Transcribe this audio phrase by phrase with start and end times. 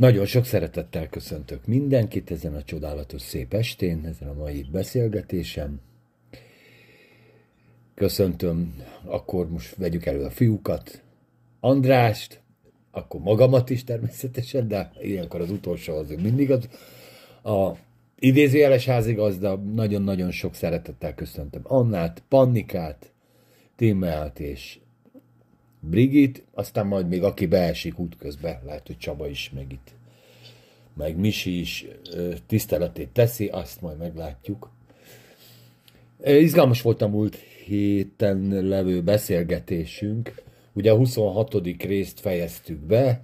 [0.00, 5.80] Nagyon sok szeretettel köszöntök mindenkit ezen a csodálatos szép estén, ezen a mai beszélgetésem.
[7.94, 8.74] Köszöntöm,
[9.04, 11.02] akkor most vegyük elő a fiúkat,
[11.60, 12.40] Andrást,
[12.90, 16.68] akkor magamat is természetesen, de ilyenkor az utolsó az mindig az.
[17.52, 17.76] A
[18.18, 23.12] idézőjeles házigazda, nagyon-nagyon sok szeretettel köszöntöm Annát, Pannikát,
[23.76, 24.78] Timmelt és
[25.80, 29.90] Brigit, aztán majd még aki beesik útközben, lehet, hogy Csaba is meg itt,
[30.96, 31.86] meg Misi is
[32.46, 34.70] tiszteletét teszi, azt majd meglátjuk.
[36.24, 40.34] Izgalmas volt a múlt héten levő beszélgetésünk.
[40.72, 41.54] Ugye a 26.
[41.78, 43.22] részt fejeztük be,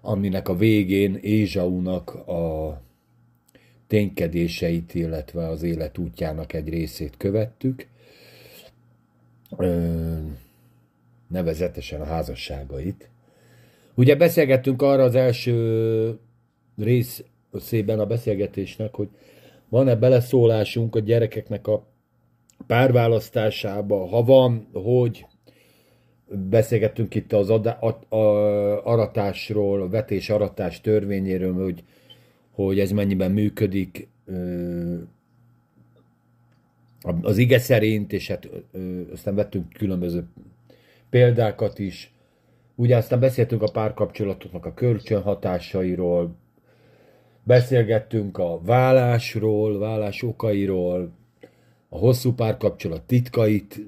[0.00, 2.82] aminek a végén Ézsaunak a
[3.86, 7.86] ténykedéseit, illetve az élet útjának egy részét követtük
[11.28, 13.10] nevezetesen a házasságait.
[13.94, 16.18] Ugye beszélgettünk arra az első
[16.78, 19.08] részében a beszélgetésnek, hogy
[19.68, 21.86] van-e beleszólásunk a gyerekeknek a
[22.66, 25.26] párválasztásába, ha van, hogy
[26.28, 31.84] beszélgettünk itt az adá, a, a, aratásról, a vetés-aratás törvényéről, hogy,
[32.50, 34.08] hogy ez mennyiben működik
[37.22, 38.48] az ige szerint, és hát
[39.12, 40.26] aztán vettünk különböző
[41.10, 42.14] példákat is.
[42.74, 46.36] Ugye aztán beszéltünk a párkapcsolatoknak a kölcsönhatásairól,
[47.42, 51.12] beszélgettünk a vállásról, vállás okairól,
[51.88, 53.80] a hosszú párkapcsolat titkait,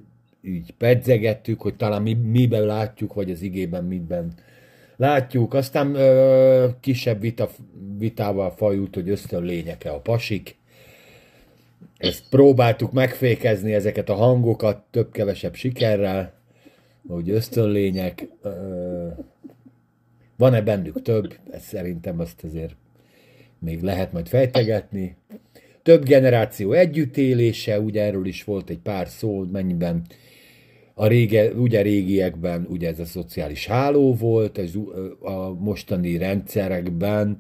[0.43, 4.33] így pedzegettük, hogy talán mi, miben látjuk, vagy az igében miben
[4.97, 5.55] látjuk.
[5.55, 7.49] Aztán ö, kisebb vita,
[7.99, 10.57] vitával fajult, hogy ösztönlények-e a pasik.
[11.97, 16.38] Ezt próbáltuk megfékezni, ezeket a hangokat, több-kevesebb sikerrel
[17.09, 18.29] hogy ösztönlények,
[20.37, 22.77] van-e bennük több, ez szerintem azt azért
[23.59, 25.17] még lehet majd fejtegetni.
[25.83, 30.03] Több generáció együttélése, ugye erről is volt egy pár szó, mennyiben
[30.95, 34.73] a rége, ugye régiekben ugye ez a szociális háló volt, ez
[35.21, 37.39] a mostani rendszerekben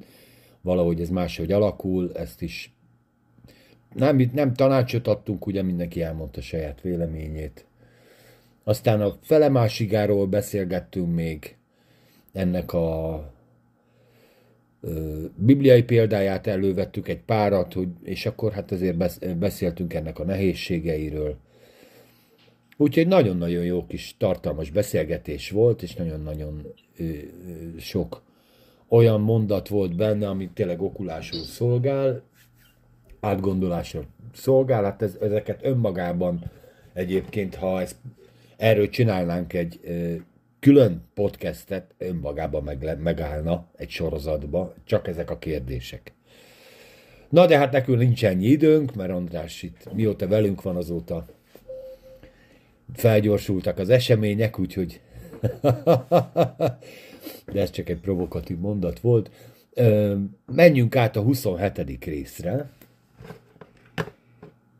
[0.61, 2.73] valahogy ez máshogy alakul, ezt is
[3.95, 7.68] nem, nem tanácsot adtunk, ugye mindenki elmondta saját véleményét.
[8.69, 11.57] Aztán a felemásigáról beszélgettünk még
[12.33, 13.33] ennek a
[14.81, 18.97] ö, bibliai példáját elővettük egy párat, hogy, és akkor hát azért
[19.39, 21.37] beszéltünk ennek a nehézségeiről.
[22.77, 26.75] Úgyhogy nagyon-nagyon jó kis tartalmas beszélgetés volt, és nagyon-nagyon
[27.79, 28.23] sok
[28.89, 32.23] olyan mondat volt benne, ami tényleg okulásul szolgál,
[33.21, 34.03] átgondolásra
[34.33, 36.51] szolgál, hát ez, ezeket önmagában
[36.93, 37.97] egyébként, ha ezt
[38.59, 39.81] erről csinálnánk egy
[40.61, 46.13] külön podcastet, önmagában meg, megállna egy sorozatba, csak ezek a kérdések.
[47.29, 51.27] Na de hát nekünk nincs ennyi időnk, mert András itt mióta velünk van azóta
[52.95, 55.01] felgyorsultak az események, úgyhogy
[57.53, 59.31] de ez csak egy provokatív mondat volt.
[60.47, 62.05] Menjünk át a 27.
[62.05, 62.71] részre,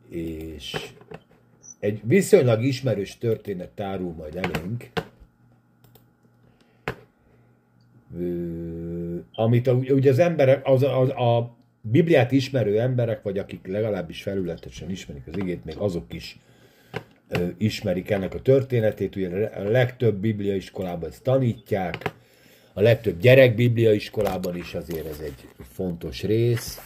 [0.09, 0.93] és
[1.79, 4.89] egy viszonylag ismerős történet tárul majd elénk,
[9.33, 14.89] amit a, ugye az emberek, az, az, a Bibliát ismerő emberek, vagy akik legalábbis felületesen
[14.89, 16.39] ismerik az igét, még azok is
[17.57, 19.15] ismerik ennek a történetét.
[19.15, 22.13] Ugye a legtöbb Biblia iskolában ezt tanítják,
[22.73, 26.79] a legtöbb gyerek Biblia iskolában is azért ez egy fontos rész.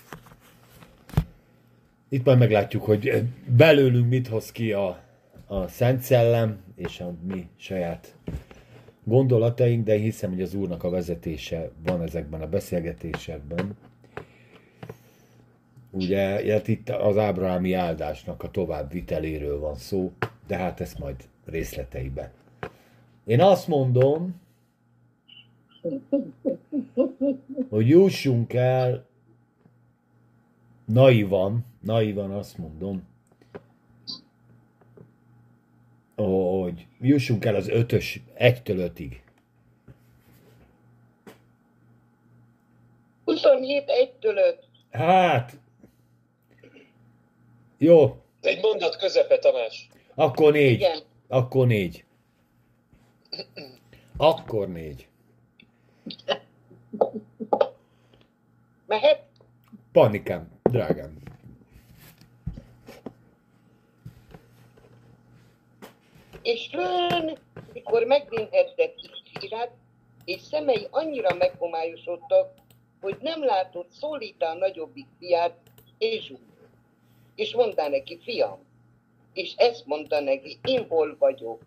[2.14, 3.24] Itt majd meglátjuk, hogy
[3.58, 5.00] belőlünk mit hoz ki a,
[5.48, 8.16] a Szent Szellem és a mi saját
[9.04, 13.78] gondolataink, de hiszem, hogy az Úrnak a vezetése van ezekben a beszélgetésekben.
[15.92, 20.12] Ugye, hát itt az Ábrahámi áldásnak a tovább viteléről van szó,
[20.48, 21.16] de hát ezt majd
[21.46, 22.30] részleteiben.
[23.26, 24.42] Én azt mondom,
[27.70, 29.06] hogy jussunk el
[30.86, 33.08] naivan, naivan azt mondom,
[36.16, 39.24] hogy jussunk el az ötös, egytől ötig.
[43.26, 44.68] 27 egytől öt.
[44.92, 45.58] Hát,
[47.78, 48.22] jó.
[48.42, 49.90] Egy mondat közepe, Tamás.
[50.16, 50.74] Akkor négy.
[50.74, 51.00] Igen.
[51.28, 52.06] Akkor négy.
[54.18, 55.08] Akkor négy.
[58.88, 59.24] Mehet?
[59.92, 61.23] Panikám, drágám.
[66.44, 67.38] És lőn,
[67.74, 69.72] mikor megvinhette Kisirát,
[70.26, 72.54] és szemei annyira meghomályosodtak,
[73.02, 75.58] hogy nem látott szólítá a nagyobbik fiát,
[75.98, 76.34] és
[77.36, 78.66] és mondta neki, fiam,
[79.34, 81.62] és ezt mondta neki, én hol vagyok,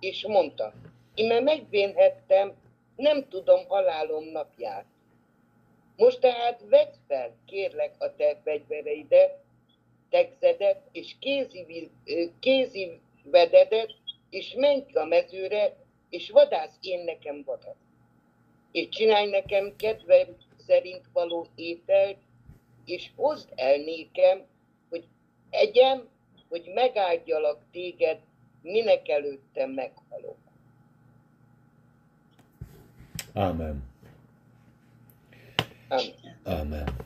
[0.00, 0.72] és mondta,
[1.14, 2.52] én megvénhettem,
[2.96, 4.84] nem tudom halálom napját.
[5.96, 9.38] Most tehát vedd fel, kérlek, a te fegyvereidet,
[10.10, 11.90] tegzedet, és kézi,
[12.40, 13.94] kézi vededet,
[14.30, 15.76] és menj ki a mezőre,
[16.08, 17.76] és vadász én nekem vadat.
[18.72, 22.16] És csinálj nekem kedvem szerint való ételt,
[22.84, 24.42] és hozd el nékem,
[24.88, 25.04] hogy
[25.50, 26.08] egyem,
[26.48, 28.18] hogy megáldjalak téged,
[28.62, 30.36] minek előtte meghalok.
[33.32, 33.88] Amen.
[35.88, 36.14] Amen.
[36.44, 36.96] Amen.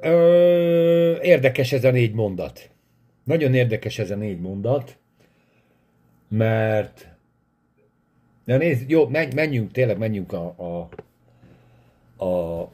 [0.00, 2.70] Ö, érdekes ez a négy mondat.
[3.30, 4.98] Nagyon érdekes ez a négy mondat,
[6.28, 7.08] mert
[8.44, 10.88] Na nézd, jó, menjünk, tényleg menjünk a, a,
[12.24, 12.68] a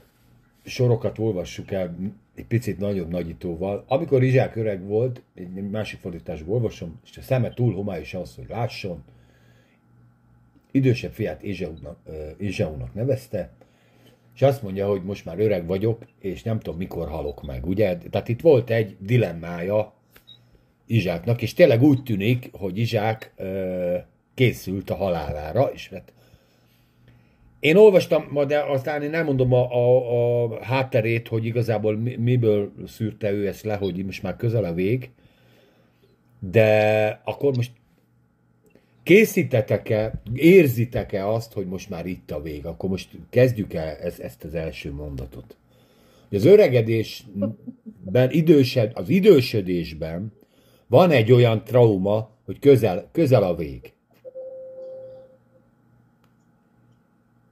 [0.65, 1.97] sorokat olvassuk el
[2.35, 3.85] egy picit nagyobb nagyítóval.
[3.89, 8.49] Amikor Izsák öreg volt, egy másik fordításból olvasom, és a szeme túl homályos az, hogy
[8.49, 9.05] lásson,
[10.71, 11.43] idősebb fiát
[12.39, 13.51] Izsaunak nevezte,
[14.35, 17.97] és azt mondja, hogy most már öreg vagyok, és nem tudom, mikor halok meg, ugye?
[17.97, 19.96] Tehát itt volt egy dilemmája
[20.87, 23.35] Izsáknak, és tényleg úgy tűnik, hogy Izsák
[24.35, 26.13] készült a halálára, és hát
[27.61, 33.31] én olvastam, de aztán én nem mondom a, a, a hátterét, hogy igazából miből szűrte
[33.31, 35.11] ő ezt le, hogy most már közel a vég,
[36.39, 37.71] de akkor most
[39.03, 42.67] készítetek-e, érzitek-e azt, hogy most már itt a vég?
[42.67, 45.57] Akkor most kezdjük el ezt, ezt az első mondatot.
[46.31, 50.33] Az öregedésben, idősed, az idősödésben
[50.89, 53.93] van egy olyan trauma, hogy közel, közel a vég.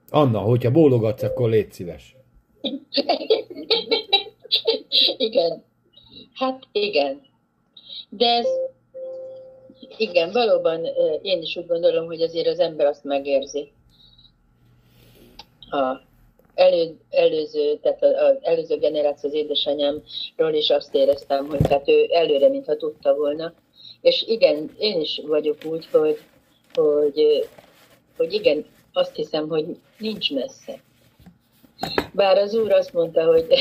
[0.09, 2.15] Anna, hogyha bólogatsz, akkor légy szíves.
[5.17, 5.63] igen.
[6.33, 7.21] Hát igen.
[8.09, 8.47] De ez,
[9.97, 10.85] igen, valóban
[11.21, 13.71] én is úgy gondolom, hogy azért az ember azt megérzi.
[15.69, 16.01] A
[16.55, 22.49] elő, előző, tehát az előző generáció az édesanyámról is azt éreztem, hogy hát ő előre,
[22.49, 23.53] mintha tudta volna.
[24.01, 26.19] És igen, én is vagyok úgy, hogy,
[26.73, 27.47] hogy,
[28.17, 29.65] hogy igen, azt hiszem, hogy
[29.97, 30.79] nincs messze.
[32.13, 33.45] Bár az úr azt mondta, hogy,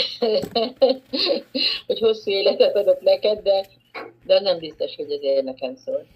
[1.86, 3.66] hogy hosszú életet adott neked, de,
[4.26, 6.06] de nem biztos, hogy ezért nekem szól.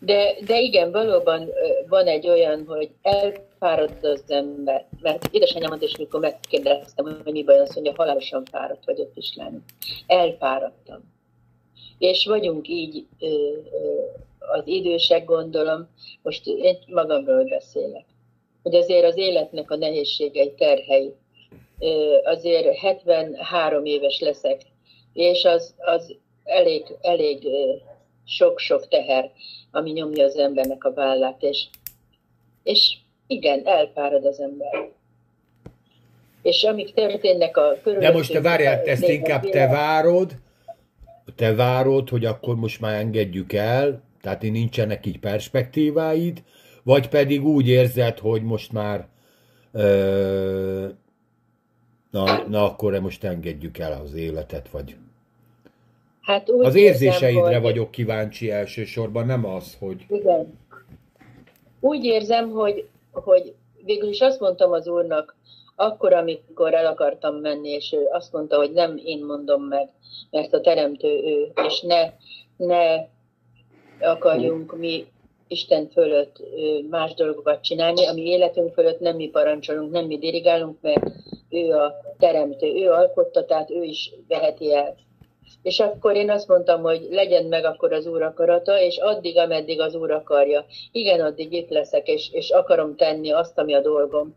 [0.00, 1.50] De, de igen, valóban
[1.88, 2.90] van egy olyan, hogy
[3.58, 4.86] elfárad az ember.
[5.00, 9.58] Mert édesanyámat is, mikor megkérdeztem, hogy mi baj, azt mondja, halálosan fáradt vagyok is lenni.
[10.06, 11.00] Elfáradtam.
[11.98, 13.06] És vagyunk így
[14.38, 15.88] az idősek, gondolom,
[16.22, 18.04] most én magamról beszélek
[18.62, 21.14] hogy azért az életnek a nehézségei, terhei.
[22.24, 24.62] Azért 73 éves leszek,
[25.12, 27.48] és az, az elég, elég
[28.24, 29.32] sok-sok teher,
[29.70, 31.66] ami nyomja az embernek a vállát, és,
[32.62, 32.96] és
[33.28, 34.88] igen, elpárad az ember.
[36.42, 38.12] És amik történnek a körülöttünk...
[38.12, 40.32] De most te várjál, ezt inkább te várod,
[41.36, 46.42] te várod, hogy akkor most már engedjük el, tehát nincsenek így perspektíváid,
[46.82, 49.06] vagy pedig úgy érzed, hogy most már
[49.72, 50.86] ö,
[52.10, 54.96] na, na akkor most engedjük el az életet, vagy
[56.20, 57.94] hát úgy az érzéseidre érzem, vagyok hogy...
[57.94, 60.04] kíváncsi elsősorban, nem az, hogy...
[60.08, 60.58] Igen.
[61.80, 62.88] Úgy érzem, hogy,
[63.24, 65.36] hogy végül is azt mondtam az úrnak,
[65.76, 69.88] akkor, amikor el akartam menni, és ő azt mondta, hogy nem én mondom meg,
[70.30, 72.12] mert a teremtő ő, és ne,
[72.56, 73.06] ne
[74.00, 75.06] akarjunk mi
[75.48, 76.36] Isten fölött
[76.90, 81.06] más dolgokat csinálni, ami életünk fölött nem mi parancsolunk, nem mi dirigálunk, mert
[81.48, 84.94] ő a teremtő, ő alkotta, tehát ő is veheti el.
[85.62, 89.80] És akkor én azt mondtam, hogy legyen meg akkor az Úr akarata, és addig, ameddig
[89.80, 90.64] az Úr akarja.
[90.92, 94.34] Igen, addig itt leszek, és, és akarom tenni azt, ami a dolgom.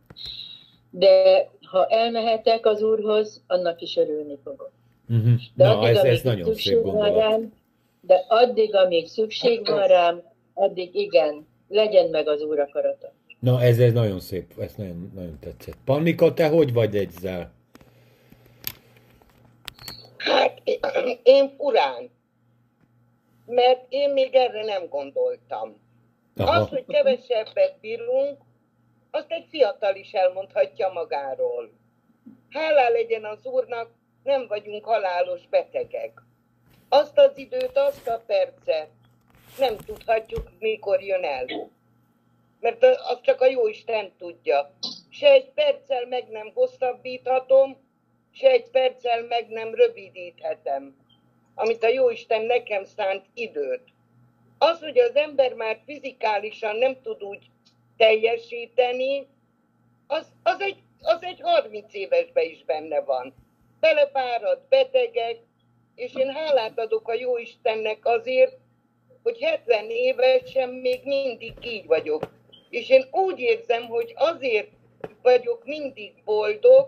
[0.90, 4.72] De ha elmehetek az Úrhoz, annak is örülni fogok.
[5.10, 5.34] Uh-huh.
[5.56, 7.18] De Na, addig, ez, ez nagyon szép gondolat.
[7.18, 7.54] Rám,
[8.01, 10.22] de addig, amíg szükség van rám,
[10.54, 13.12] addig igen, legyen meg az Úr akarata.
[13.40, 15.78] Na, ez, ez nagyon szép, ez nagyon, nagyon tetszett.
[15.86, 17.51] Pannika, te hogy vagy ezzel?
[20.18, 20.50] Hát,
[21.24, 22.12] én furán.
[23.46, 25.82] Mert én még erre nem gondoltam.
[26.38, 26.51] Aha.
[26.51, 28.41] Az, hogy kevesebbet bírunk,
[29.12, 31.70] azt egy fiatal is elmondhatja magáról.
[32.50, 33.89] Hálá legyen az Úrnak,
[34.24, 36.22] nem vagyunk halálos betegek.
[36.89, 38.89] Azt az időt, azt a percet,
[39.58, 41.46] nem tudhatjuk, mikor jön el.
[42.60, 44.72] Mert az csak a jó Isten tudja.
[45.10, 47.77] se egy perccel meg nem hosszabbíthatom,
[48.34, 50.96] se egy perccel meg nem rövidíthetem,
[51.56, 53.84] amit a Jóisten nekem szánt időt.
[54.58, 57.50] Az, hogy az ember már fizikálisan nem tud úgy
[57.98, 59.28] teljesíteni,
[60.08, 63.34] az, az, egy, az egy 30 évesben is benne van.
[63.80, 65.38] Belepárad, betegek,
[65.96, 68.58] és én hálát adok a Jóistennek azért,
[69.24, 72.32] hogy 70 évesen még mindig így vagyok.
[72.70, 74.70] És én úgy érzem, hogy azért
[75.22, 76.88] vagyok mindig boldog,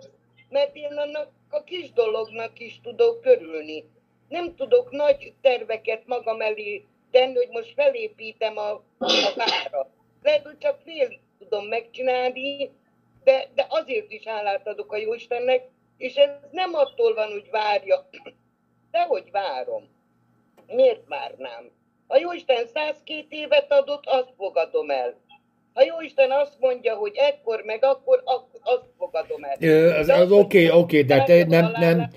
[0.53, 3.83] mert én annak a kis dolognak is tudok körülni.
[4.29, 9.89] Nem tudok nagy terveket magam elé tenni, hogy most felépítem a, a várat.
[10.22, 12.72] Lehet, hogy csak félig tudom megcsinálni,
[13.24, 18.10] de, de azért is hálát adok a Jóistennek, és ez nem attól van, hogy várja,
[18.91, 19.89] de hogy várom.
[20.67, 21.72] Miért várnám?
[22.07, 25.15] Ha Jóisten 102 évet adott, azt fogadom el.
[25.74, 28.24] Ha Jóisten azt mondja, hogy ekkor meg akkor,
[28.62, 29.56] azt fogadom el.
[29.60, 32.10] Ö, az az oké, oké, okay, de te nem, nem,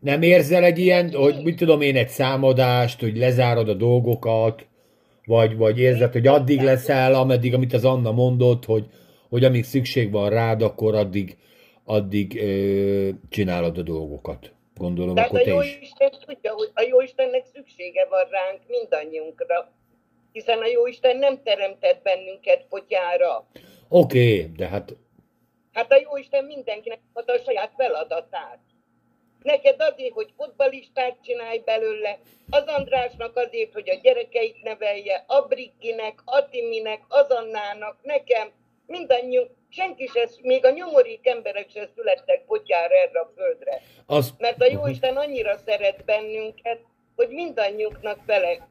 [0.00, 4.66] nem érzel egy ilyen, hogy mit tudom én, egy számadást, hogy lezárod a dolgokat,
[5.24, 8.84] vagy, vagy érzed, hogy addig leszel, ameddig, amit az Anna mondott, hogy,
[9.28, 11.36] hogy amíg szükség van rád, akkor addig,
[11.84, 14.52] addig ö, csinálod a dolgokat.
[14.74, 15.78] Gondolom, Tehát akkor a te jó is.
[15.80, 19.72] Isten tudja, hogy a jó Istennek szüksége van ránk mindannyiunkra,
[20.38, 23.46] hiszen a jó Isten nem teremtett bennünket potyára.
[23.88, 24.96] Oké, okay, de hát
[25.72, 28.58] Hát a jó Isten mindenkinek ad a saját feladatát.
[29.42, 32.18] Neked azért, hogy fotbalistát csinálj belőle,
[32.50, 38.48] az Andrásnak azért, hogy a gyerekeit nevelje, a Brikkinek, a Timinek, az Annának, nekem,
[38.86, 43.80] mindannyiunk, senki se, még a nyomorék emberek se születtek potyára erre a földre.
[44.06, 44.34] az...
[44.38, 46.80] Mert a Jóisten annyira szeret bennünket,
[47.16, 48.68] hogy mindannyiunknak fele,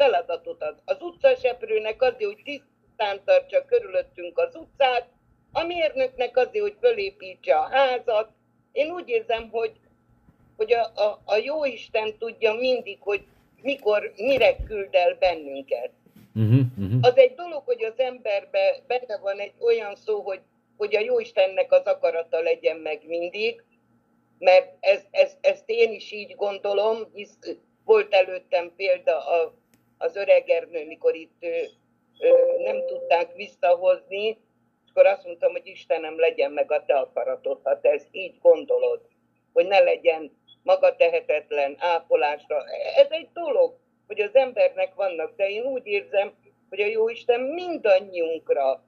[0.00, 0.76] feladatot ad.
[0.84, 5.08] Az utcaseprőnek azért, hogy tisztán tartsa körülöttünk az utcát,
[5.52, 8.30] a mérnöknek azért, hogy fölépítse a házat.
[8.72, 9.72] Én úgy érzem, hogy,
[10.56, 13.24] hogy a, a, a Jóisten tudja mindig, hogy
[13.62, 15.90] mikor, mire küld el bennünket.
[16.34, 16.98] Uh-huh, uh-huh.
[17.02, 20.40] Az egy dolog, hogy az emberben benne van egy olyan szó, hogy,
[20.76, 23.62] hogy a Jóistennek az akarata legyen meg mindig,
[24.38, 27.38] mert ez, ez, ezt én is így gondolom, hisz
[27.84, 29.54] volt előttem példa a,
[30.02, 31.68] az öregernő, mikor itt ő,
[32.20, 34.26] ő, nem tudták visszahozni,
[34.84, 38.34] és akkor azt mondtam, hogy Istenem, legyen meg a te akaratod, ha te ezt így
[38.42, 39.00] gondolod,
[39.52, 42.64] hogy ne legyen maga tehetetlen ápolásra.
[42.96, 43.74] Ez egy dolog,
[44.06, 46.32] hogy az embernek vannak, de én úgy érzem,
[46.68, 48.84] hogy a Jóisten mindannyiunkra,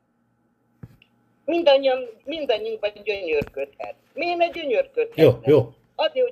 [1.44, 3.94] mindannyian, mindannyiunkban gyönyörködhet.
[4.14, 5.22] Miért ne gyönyörködhetne?
[5.22, 5.68] Jó, jó.
[5.94, 6.31] Azért, hogy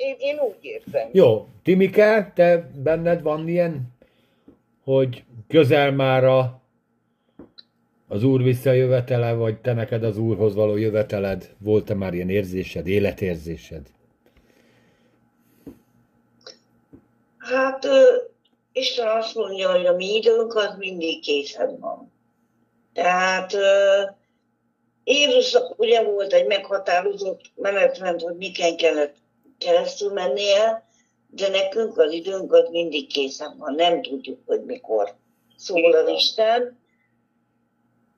[0.00, 1.08] én, én úgy érzem.
[1.12, 3.88] Jó, Timike, te benned van ilyen,
[4.84, 6.62] hogy közel már a,
[8.08, 13.86] az úr visszajövetele, vagy te neked az úrhoz való jöveteled, volt-e már ilyen érzésed, életérzésed?
[17.38, 18.16] Hát ö,
[18.72, 22.12] Isten azt mondja, hogy a mi időnk az mindig készen van.
[22.92, 24.02] Tehát ö,
[25.04, 29.16] Jézusnak ugye volt egy meghatározott menetrend, hogy miken kellett
[29.60, 30.88] keresztül mennie,
[31.30, 35.14] de nekünk az időnk az mindig készen van, nem tudjuk, hogy mikor
[35.56, 36.78] szól az Isten.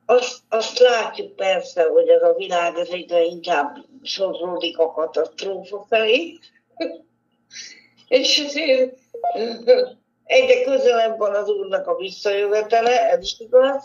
[0.06, 6.38] Azt, azt látjuk persze, hogy ez a világ ez egyre inkább sodródik a katasztrófa felé,
[8.08, 8.98] és ezért
[10.24, 13.84] egyre közelebb van az úrnak a visszajövetele, ez is igaz.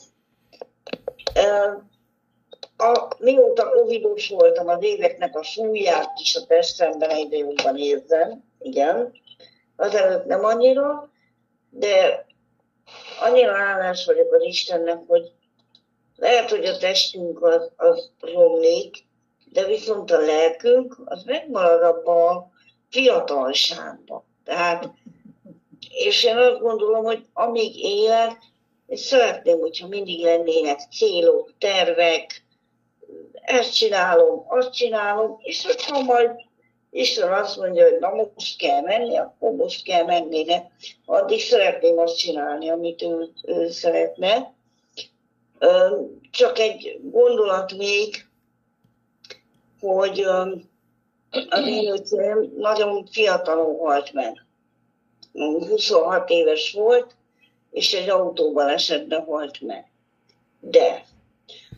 [2.77, 9.13] A, mióta covidos voltam, az éveknek a súlyát is a testemben egyre jobban érzem, igen.
[9.75, 11.11] Azelőtt nem annyira,
[11.69, 12.25] de
[13.21, 15.31] annyira hálás vagyok az Istennek, hogy
[16.15, 19.05] lehet, hogy a testünk az, az romlik,
[19.51, 22.49] de viszont a lelkünk az megmarad abban a
[22.89, 24.23] fiatalságban.
[24.43, 24.89] Tehát,
[25.89, 28.37] és én azt gondolom, hogy amíg élek,
[28.85, 32.45] én szeretném, hogyha mindig lennének célok, tervek,
[33.47, 36.29] ezt csinálom, azt csinálom, és hogyha majd
[36.89, 40.71] Isten azt mondja, hogy na most kell menni, akkor most kell menni, de
[41.05, 44.53] addig szeretném azt csinálni, amit ő, ő szeretne.
[46.31, 48.25] Csak egy gondolat még,
[49.79, 50.19] hogy
[51.49, 54.45] az én öcsém nagyon fiatalon halt meg.
[55.33, 57.15] 26 éves volt,
[57.71, 59.91] és egy autóban esetben halt meg.
[60.59, 61.03] De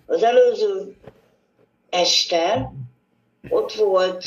[0.06, 0.98] az előző
[1.90, 2.72] este
[3.50, 4.24] ott volt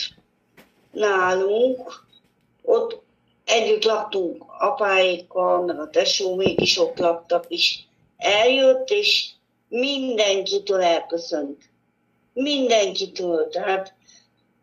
[0.91, 2.05] nálunk,
[2.63, 3.03] ott
[3.45, 7.79] együtt laktunk apáikkal, meg a tesómék is ott laktak, és
[8.17, 9.31] eljött, és
[9.69, 11.71] mindenkitől elköszönt.
[12.35, 13.95] mindenkitől, tehát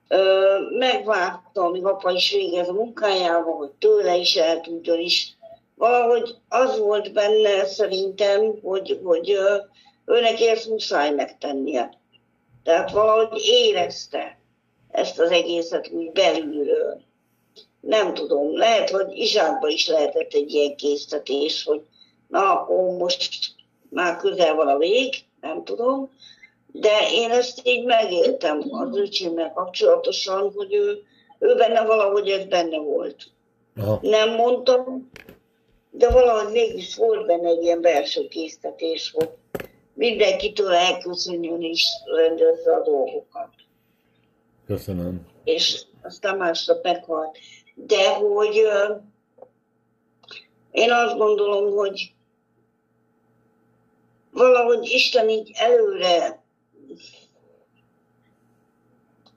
[0.07, 5.37] ö, megvártam, amíg apa is végez a munkájával, hogy tőle is el tudjon is.
[5.75, 9.57] Valahogy az volt benne szerintem, hogy, hogy ö,
[10.05, 11.98] őnek ezt muszáj megtennie.
[12.63, 14.39] Tehát valahogy érezte
[14.91, 17.01] ezt az egészet úgy belülről.
[17.79, 21.81] Nem tudom, lehet, hogy Izsákban is lehetett egy ilyen késztetés, hogy
[22.27, 23.55] na, akkor most
[23.89, 26.09] már közel van a vég, nem tudom,
[26.71, 31.03] de én ezt így megéltem az öcsémmel kapcsolatosan, hogy ő,
[31.39, 33.23] ő benne valahogy ez benne volt.
[33.77, 33.99] Aha.
[34.01, 35.09] Nem mondtam,
[35.91, 39.29] de valahogy mégis volt benne egy ilyen belső késztetés, hogy
[39.99, 43.49] mindenkitől elköszönjön és rendezze a dolgokat.
[44.65, 45.27] Köszönöm.
[45.43, 47.37] És aztán másnap meghalt.
[47.75, 48.55] De hogy
[50.71, 52.13] én azt gondolom, hogy
[54.31, 56.43] valahogy Isten így előre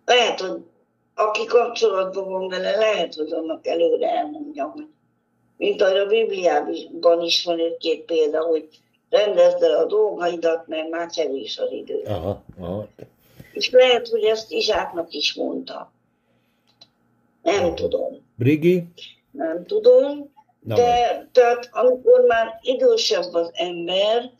[0.04, 0.62] lehet, hogy
[1.14, 4.86] aki kapcsolatban van vele, lehet, hogy annak előre elmondja, hogy
[5.56, 8.68] mint ahogy a Bibliában is van egy-két példa, hogy
[9.12, 12.02] rendezd el a dolgaidat, mert már kevés az idő.
[12.04, 12.88] Aha, aha.
[13.52, 15.92] És lehet, hogy ezt Izsáknak is mondta.
[17.42, 18.84] Nem tudom, Brigi?
[19.30, 24.30] nem tudom, Na de tehát amikor már idősebb az ember,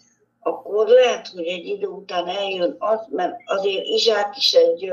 [0.41, 4.93] akkor lehet, hogy egy idő után eljön az, mert azért Izsák is egy,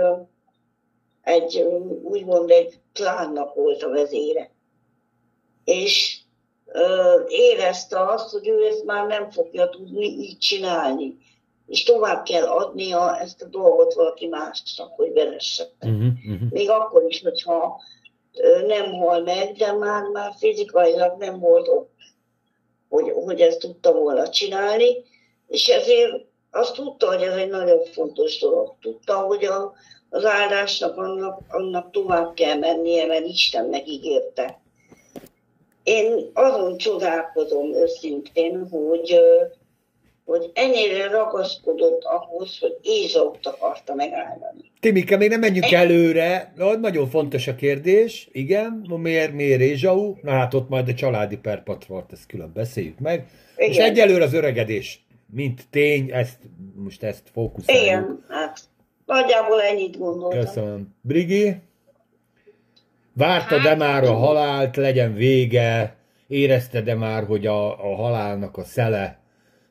[1.22, 1.62] egy
[2.04, 4.52] úgymond egy klánnak volt a vezére.
[5.64, 6.19] És
[7.28, 11.18] érezte azt, hogy ő ezt már nem fogja tudni így csinálni.
[11.68, 15.64] És tovább kell adnia ezt a dolgot valaki másnak, hogy vezesse.
[15.82, 16.50] Uh-huh, uh-huh.
[16.50, 17.82] Még akkor is, hogyha
[18.68, 21.92] nem hal meg, de már, már fizikailag nem volt ott,
[22.90, 25.04] hogy, hogy ezt tudta volna csinálni,
[25.48, 28.76] és ezért azt tudta, hogy ez egy nagyon fontos dolog.
[28.82, 29.74] Tudta, hogy a,
[30.10, 34.62] az áldásnak annak, annak tovább kell mennie, mert Isten megígérte.
[35.90, 39.20] Én azon csodálkozom őszintén, hogy,
[40.26, 44.72] hogy ennyire ragaszkodott ahhoz, hogy Ézaut akarta megállani.
[44.80, 46.54] Timike, még nem menjünk előre.
[46.82, 48.30] Nagyon fontos a kérdés.
[48.32, 50.16] Igen, miért, miért Ézsau?
[50.22, 53.28] Na hát ott majd a családi perpatvart, ezt külön beszéljük meg.
[53.56, 53.90] És Igen.
[53.90, 56.40] egyelőre az öregedés, mint tény, ezt,
[56.76, 57.84] most ezt fókuszáljuk.
[57.86, 58.60] Igen, hát
[59.06, 60.40] nagyjából ennyit gondoltam.
[60.40, 60.96] Köszönöm.
[61.02, 61.56] Brigi?
[63.20, 65.98] Vártad-e már a halált, legyen vége?
[66.28, 69.20] Érezted-e már, hogy a, a halálnak a szele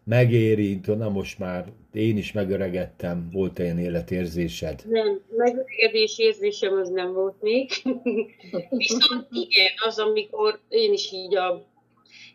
[0.04, 0.96] megérint?
[0.96, 4.82] Na most már én is megöregettem, volt ilyen életérzésed?
[4.88, 7.70] Nem, megöregedés érzésem az nem volt még.
[8.70, 11.66] Viszont igen, az, amikor én is így a...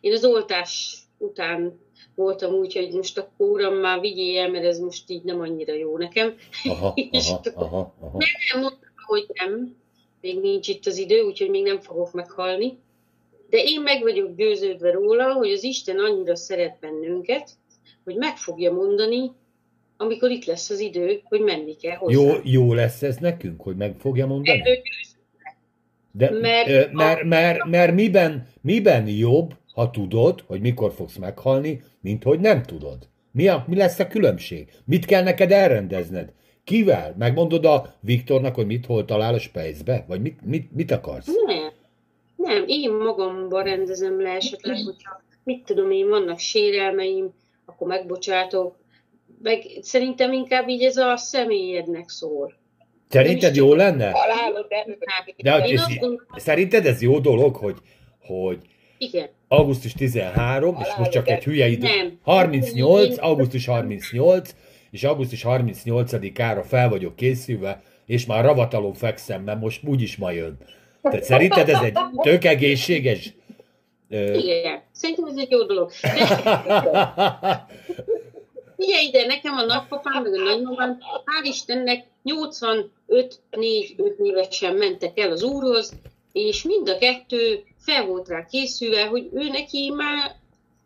[0.02, 1.80] Én az oltás után
[2.16, 5.74] voltam úgy, hogy most akkor uram már vigyél el, mert ez most így nem annyira
[5.74, 6.34] jó nekem.
[6.64, 8.18] Aha, És aha, aha, aha.
[8.54, 9.82] nem mondtam, hogy nem,
[10.24, 12.78] még nincs itt az idő, úgyhogy még nem fogok meghalni.
[13.50, 17.50] De én meg vagyok győződve róla, hogy az Isten annyira szeret bennünket,
[18.04, 19.32] hogy meg fogja mondani,
[19.98, 22.22] amikor itt lesz az idő, hogy menni kell hozzá.
[22.22, 24.60] Jó, jó lesz ez nekünk, hogy meg fogja mondani?
[24.60, 24.78] Erről.
[26.12, 31.82] De, Mert a- mert, mert, mert miben, miben jobb, ha tudod, hogy mikor fogsz meghalni,
[32.02, 32.98] mint hogy nem tudod?
[33.32, 34.72] Mi, a, mi lesz a különbség?
[34.86, 36.34] Mit kell neked elrendezned?
[36.64, 37.16] Kivel?
[37.18, 40.06] Megmondod a Viktornak, hogy mit hol talál a spejzbe?
[40.08, 41.28] Vagy mit, mit, mit akarsz?
[41.46, 41.72] Nem.
[42.36, 47.34] Nem, én magamban rendezem le esetleg, hogyha mit tudom én, vannak sérelmeim,
[47.66, 48.76] akkor megbocsátok.
[49.42, 52.54] Meg szerintem inkább így ez a személyednek szól.
[53.08, 54.12] Szerinted jó lenne?
[55.38, 55.86] De hogy ez,
[56.36, 57.76] szerinted ez jó dolog, hogy,
[58.20, 58.58] hogy
[58.98, 59.30] igen.
[59.48, 61.88] augusztus 13, és most csak egy hülye idő.
[61.88, 62.20] Nem.
[62.22, 64.56] 38, Én- augusztus 38,
[64.94, 70.58] és augusztus 38-ára fel vagyok készülve, és már ravatalon fekszem, mert most úgyis ma jön.
[71.02, 73.34] Tehát szerinted ez egy tök egészséges?
[74.10, 74.82] Igen.
[74.92, 75.92] Szerintem ez egy jó dolog.
[78.78, 82.90] Figyelj ide, nekem a nagypapám, meg a nagymamám, hál' Istennek 85
[83.50, 85.94] 4 5 évesen mentek el az úrhoz,
[86.32, 90.36] és mind a kettő fel volt rá készülve, hogy ő neki már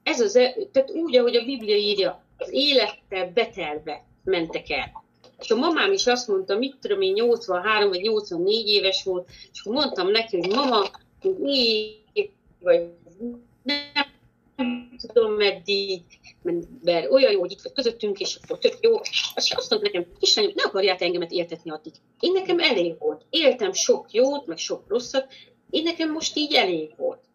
[0.03, 5.05] ez az, e- tehát úgy, ahogy a Biblia írja, az élettel betelve mentek el.
[5.39, 9.59] És a mamám is azt mondta, mit tudom én, 83 vagy 84 éves volt, és
[9.59, 10.89] akkor mondtam neki, hogy mama,
[11.37, 11.95] mi
[12.59, 12.89] vagy
[13.63, 16.01] nem tudom meddig,
[16.83, 18.97] mert olyan jó, hogy itt vagy közöttünk, és akkor tök jó.
[19.35, 21.93] Azt azt mondta nekem, Istenem, ne akarját engemet éltetni addig.
[22.19, 23.25] Én nekem elég volt.
[23.29, 25.33] Éltem sok jót, meg sok rosszat,
[25.69, 27.26] én nekem most így elég volt.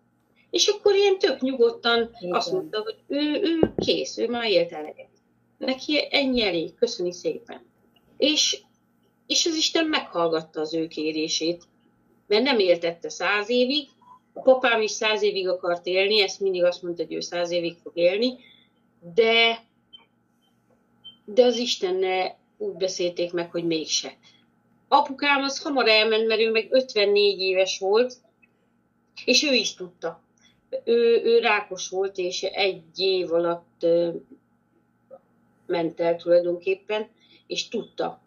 [0.53, 2.35] És akkor ilyen tök nyugodtan Igen.
[2.35, 5.11] azt mondta, hogy ő, ő kész, ő már élt eleget.
[5.59, 7.67] Neki ennyi elég, köszöni szépen.
[8.17, 8.63] És,
[9.27, 11.63] és az Isten meghallgatta az ő kérését,
[12.27, 13.89] mert nem éltette száz évig,
[14.33, 17.77] a papám is száz évig akart élni, ezt mindig azt mondta, hogy ő száz évig
[17.83, 18.39] fog élni,
[19.15, 19.65] de,
[21.25, 24.17] de az Istenne úgy beszélték meg, hogy mégse.
[24.89, 28.15] Apukám az hamar elment, mert ő meg 54 éves volt,
[29.25, 30.22] és ő is tudta.
[30.85, 33.87] Ő, ő rákos volt, és egy év alatt
[35.67, 37.09] ment el tulajdonképpen,
[37.47, 38.23] és tudta,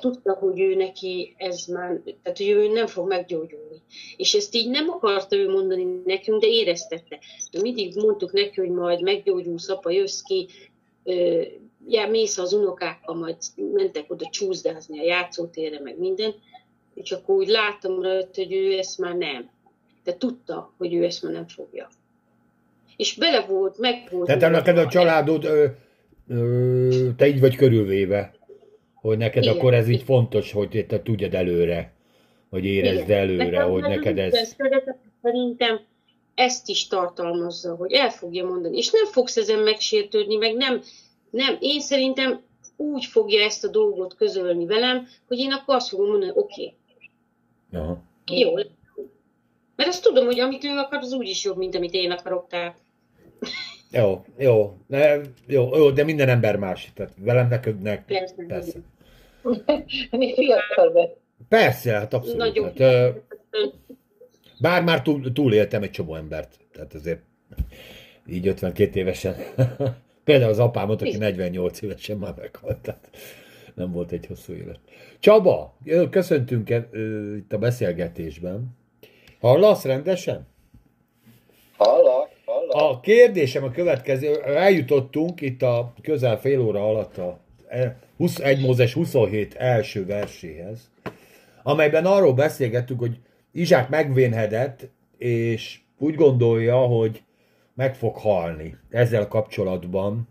[0.00, 3.82] tudta, hogy ő neki ez már, tehát hogy ő nem fog meggyógyulni.
[4.16, 7.18] És ezt így nem akarta ő mondani nekünk, de éreztette.
[7.50, 10.48] De mindig mondtuk neki, hogy majd meggyógyulsz, apa, jössz ki,
[11.88, 16.34] ja, mész az unokákkal, majd mentek oda csúszdázni a játszótérre, meg minden,
[16.94, 19.50] és akkor úgy láttam rajta, hogy ő ezt már nem.
[20.06, 21.88] De tudta, hogy ő ezt már nem fogja.
[22.96, 24.26] És bele volt, meg volt.
[24.26, 25.66] Tehát neked a családod, ö,
[26.28, 28.34] ö, te így vagy körülvéve,
[28.94, 29.54] hogy neked Igen.
[29.54, 31.92] akkor ez így fontos, hogy te tudjad előre,
[32.50, 33.18] hogy érezd Igen.
[33.18, 34.56] előre, Nekem hogy neked ez...
[35.22, 35.80] Szerintem
[36.34, 40.82] ezt is tartalmazza, hogy el fogja mondani, és nem fogsz ezen megsértődni, meg nem,
[41.30, 42.40] nem, én szerintem
[42.76, 46.74] úgy fogja ezt a dolgot közölni velem, hogy én akkor azt fogom mondani, oké.
[47.72, 48.40] Okay.
[48.40, 48.58] Jó.
[49.76, 52.76] Mert azt tudom, hogy amit ő akar, az úgyis jobb, mint amit én akarok, tehát.
[53.90, 55.14] Jó, jó, ne,
[55.46, 56.90] jó, jó, de minden ember más.
[56.94, 58.34] Tehát velem, neked, persze.
[58.46, 58.78] persze.
[60.18, 61.18] Mi fiatal.
[61.48, 62.38] Persze, hát abszolút.
[62.38, 63.12] Nagyon hát,
[64.60, 67.20] bár már túl, túléltem egy csomó embert, tehát azért
[68.26, 69.34] így 52 évesen
[70.26, 73.10] Például az apámot, aki 48 évesen már meghalt, tehát
[73.74, 74.78] nem volt egy hosszú élet.
[75.18, 75.76] Csaba,
[76.10, 76.70] köszöntünk
[77.36, 78.76] itt a beszélgetésben.
[79.40, 80.46] Hallasz rendesen?
[81.76, 82.74] Hallak, hallak.
[82.74, 87.38] A kérdésem a következő, eljutottunk itt a közel fél óra alatt a
[88.38, 90.90] 1 Mózes 27 első verséhez,
[91.62, 93.18] amelyben arról beszélgettük, hogy
[93.52, 97.22] Izsák megvénhedett, és úgy gondolja, hogy
[97.74, 100.28] meg fog halni ezzel kapcsolatban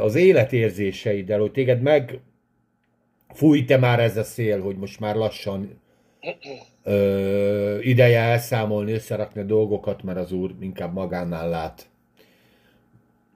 [0.00, 2.20] az életérzéseiddel, hogy téged meg
[3.34, 5.80] fújt-e már ez a szél, hogy most már lassan
[6.84, 11.88] ö, ideje elszámolni, összerakni a dolgokat, mert az úr inkább magánál lát.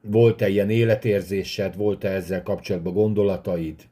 [0.00, 3.82] Volt-e ilyen életérzésed, volt-e ezzel kapcsolatban gondolataid,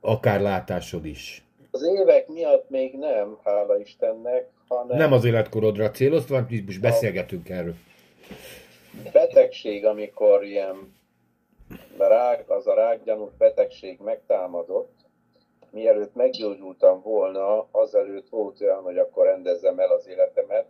[0.00, 1.44] akár látásod is?
[1.70, 4.96] Az évek miatt még nem, hála Istennek, hanem...
[4.96, 7.74] Nem az életkorodra célozva, hanem most beszélgetünk erről.
[9.12, 10.94] Betegség, amikor ilyen
[11.98, 14.93] rák, az a rákgyanús betegség megtámadott,
[15.74, 20.66] mielőtt meggyógyultam volna, azelőtt volt olyan, hogy akkor rendezzem el az életemet,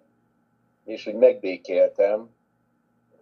[0.85, 2.31] és úgy megbékéltem,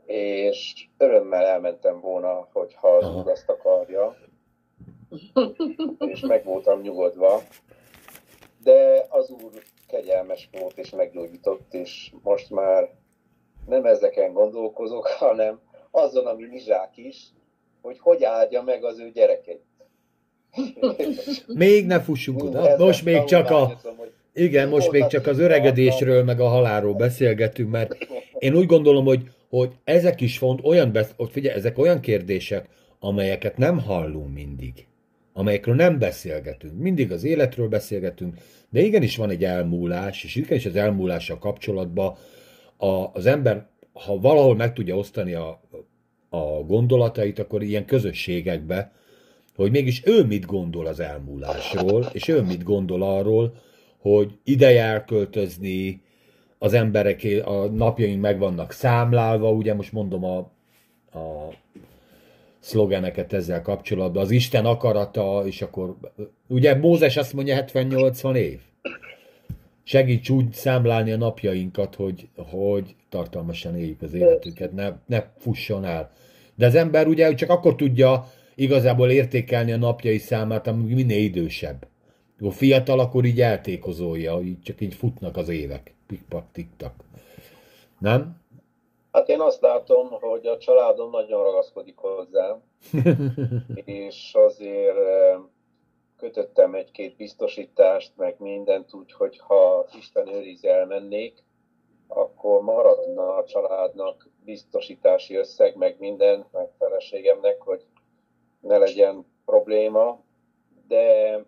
[0.07, 4.17] és örömmel elmentem volna, hogyha az azt akarja,
[5.99, 7.43] és meg voltam nyugodva,
[8.63, 9.53] de az úr
[9.89, 12.91] kegyelmes volt és meggyógyított, és most már
[13.67, 17.33] nem ezeken gondolkozok, hanem azon, ami Mizsák is,
[17.83, 19.63] hogy hogy áldja meg az ő gyerekeit.
[21.55, 22.77] Még ne fussunk oda.
[22.79, 23.81] Most még csak a...
[24.35, 27.97] Igen, most még csak az öregedésről, meg a halálról beszélgetünk, mert
[28.39, 31.15] én úgy gondolom, hogy, hogy ezek is font, olyan, besz...
[31.31, 32.69] figyelj, ezek olyan kérdések,
[33.01, 34.87] amelyeket nem hallunk mindig,
[35.33, 36.79] amelyekről nem beszélgetünk.
[36.79, 38.35] Mindig az életről beszélgetünk,
[38.71, 42.17] de igenis van egy elmúlás, és igenis az elmúlással kapcsolatban
[42.77, 45.61] a, az ember, ha valahol meg tudja osztani a,
[46.29, 48.93] a gondolatait, akkor ilyen közösségekbe,
[49.57, 53.55] hogy mégis ő mit gondol az elmúlásról, és ő mit gondol arról,
[53.99, 56.03] hogy ideje elköltözni,
[56.59, 60.37] az emberek a napjaink meg vannak számlálva, ugye most mondom a,
[61.19, 61.53] a
[62.59, 64.23] szlogeneket ezzel kapcsolatban.
[64.23, 65.97] Az Isten akarata, és akkor
[66.49, 68.61] ugye Mózes azt mondja 70-80 év.
[69.85, 76.11] Segíts úgy számlálni a napjainkat, hogy, hogy tartalmasan éljük az életünket, ne, ne fusson el.
[76.55, 81.87] De az ember ugye csak akkor tudja igazából értékelni a napjai számát, amíg minél idősebb.
[82.41, 85.95] A fiatal akkor így eltékozolja, így csak így futnak az évek.
[86.07, 86.95] Pikpak, tiktak.
[87.99, 88.41] Nem?
[89.13, 92.63] Hát én azt látom, hogy a családom nagyon ragaszkodik hozzám,
[93.85, 94.97] és azért
[96.17, 101.45] kötöttem egy-két biztosítást, meg mindent úgy, hogy ha Isten őriz elmennék,
[102.09, 107.87] akkor maradna a családnak biztosítási összeg, meg minden, meg feleségemnek, hogy
[108.63, 110.21] ne legyen probléma,
[110.89, 111.39] de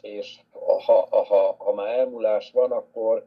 [0.00, 3.26] és ha, ha, ha már elmúlás van, akkor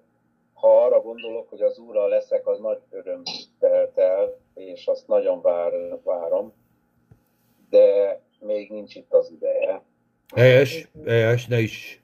[0.54, 3.22] ha arra gondolok, hogy az úrral leszek, az nagy öröm
[3.60, 5.72] telt el, és azt nagyon vár,
[6.04, 6.54] várom.
[7.70, 9.82] De még nincs itt az ideje.
[10.36, 12.02] Helyes, helyes, ne is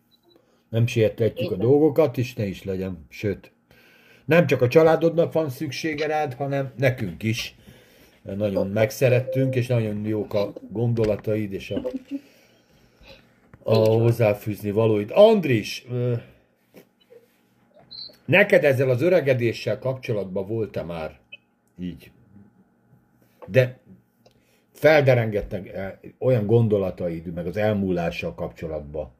[0.69, 3.51] nem sietetjük a dolgokat, és ne is legyen, sőt,
[4.25, 7.55] nem csak a családodnak van szüksége rád, hanem nekünk is.
[8.23, 11.81] Nagyon megszerettünk, és nagyon jók a gondolataid, és a,
[13.63, 15.11] a hozzáfűzni valóid.
[15.13, 15.85] Andris,
[18.25, 21.19] neked ezzel az öregedéssel kapcsolatban volt-e már
[21.79, 22.11] így?
[23.47, 23.79] De
[24.71, 29.11] felderengetnek eh, olyan gondolataid, meg az elmúlással kapcsolatban,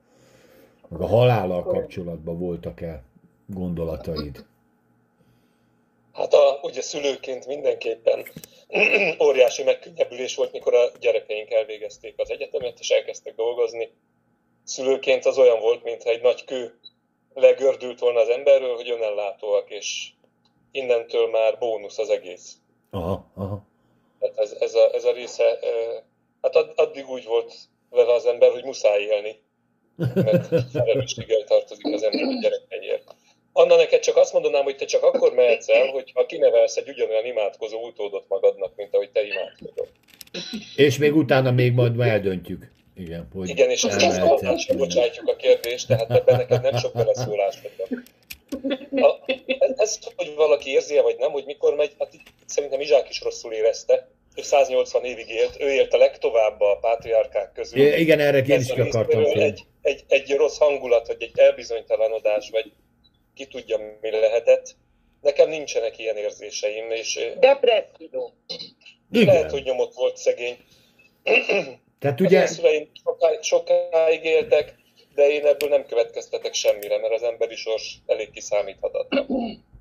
[0.88, 3.04] meg a halállal kapcsolatban voltak-e
[3.46, 4.46] gondolataid?
[6.14, 8.26] Hát a, ugye szülőként mindenképpen
[9.28, 13.92] óriási megkönnyebbülés volt, mikor a gyerekeink elvégezték az egyetemet, és elkezdtek dolgozni.
[14.64, 16.80] Szülőként az olyan volt, mintha egy nagy kő
[17.34, 20.10] legördült volna az emberről, hogy önellátóak, és
[20.72, 22.58] innentől már bónusz az egész.
[22.92, 23.66] Aha, aha.
[24.20, 25.60] Tehát ez, ez, a, ez a része,
[26.42, 27.54] hát addig úgy volt
[27.90, 29.42] vele az ember, hogy muszáj élni,
[29.96, 33.16] mert felelősséggel tartozik az ember a gyerekeiért.
[33.54, 37.26] Anna, neked csak azt mondanám, hogy te csak akkor mehetsz el, hogyha kinevelsz egy ugyanolyan
[37.26, 39.88] imádkozó utódot magadnak, mint ahogy te imádkozol.
[40.76, 42.72] És még utána még majd eldöntjük.
[42.96, 47.56] Igen, hogy Igen, és azt bocsátjuk a kérdést, tehát ebben neked nem sok beleszólás
[49.78, 52.10] ez, hogy valaki érzi vagy nem, hogy mikor megy, hát
[52.46, 54.08] szerintem Izsák is rosszul érezte.
[54.36, 57.94] Ő 180 évig élt, ő élt a legtovább a pátriárkák közül.
[57.94, 62.72] Igen, erre én is akartam egy, egy, egy rossz hangulat, vagy egy elbizonytalanodás, vagy
[63.36, 64.76] ki tudja, mi lehetett.
[65.22, 68.34] Nekem nincsenek ilyen érzéseim, és Depresszió.
[69.12, 69.26] Igen.
[69.26, 70.58] lehet, hogy nyomott volt szegény.
[72.00, 72.42] Tehát ugye...
[72.42, 74.76] Az szüleim sokáig, sokáig éltek,
[75.16, 79.26] de én ebből nem következtetek semmire, mert az emberi sors elég kiszámíthatatlan.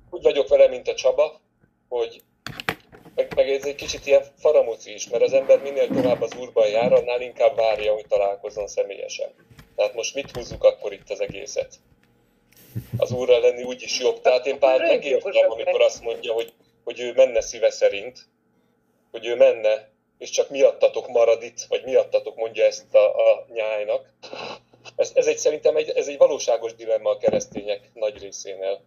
[0.09, 1.41] Úgy vagyok vele, mint a Csaba,
[1.89, 2.21] hogy
[3.15, 6.67] meg, meg ez egy kicsit ilyen faramúci is, mert az ember minél tovább az úrban
[6.67, 9.29] jár, annál inkább várja, hogy találkozzon személyesen.
[9.75, 11.75] Tehát most mit húzzuk akkor itt az egészet?
[12.97, 14.21] Az úrral lenni úgyis jobb.
[14.21, 18.19] Tehát én pár megértem, amikor azt mondja, hogy, hogy ő menne szíve szerint,
[19.11, 24.13] hogy ő menne, és csak miattatok marad itt, vagy miattatok mondja ezt a, a nyájnak.
[24.95, 28.81] Ez, ez egy szerintem egy, ez egy valóságos dilemma a keresztények nagy részénél.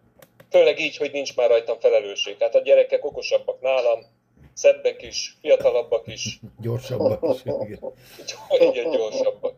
[0.49, 2.35] Főleg így, hogy nincs már rajtam felelősség.
[2.39, 3.99] Hát a gyerekek okosabbak nálam,
[4.53, 6.39] szebbek is, fiatalabbak is.
[6.61, 7.93] Gyorsabbak is, igen.
[8.49, 9.55] Igen, gyorsabbak.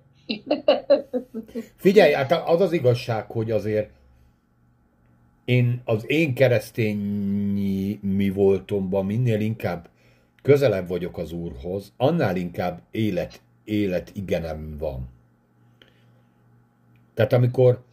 [1.78, 3.90] Figyelj, hát az az igazság, hogy azért
[5.50, 9.90] én az én keresztényi mi voltomban minél inkább
[10.42, 15.10] közelebb vagyok az Úrhoz, annál inkább élet, élet igenem van.
[17.14, 17.84] Tehát amikor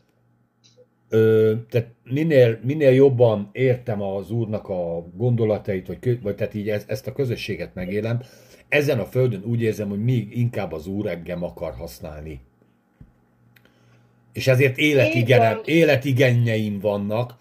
[1.09, 6.85] ö, tehát minél, minél jobban értem az Úrnak a gondolatait, vagy, vagy tehát így ez,
[6.87, 8.21] ezt a közösséget megélem,
[8.69, 12.41] ezen a földön úgy érzem, hogy még inkább az Úr engem akar használni.
[14.37, 17.35] És ezért életigenem, életigenjeim vannak,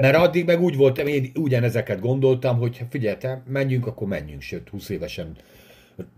[0.00, 4.68] mert addig meg úgy voltam, én ugyanezeket gondoltam, hogy figyelj, te menjünk, akkor menjünk, sőt,
[4.68, 5.36] 20 évesen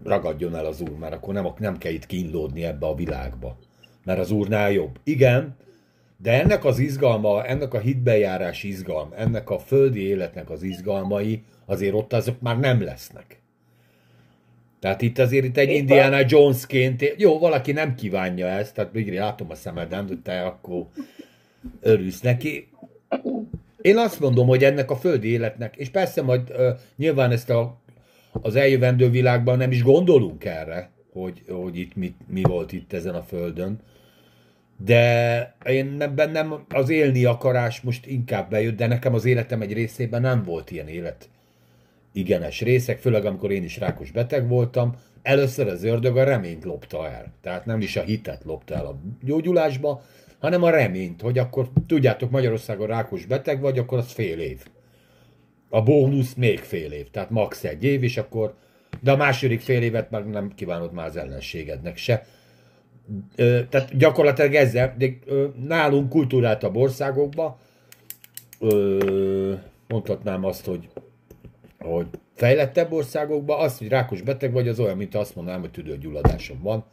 [0.04, 3.58] ragadjon el az úr, mert akkor nem, nem kell itt kínlódni ebbe a világba.
[4.04, 4.98] Mert az úrnál jobb.
[5.04, 5.56] Igen,
[6.16, 11.94] de ennek az izgalma, ennek a hitbejárás izgalm, ennek a földi életnek az izgalmai azért
[11.94, 13.40] ott azok már nem lesznek.
[14.86, 19.50] Tehát itt azért itt egy Indiana Jonesként, jó, valaki nem kívánja ezt, tehát végre látom
[19.50, 20.86] a szemeden, hogy te akkor
[21.80, 22.68] örülsz neki.
[23.80, 27.80] Én azt mondom, hogy ennek a földi életnek, és persze majd uh, nyilván ezt a,
[28.32, 33.14] az eljövendő világban nem is gondolunk erre, hogy, hogy itt mi, mi volt itt ezen
[33.14, 33.78] a földön,
[34.76, 39.72] de én nem, bennem az élni akarás most inkább bejött, de nekem az életem egy
[39.72, 41.28] részében nem volt ilyen élet
[42.16, 47.08] igenes részek, főleg amikor én is rákos beteg voltam, először az ördög a reményt lopta
[47.08, 47.32] el.
[47.42, 50.02] Tehát nem is a hitet lopta el a gyógyulásba,
[50.38, 54.64] hanem a reményt, hogy akkor tudjátok, Magyarországon rákos beteg vagy, akkor az fél év.
[55.68, 57.64] A bónusz még fél év, tehát max.
[57.64, 58.54] egy év, és akkor,
[59.00, 62.26] de a második fél évet meg nem kívánod már az ellenségednek se.
[63.70, 67.56] Tehát gyakorlatilag ezzel, de ö, nálunk kultúráltabb országokban
[68.60, 69.54] ö,
[69.88, 70.88] mondhatnám azt, hogy
[71.86, 76.62] hogy fejlettebb országokban az, hogy rákos beteg vagy, az olyan, mint azt mondanám, hogy tüdőgyulladásom
[76.62, 76.84] van.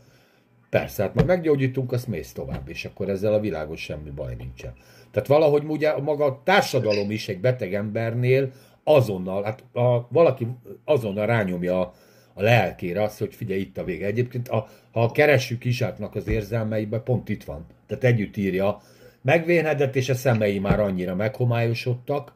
[0.70, 4.74] Persze, hát már meggyógyítunk, azt mész tovább, és akkor ezzel a világos semmi baj nincsen.
[5.12, 8.52] Tehát valahogy ugye maga a társadalom is egy beteg embernél
[8.84, 10.48] azonnal, hát a, valaki
[10.86, 11.94] azonnal rányomja a,
[12.34, 14.06] a lelkére azt, hogy figyelj, itt a vége.
[14.06, 17.66] Egyébként, a, ha keressük Isátnak az érzelmeiben, pont itt van.
[17.88, 18.82] Tehát együtt írja,
[19.22, 22.34] megvénedett, és a szemei már annyira meghomályosodtak,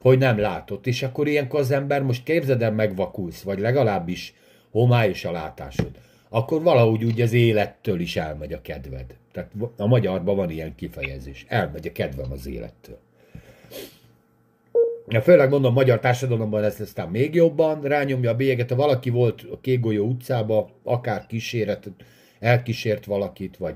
[0.00, 0.86] hogy nem látott.
[0.86, 4.34] És akkor ilyenkor az ember most képzeld el, megvakulsz, vagy legalábbis
[4.70, 5.90] homályos a látásod.
[6.28, 9.16] akkor valahogy úgy az élettől is elmegy a kedved.
[9.32, 11.44] Tehát a magyarban van ilyen kifejezés.
[11.48, 12.98] Elmegy a kedvem az élettől.
[15.08, 18.70] Ja, főleg mondom, magyar társadalomban ez aztán még jobban rányomja a bélyeget.
[18.70, 21.90] Ha valaki volt a Kégolyó utcába, akár kíséret,
[22.40, 23.74] elkísért valakit, vagy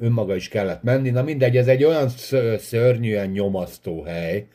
[0.00, 1.10] önmaga is kellett menni.
[1.10, 2.08] Na mindegy, ez egy olyan
[2.58, 4.46] szörnyűen nyomasztó hely,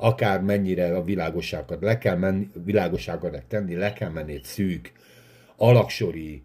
[0.00, 4.92] akár mennyire a világosságot le kell menni, világosságot tenni, le kell menni egy szűk,
[5.56, 6.42] alaksori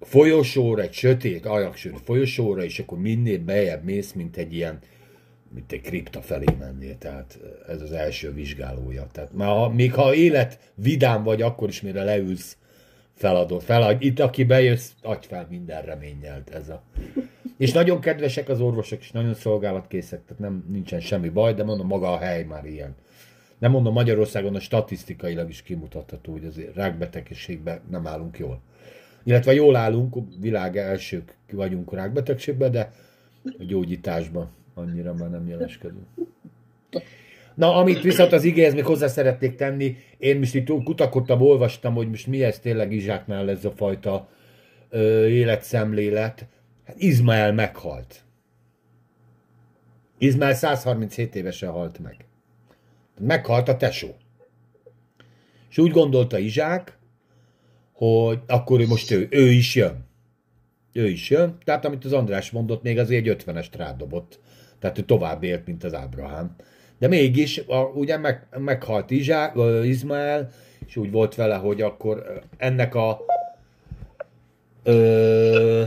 [0.00, 4.78] folyosóra, egy sötét alaksori folyosóra, és akkor minél bejebb mész, mint egy ilyen
[5.54, 9.08] mint egy kripta felé mennél, tehát ez az első vizsgálója.
[9.12, 12.56] Tehát már ha, még ha élet vidám vagy, akkor is mire leülsz,
[13.22, 13.62] feladod.
[13.62, 14.06] Feladj.
[14.06, 16.82] Itt, aki bejössz, adj fel minden reményelt ez a...
[17.56, 21.86] És nagyon kedvesek az orvosok, és nagyon szolgálatkészek, tehát nem, nincsen semmi baj, de mondom,
[21.86, 22.94] maga a hely már ilyen.
[23.58, 28.60] Nem mondom, Magyarországon a statisztikailag is kimutatható, hogy azért rákbetegségben nem állunk jól.
[29.24, 32.92] Illetve jól állunk, világ elsők vagyunk rákbetegségben, de
[33.44, 36.06] a gyógyításban annyira már nem jeleskedünk.
[37.54, 42.08] Na, amit viszont az igéhez még hozzá szeretnék tenni, én most itt kutakodtam, olvastam, hogy
[42.08, 44.28] most mi ez tényleg Izsáknál ez a fajta
[44.90, 46.46] ö, életszemlélet.
[46.86, 48.22] Hát Izmael meghalt.
[50.18, 52.24] Izmael 137 évesen halt meg.
[53.18, 54.08] Meghalt a tesó.
[55.70, 56.98] És úgy gondolta Izsák,
[57.92, 60.04] hogy akkor ő most ő, ő is jön.
[60.92, 61.58] Ő is jön.
[61.64, 64.40] Tehát amit az András mondott, még azért egy 50-est rádobott.
[64.78, 66.56] Tehát ő tovább élt, mint az Ábrahám.
[67.02, 69.52] De mégis, a, ugye meg, meghalt Izsá,
[69.84, 70.50] Izmael,
[70.86, 73.20] és úgy volt vele, hogy akkor ennek a...
[74.82, 75.84] Ö,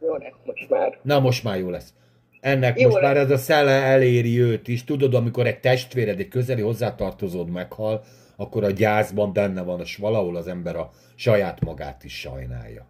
[0.00, 0.98] jó lesz most már.
[1.02, 1.94] Na, most már jó lesz.
[2.40, 3.04] Ennek Jó most lesz.
[3.04, 4.84] már ez a szele eléri őt is.
[4.84, 8.02] Tudod, amikor egy testvéred, egy közeli hozzátartozód meghal,
[8.36, 12.86] akkor a gyászban benne van, és valahol az ember a saját magát is sajnálja.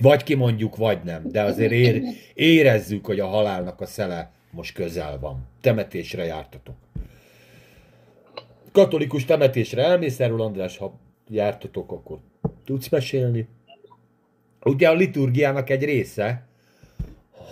[0.00, 2.02] Vagy kimondjuk, vagy nem, de azért ér,
[2.34, 5.48] érezzük, hogy a halálnak a szele most közel van.
[5.60, 6.74] Temetésre jártatok.
[8.72, 12.18] Katolikus temetésre elmész erről, András, ha jártatok, akkor
[12.64, 13.48] tudsz mesélni.
[14.64, 16.46] Ugye a liturgiának egy része,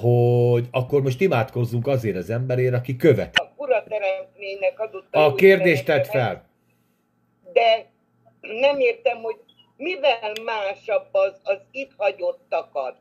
[0.01, 3.37] hogy akkor most imádkozzunk azért az emberért, aki követ.
[3.37, 6.49] A urateremtménynek adott A jó kérdést üzenetemet, fel.
[7.53, 7.91] De
[8.41, 9.37] nem értem, hogy
[9.77, 12.97] mivel másabb az, az itt hagyottakat,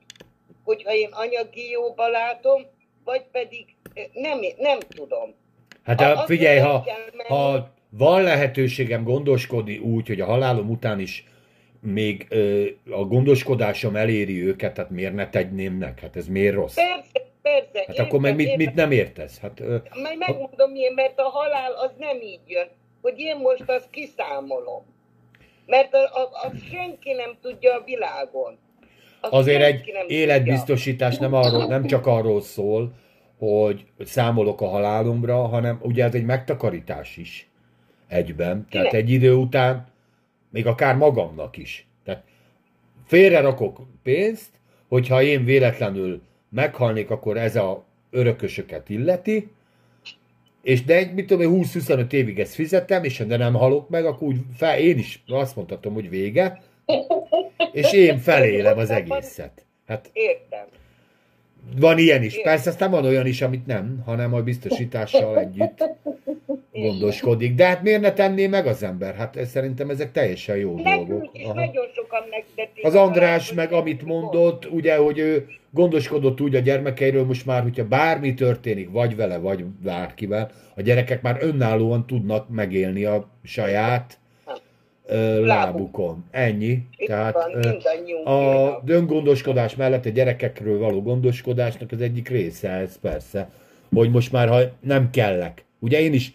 [0.64, 2.62] hogyha én anyagi jóba látom,
[3.04, 3.73] vagy pedig
[4.14, 5.34] nem, nem tudom.
[5.84, 11.00] Hát A- ha, figyelj, ha, kell ha van lehetőségem gondoskodni úgy, hogy a halálom után
[11.00, 11.28] is
[11.82, 16.00] még ö, a gondoskodásom eléri őket, hát miért ne tenném nek?
[16.00, 16.76] Hát ez miért rossz?
[16.76, 17.84] Persze, persze.
[17.88, 19.40] Hát akkor meg mit, mit nem értesz?
[19.40, 22.68] Hát, ö, Majd megmondom miért, mert a halál az nem így jön,
[23.02, 24.84] hogy én most azt kiszámolom.
[25.66, 28.58] Mert a, a, a senki nem tudja a világon.
[29.22, 30.18] Azt azért egy nem tudja.
[30.18, 32.94] életbiztosítás nem, arról, nem csak arról szól,
[33.38, 37.50] hogy számolok a halálomra, hanem ugye ez egy megtakarítás is
[38.08, 38.68] egyben.
[38.70, 39.04] Tehát Kinek?
[39.06, 39.88] egy idő után
[40.50, 41.88] még akár magamnak is.
[42.06, 42.24] Tehát
[43.06, 44.50] félre rakok pénzt,
[44.88, 49.50] hogyha én véletlenül meghalnék, akkor ez a örökösöket illeti,
[50.62, 54.06] és de egy, mit tudom, én, 20-25 évig ezt fizettem, és de nem halok meg,
[54.06, 56.62] akkor úgy fel, én is azt mondhatom, hogy vége,
[57.72, 59.66] és én felélem az egészet.
[59.88, 60.66] Hát Értem.
[61.80, 62.42] Van ilyen is.
[62.42, 65.84] Persze aztán van olyan is, amit nem, hanem a biztosítással együtt
[66.72, 67.56] gondoskodik.
[67.56, 69.16] De hát miért ne tenné meg az ember?
[69.16, 71.08] Hát ez, szerintem ezek teljesen jó dolgok.
[71.08, 71.54] Nekünk is Aha.
[71.54, 72.22] nagyon sokan.
[72.82, 77.88] Az András meg amit mondott, ugye, hogy ő gondoskodott úgy a gyermekeiről, most már, hogyha
[77.88, 84.18] bármi történik, vagy vele, vagy bárkivel, a gyerekek már önállóan tudnak megélni a saját
[85.44, 86.24] lábukon.
[86.32, 86.88] Ennyi.
[86.98, 87.68] Itt Tehát van, a
[88.08, 88.82] írnak.
[88.86, 93.50] öngondoskodás mellett a gyerekekről való gondoskodásnak az egyik része ez persze,
[93.94, 95.64] hogy most már ha nem kellek.
[95.80, 96.34] Ugye én is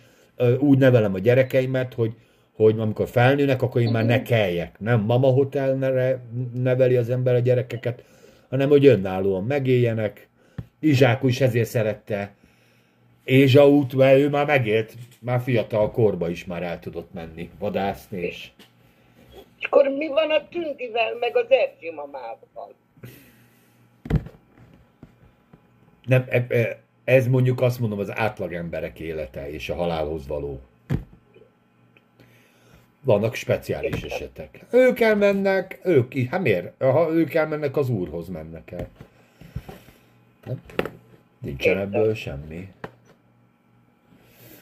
[0.59, 2.13] úgy nevelem a gyerekeimet, hogy
[2.57, 4.79] hogy amikor felnőnek, akkor én már ne kelljek.
[4.79, 6.21] Nem mama hotelre
[6.55, 8.05] neveli az ember a gyerekeket,
[8.51, 10.29] hanem hogy önállóan megéljenek.
[10.81, 12.35] Izsákú is ezért szerette
[13.25, 18.49] Ézsaut, mert ő már megélt, már fiatal korba is már el tudott menni, vadászni, és
[19.59, 22.75] És akkor mi van a Tündivel, meg az Erzsi mamával?
[26.05, 30.61] nem, e- e- ez mondjuk azt mondom az átlag emberek élete és a halálhoz való.
[33.01, 34.65] Vannak speciális esetek.
[34.71, 36.83] Ők elmennek, ők, i- hát miért?
[36.83, 38.89] Ha ők elmennek, az úrhoz mennek el.
[40.45, 40.63] Nem?
[41.41, 42.69] Nincsen ebből semmi.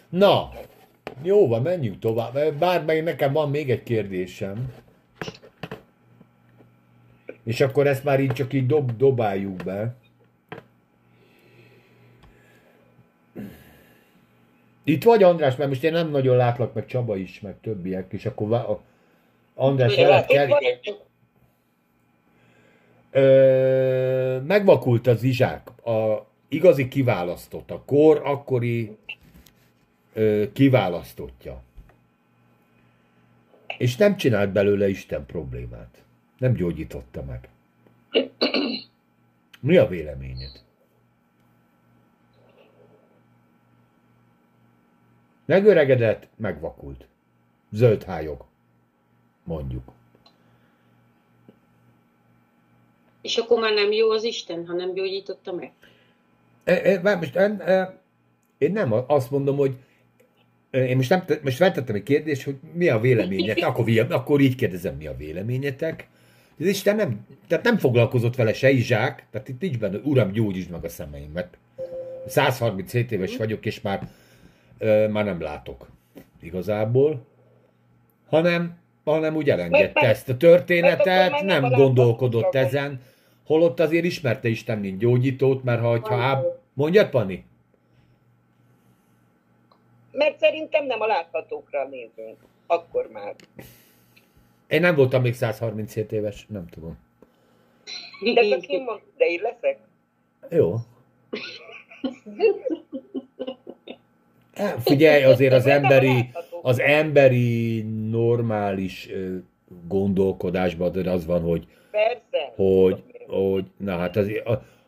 [0.09, 0.51] Na,
[1.23, 2.55] jó van, menjünk tovább.
[2.59, 4.73] Bár meg nekem van még egy kérdésem.
[7.47, 9.95] És akkor ezt már így csak így dob, dobáljuk be.
[14.85, 18.27] Itt vagy András, mert most én nem nagyon látlak, meg Csaba is, meg többiek, és
[18.27, 18.81] akkor vá- a-
[19.55, 20.47] András veled kell.
[23.11, 25.87] Ö, megvakult az izsák.
[25.87, 28.97] A igazi kiválasztott, a kor akkori
[30.13, 31.63] ö, kiválasztottja.
[33.79, 36.05] És nem csinált belőle Isten problémát.
[36.39, 37.49] Nem gyógyította meg.
[39.61, 40.65] Mi a véleményed?
[45.45, 47.07] Megöregedett, megvakult.
[47.71, 48.45] Zöld hályog.
[49.45, 49.93] Mondjuk.
[53.21, 55.73] És akkor már nem jó az Isten, ha nem gyógyította meg.
[56.65, 58.01] E, e, várj, most, e, e,
[58.59, 59.77] én nem azt mondom, hogy
[60.71, 64.55] e, én most, nem, most feltettem egy kérdést, hogy mi a véleményetek, akkor, akkor így
[64.55, 66.09] kérdezem, mi a véleményetek.
[66.59, 70.71] Az Isten nem, tehát nem foglalkozott vele se Izsák, tehát itt nincs benne, uram, gyógyítsd
[70.71, 71.59] meg a szemeimet.
[72.27, 74.09] 137 éves vagyok, és már,
[74.79, 75.89] e, már nem látok
[76.41, 77.27] igazából,
[78.29, 83.01] hanem, hanem úgy elengedte ezt a történetet, nem nem gondolkodott ezen,
[83.47, 86.45] holott azért ismerte Isten, mint gyógyítót, mert ha, ha áb...
[86.73, 87.45] Mondjad, Pani?
[90.13, 92.37] Mert szerintem nem a láthatókra nézünk.
[92.67, 93.35] Akkor már.
[94.69, 96.99] Én nem voltam még 137 éves, nem tudom.
[98.35, 99.79] De csak én mondom, de én leszek.
[100.51, 100.75] Jó.
[104.55, 106.31] Hát, Figyelj, azért az emberi,
[106.63, 109.09] az emberi normális
[109.89, 112.53] gondolkodásban azért az van, hogy, Persze.
[112.55, 114.31] hogy, hogy na hát az,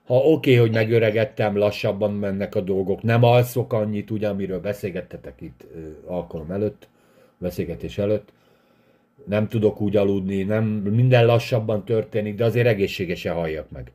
[0.06, 5.40] ha oké, okay, hogy megöregettem, lassabban mennek a dolgok, nem alszok annyit, ugye, amiről beszélgettetek
[5.40, 5.66] itt
[6.06, 6.88] alkalom előtt,
[7.38, 8.32] beszélgetés előtt,
[9.26, 13.92] nem tudok úgy aludni, nem, minden lassabban történik, de azért egészségesen halljak meg.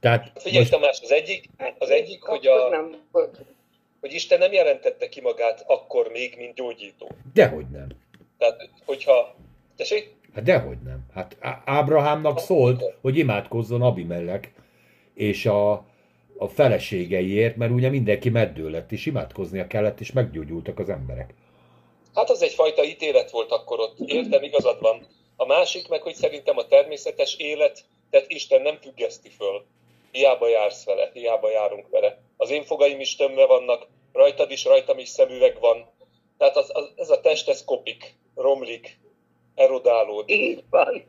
[0.00, 2.88] Tehát Figyelj most, Tamás, az egyik, Hát, az egyik hogy, a,
[4.00, 7.10] hogy Isten nem jelentette ki magát akkor még, mint gyógyító.
[7.32, 7.88] dehogy nem.
[8.38, 9.34] Tehát, hogyha...
[9.76, 10.14] Tessék?
[10.34, 11.06] Hát dehogy nem.
[11.14, 14.52] Hát Ábrahámnak szólt, hogy imádkozzon Abimelek
[15.14, 15.86] és a,
[16.38, 21.34] a feleségeiért, mert ugye mindenki meddő lett, és imádkoznia kellett, és meggyógyultak az emberek.
[22.14, 23.98] Hát az egyfajta ítélet volt akkor ott.
[23.98, 25.06] Értem, igazad van.
[25.36, 29.64] A másik meg, hogy szerintem a természetes élet, tehát Isten nem függeszti föl.
[30.10, 32.18] Hiába jársz vele, hiába járunk vele.
[32.36, 35.86] Az én fogaim is tömve vannak, rajtad is, rajtam is szemüveg van.
[36.38, 38.98] Tehát az, az, ez a test, ez kopik, romlik,
[39.54, 40.36] erodálódik.
[40.36, 41.04] Így van.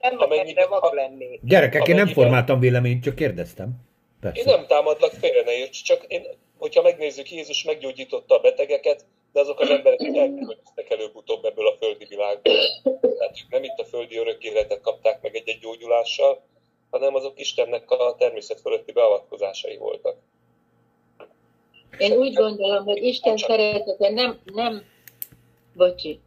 [0.00, 1.40] Nem Amennyi- akar, de vak lennék.
[1.42, 3.90] Gyerekek, én nem Amennyiben- formáltam véleményt, csak kérdeztem.
[4.22, 4.50] Én Persze.
[4.50, 6.26] nem támadlak, félre ne érts, csak én,
[6.58, 12.04] hogyha megnézzük, Jézus meggyógyította a betegeket, de azok az emberek elkülönöztek előbb-utóbb ebből a földi
[12.04, 12.54] világból.
[13.00, 16.42] Tehát ők nem itt a földi örök életet kapták meg egy-egy gyógyulással,
[16.90, 20.16] hanem azok Istennek a természet fölötti beavatkozásai voltak.
[21.98, 23.50] Én úgy gondolom, hogy Isten Csak.
[23.50, 24.84] szeretete nem, nem,
[25.74, 26.20] bocsi,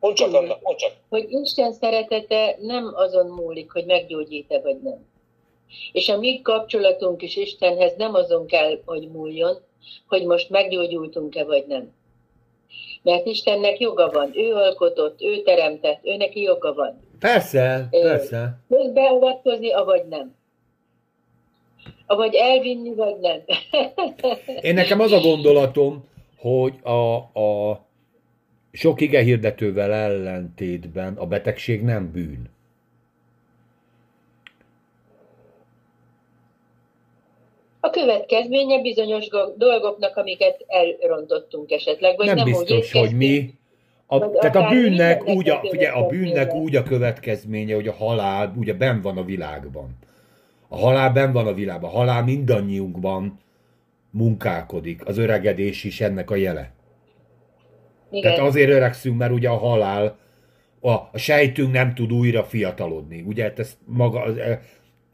[0.00, 0.92] Mondd csak, Anna, mondd csak.
[1.08, 5.12] hogy Isten szeretete nem azon múlik, hogy meggyógyít-e vagy nem.
[5.92, 9.56] És a mi kapcsolatunk is Istenhez nem azon kell, hogy múljon,
[10.06, 11.92] hogy most meggyógyultunk-e vagy nem.
[13.02, 17.00] Mert Istennek joga van, ő alkotott, ő teremtett, ő neki joga van.
[17.18, 18.58] Persze, Ö, persze.
[18.92, 20.34] Beavatkozni, avagy nem.
[22.06, 23.40] Avagy elvinni, vagy nem.
[24.60, 27.80] Én nekem az a gondolatom, hogy a, a
[28.72, 32.53] sok ige hirdetővel ellentétben a betegség nem bűn.
[37.84, 40.64] A következménye bizonyos go- dolgoknak, amiket
[41.00, 43.04] elrontottunk esetleg, vagy nem, nem, úgy biztos, étkeztünk.
[43.04, 43.50] hogy mi.
[44.06, 48.54] A, tehát a bűnnek, úgy a, figyelj, a bűnnek úgy a következménye, hogy a halál
[48.56, 49.96] ugye benn van a világban.
[50.68, 51.90] A halál benn van a világban.
[51.90, 53.38] A halál mindannyiunkban
[54.10, 55.06] munkálkodik.
[55.06, 56.72] Az öregedés is ennek a jele.
[58.10, 58.22] Igen.
[58.22, 60.16] Tehát azért öregszünk, mert ugye a halál,
[60.80, 63.24] a, a sejtünk nem tud újra fiatalodni.
[63.26, 64.24] Ugye hát ezt, maga,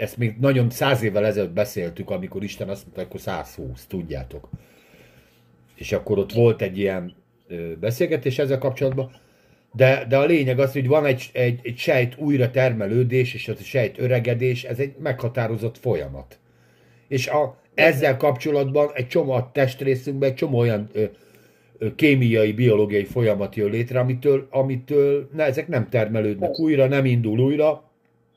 [0.01, 4.49] ezt még nagyon száz évvel ezelőtt beszéltük, amikor Isten azt mondta, akkor 120, tudjátok.
[5.75, 7.15] És akkor ott volt egy ilyen
[7.81, 9.11] beszélgetés ezzel kapcsolatban,
[9.73, 13.57] de, de a lényeg az, hogy van egy, egy, egy sejt újra termelődés, és az
[13.61, 16.39] a sejt öregedés, ez egy meghatározott folyamat.
[17.09, 21.05] És a, ezzel kapcsolatban egy csomó a testrészünkben egy csomó olyan ö,
[21.79, 27.39] ö, kémiai, biológiai folyamat jön létre, amitől, amitől ne, ezek nem termelődnek újra, nem indul
[27.39, 27.90] újra,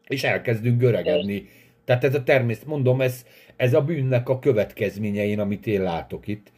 [0.08, 1.50] és elkezdünk öregedni.
[1.86, 3.26] Tehát ez a természet, mondom, ez,
[3.56, 6.52] ez a bűnnek a következményein, amit én látok itt.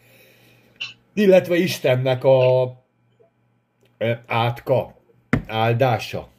[1.13, 2.63] Illetve Istennek a,
[4.25, 4.95] Átka,
[5.47, 6.29] áldása.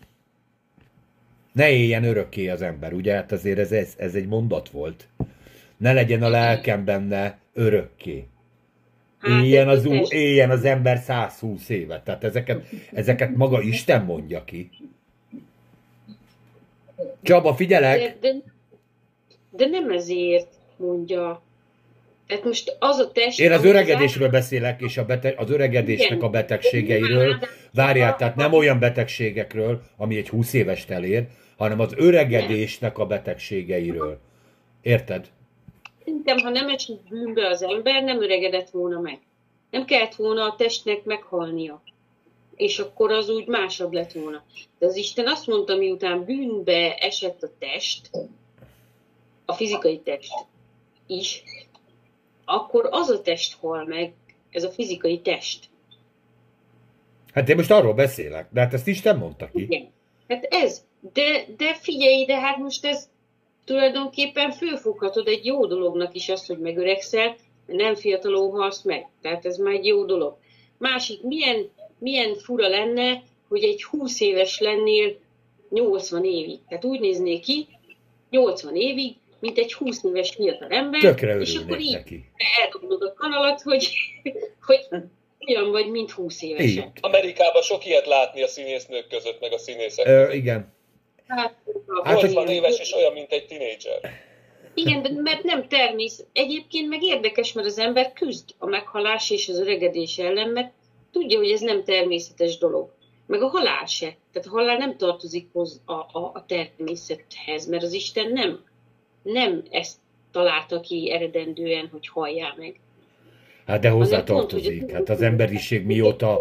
[1.53, 3.15] Ne éljen örökké az ember, ugye?
[3.15, 5.09] Hát azért ez, ez, ez egy mondat volt.
[5.77, 8.27] Ne legyen a lelkem benne örökké.
[9.19, 12.05] Hát, Éljen az, ú- éljen az ember 120 évet.
[12.05, 14.71] Tehát ezeket, ezeket maga Isten mondja ki.
[17.23, 17.99] Csaba, figyelek!
[17.99, 18.37] De, de,
[19.51, 21.43] de nem ezért mondja.
[22.27, 23.41] Tehát most az a test...
[23.41, 26.29] Én az öregedésről beszélek, és a bete- az öregedésnek Igen.
[26.29, 27.39] a betegségeiről.
[27.73, 31.27] Várjál, tehát nem olyan betegségekről, ami egy 20 évest elér,
[31.57, 34.19] hanem az öregedésnek a betegségeiről.
[34.83, 35.27] Érted?
[36.05, 39.19] Szerintem, ha nem esik bűnbe az ember, nem öregedett volna meg.
[39.71, 41.83] Nem kellett volna a testnek meghalnia.
[42.57, 44.45] És akkor az úgy másabb lett volna.
[44.79, 48.11] De az Isten azt mondta, miután bűnbe esett a test,
[49.45, 50.33] a fizikai test
[51.07, 51.43] is,
[52.45, 54.13] akkor az a test hal meg,
[54.51, 55.69] ez a fizikai test.
[57.33, 59.63] Hát én most arról beszélek, de hát ezt Isten mondta ki.
[59.63, 59.89] Igen.
[60.29, 60.85] Hát ez.
[61.13, 63.09] De, de figyelj, de hát most ez
[63.65, 67.37] tulajdonképpen fölfoghatod egy jó dolognak is azt, hogy megöregszel,
[67.67, 69.09] nem fiatalon halsz meg.
[69.23, 70.37] Tehát ez már egy jó dolog.
[70.79, 75.17] Másik, milyen, milyen fura lenne, hogy egy 20 éves lennél
[75.71, 76.59] 80 évig.
[76.69, 77.67] Tehát úgy néznék ki,
[78.31, 82.25] 80 évig, mint egy 20 éves fiatal ember, Tökre és akkor így neki.
[82.63, 83.89] eldobod a kanalat, hogy,
[84.67, 84.87] hogy
[85.49, 86.69] olyan vagy, mint 20 évesen.
[86.69, 86.91] Így.
[87.01, 90.35] Amerikában sok ilyet látni a színésznők között, meg a színészek Ö, között.
[90.35, 90.75] igen.
[91.27, 91.55] Hát,
[92.05, 94.01] Hát, 80 hogy- éves és olyan, mint egy tinédzser.
[94.75, 96.27] Igen, de mert nem természet.
[96.33, 100.73] Egyébként meg érdekes, mert az ember küzd a meghalás és az öregedés ellen, mert
[101.21, 102.95] tudja, hogy ez nem természetes dolog.
[103.27, 104.15] Meg a halál se.
[104.33, 108.61] Tehát a halál nem tartozik hoz a, a, a természethez, mert az Isten nem,
[109.23, 109.97] nem ezt
[110.33, 112.81] találta ki eredendően, hogy halljál meg.
[113.67, 114.81] Hát de hozzá Hanem pont, tartozik.
[114.83, 116.39] hogy- Hát az emberiség mióta...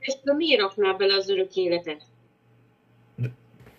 [0.00, 2.02] Ezt miért rakná bele az örök életet?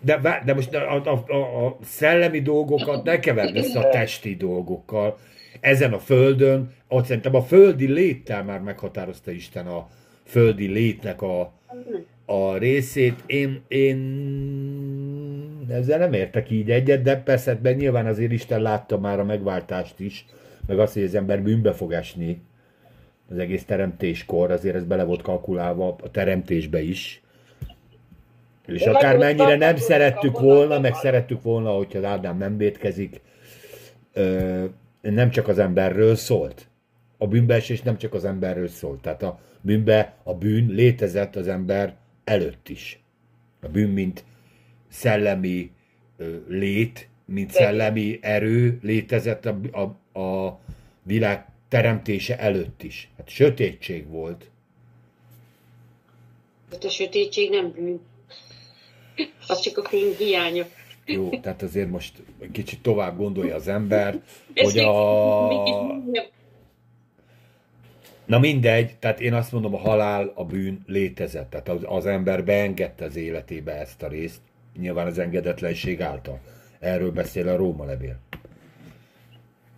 [0.00, 5.18] De, de most a, a, a, a szellemi dolgokat ne keverd össze a testi dolgokkal.
[5.60, 9.88] Ezen a földön, ott szerintem a földi léttel már meghatározta Isten a
[10.24, 11.52] földi létnek a,
[12.24, 13.22] a részét.
[13.26, 13.98] Én, én
[15.68, 20.00] ezzel nem értek így egyet, de persze de nyilván azért Isten látta már a megváltást
[20.00, 20.26] is,
[20.66, 22.42] meg azt, hogy az ember bűnbe fog esni
[23.30, 27.20] az egész teremtéskor, azért ez bele volt kalkulálva a teremtésbe is.
[28.66, 33.20] És De akármennyire nem szerettük volna, meg szerettük volna, hogyha az Ádám nem vétkezik,
[35.00, 36.68] nem csak az emberről szólt.
[37.18, 39.00] A bűnbeesés nem csak az emberről szólt.
[39.00, 43.00] Tehát a bűnbe, a bűn létezett az ember előtt is.
[43.60, 44.24] A bűn, mint
[44.88, 45.70] szellemi
[46.16, 50.60] ö, lét, mint szellemi erő létezett a, a, a
[51.02, 53.10] világ teremtése előtt is.
[53.16, 54.50] Hát sötétség volt.
[56.70, 58.00] Hát a sötétség nem bűn.
[59.48, 60.66] Az csak a fény hiánya.
[61.04, 64.22] Jó, tehát azért most egy kicsit tovább gondolja az ember,
[64.62, 65.48] hogy a...
[68.26, 71.50] Na mindegy, tehát én azt mondom, a halál, a bűn létezett.
[71.50, 74.40] Tehát az, az ember beengedte az életébe ezt a részt,
[74.78, 76.40] nyilván az engedetlenség által.
[76.78, 78.18] Erről beszél a Róma levél.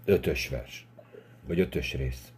[0.05, 0.87] Ötös vers.
[1.47, 2.33] Vagy ötös rész.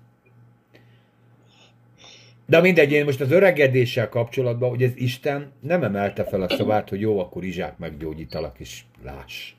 [2.47, 6.89] De mindegy, én most az öregedéssel kapcsolatban, hogy ez Isten nem emelte fel a szavát,
[6.89, 9.53] hogy jó, akkor izsák meggyógyítalak, és láss.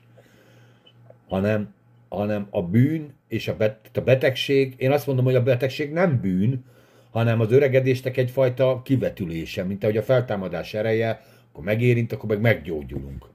[1.28, 1.74] Hanem,
[2.16, 6.20] hanem a bűn és a, bet, a betegség, én azt mondom, hogy a betegség nem
[6.20, 6.64] bűn,
[7.10, 13.26] hanem az öregedésnek egyfajta kivetülése, mint ahogy a feltámadás ereje, akkor megérint, akkor meg meggyógyulunk.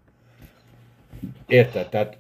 [1.48, 1.90] Érted?
[1.90, 2.18] Tehát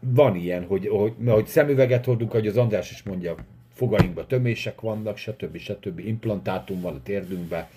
[0.00, 3.34] van ilyen, hogy, hogy, hogy szemüveget hordunk, ahogy az András is mondja,
[3.72, 5.56] fogainkba tömések vannak, stb.
[5.56, 5.98] stb.
[5.98, 7.70] implantátum van a térdünkbe,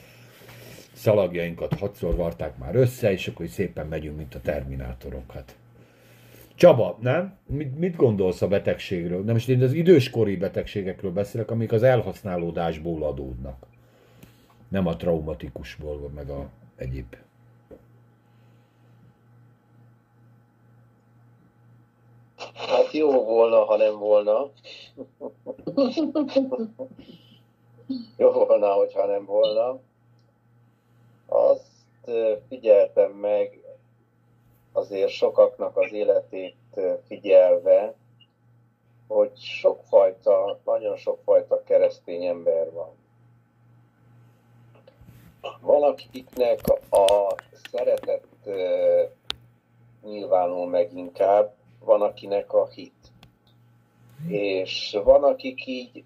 [0.93, 5.33] szalagjainkat hatszor varták már össze, és akkor szépen megyünk, mint a terminátorok.
[6.57, 7.37] Csaba, nem?
[7.45, 9.23] Mit, mit gondolsz a betegségről?
[9.23, 13.65] Nem, most én az időskori betegségekről beszélek, amik az elhasználódásból adódnak.
[14.67, 17.15] Nem a traumatikusból, meg a egyéb.
[22.53, 24.49] Hát jó volna, ha nem volna.
[28.17, 29.79] jó volna, hogyha nem volna.
[31.25, 31.65] Azt
[32.49, 33.66] figyeltem meg
[34.77, 36.55] azért sokaknak az életét
[37.07, 37.93] figyelve,
[39.07, 42.89] hogy sokfajta, nagyon sokfajta keresztény ember van.
[45.61, 46.59] Van, akiknek
[46.89, 47.35] a
[47.71, 48.27] szeretet
[50.03, 53.11] nyilvánul meg inkább, van akinek a hit.
[54.27, 56.03] És van, akik így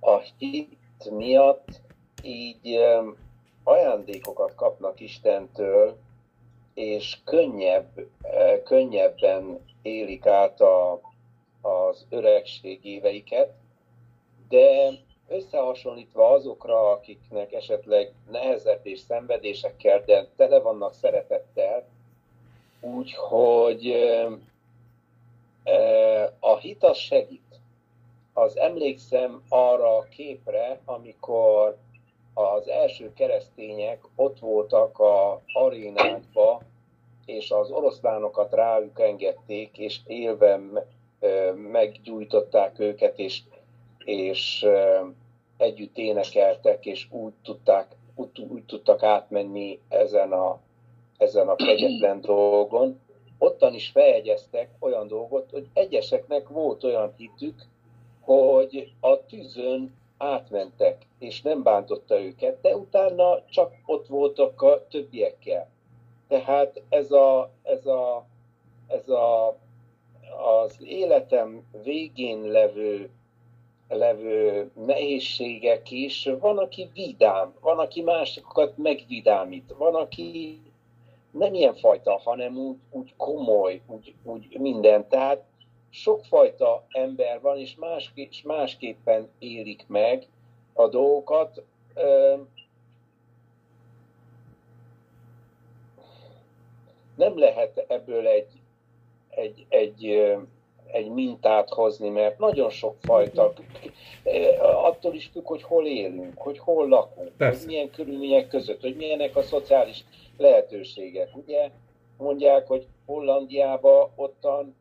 [0.00, 1.80] a hit miatt
[2.22, 2.78] így
[3.64, 5.96] ajándékokat kapnak Istentől,
[6.78, 7.88] és könnyebb,
[8.64, 11.00] könnyebben élik át a,
[11.60, 13.52] az öregség éveiket,
[14.48, 14.90] de
[15.28, 21.86] összehasonlítva azokra, akiknek esetleg nehezebb és szenvedésekkel, de tele vannak szeretettel,
[22.80, 23.92] úgyhogy
[26.40, 27.60] a hit az segít.
[28.32, 31.76] Az emlékszem arra a képre, amikor
[32.38, 36.60] az első keresztények ott voltak a arénákba,
[37.28, 40.60] és az oroszlánokat rájuk engedték, és élve
[41.54, 43.42] meggyújtották őket, és,
[44.04, 44.66] és
[45.56, 50.58] együtt énekeltek, és úgy tudták, úgy, úgy tudtak átmenni ezen a,
[51.18, 53.00] ezen a kegyetlen dolgon.
[53.38, 57.66] Ottan is feljegyeztek olyan dolgot, hogy egyeseknek volt olyan hitük,
[58.20, 65.68] hogy a tűzön átmentek, és nem bántotta őket, de utána csak ott voltak a többiekkel.
[66.28, 68.26] Tehát ez a, ez a,
[68.86, 69.48] ez a,
[70.64, 73.10] az életem végén levő,
[73.88, 80.60] levő nehézségek is, van, aki vidám, van, aki másokat megvidámít, van, aki
[81.30, 85.08] nem ilyen fajta, hanem úgy, úgy komoly, úgy, úgy minden.
[85.08, 85.44] Tehát
[85.90, 90.26] sokfajta ember van, és, más, és másképpen élik meg
[90.72, 91.62] a dolgokat.
[91.94, 92.34] Ö,
[97.18, 98.48] Nem lehet ebből egy,
[99.28, 100.26] egy, egy,
[100.92, 103.52] egy mintát hozni, mert nagyon sok fajta,
[104.60, 107.58] attól is függ, hogy hol élünk, hogy hol lakunk, Persze.
[107.58, 110.04] hogy milyen körülmények között, hogy milyenek a szociális
[110.36, 111.28] lehetőségek.
[111.36, 111.70] Ugye
[112.16, 114.76] mondják, hogy Hollandiában ottan,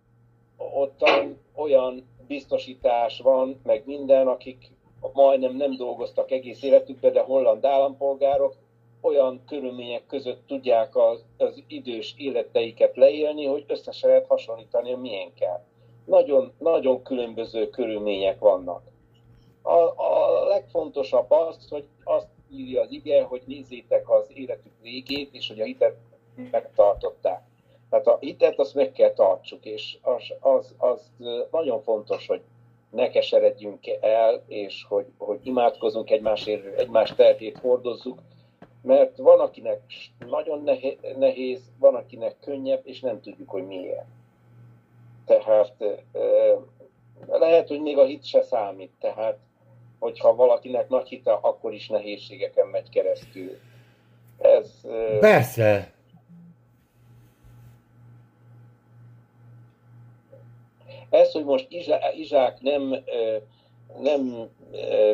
[0.58, 4.72] ottan olyan biztosítás van, meg minden, akik
[5.14, 8.56] majdnem nem dolgoztak egész életükben, de holland állampolgárok,
[9.08, 14.98] olyan körülmények között tudják az, az idős életeiket leélni, hogy össze se lehet hasonlítani a
[14.98, 15.66] miénkkel.
[16.06, 18.82] Nagyon, nagyon különböző körülmények vannak.
[19.62, 25.48] A, a legfontosabb az, hogy azt írja az ige, hogy nézzétek az életük végét, és
[25.48, 25.96] hogy a hitet
[26.52, 27.42] megtartották.
[27.90, 31.12] Tehát a hitet azt meg kell tartsuk, és az, az, az
[31.52, 32.42] nagyon fontos, hogy
[32.90, 38.20] ne keseredjünk el, és hogy, hogy imádkozunk egymásért, egymás terhét hordozzuk,
[38.82, 39.82] mert van, akinek
[40.20, 40.70] nagyon
[41.18, 44.06] nehéz, van, akinek könnyebb, és nem tudjuk, hogy miért.
[45.26, 45.74] Tehát
[47.28, 49.38] lehet, hogy még a hit se számít, tehát
[50.00, 53.58] hogyha valakinek nagy hite, akkor is nehézségeken megy keresztül.
[54.38, 54.82] Ez,
[55.20, 55.96] Persze.
[61.10, 61.68] ez hogy most
[62.16, 62.96] Izsák nem,
[64.02, 64.50] nem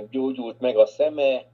[0.09, 1.45] gyógyult meg a szeme,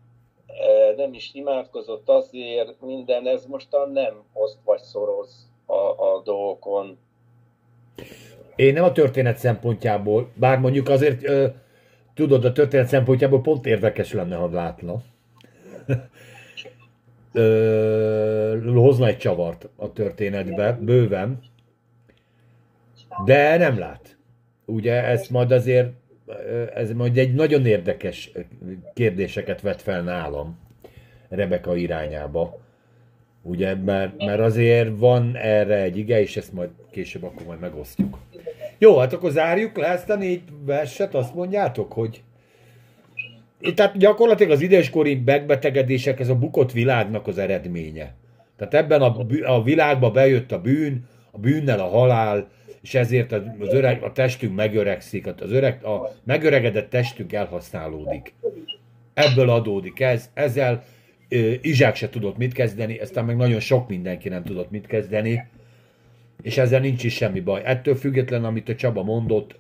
[0.96, 6.98] nem is imádkozott azért, minden, ez mostan nem oszt vagy szoroz a, a dolgokon.
[8.56, 11.48] Én nem a történet szempontjából, bár mondjuk azért, ö,
[12.14, 15.02] tudod, a történet szempontjából pont érdekes lenne, ha látna.
[17.34, 21.40] ö, hozna egy csavart a történetbe, bőven.
[23.26, 24.18] De nem lát.
[24.66, 25.92] Ugye ez majd azért,
[26.74, 28.32] ez majd egy nagyon érdekes
[28.94, 30.60] kérdéseket vet fel nálam
[31.30, 32.60] Rebeka irányába.
[33.42, 38.18] Ugye, mert, mert azért van erre egy ige, és ezt majd később akkor majd megosztjuk.
[38.78, 42.22] Jó, hát akkor zárjuk le ezt a négy verset, azt mondjátok, hogy
[43.76, 48.14] tehát gyakorlatilag az időskori megbetegedések, ez a bukott világnak az eredménye.
[48.58, 52.48] Tehát ebben a, a világba bejött a bűn, a bűnnel a halál,
[52.82, 58.34] és ezért az öreg, a testünk megöregszik, az öreg, a megöregedett testünk elhasználódik.
[59.14, 60.84] Ebből adódik ez, ezzel
[61.62, 65.48] Izsák se tudott mit kezdeni, aztán meg nagyon sok mindenki nem tudott mit kezdeni,
[66.42, 67.62] és ezzel nincs is semmi baj.
[67.66, 69.60] Ettől független, amit a Csaba mondott,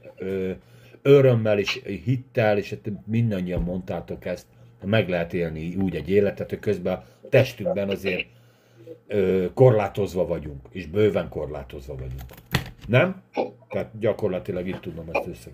[1.01, 4.45] örömmel és hittel, és hát mindannyian mondtátok ezt,
[4.85, 8.25] meg lehet élni úgy egy életet, hogy közben a testünkben azért
[9.53, 12.21] korlátozva vagyunk, és bőven korlátozva vagyunk.
[12.89, 13.21] Nem?
[13.69, 15.49] Tehát gyakorlatilag itt tudom ezt össze.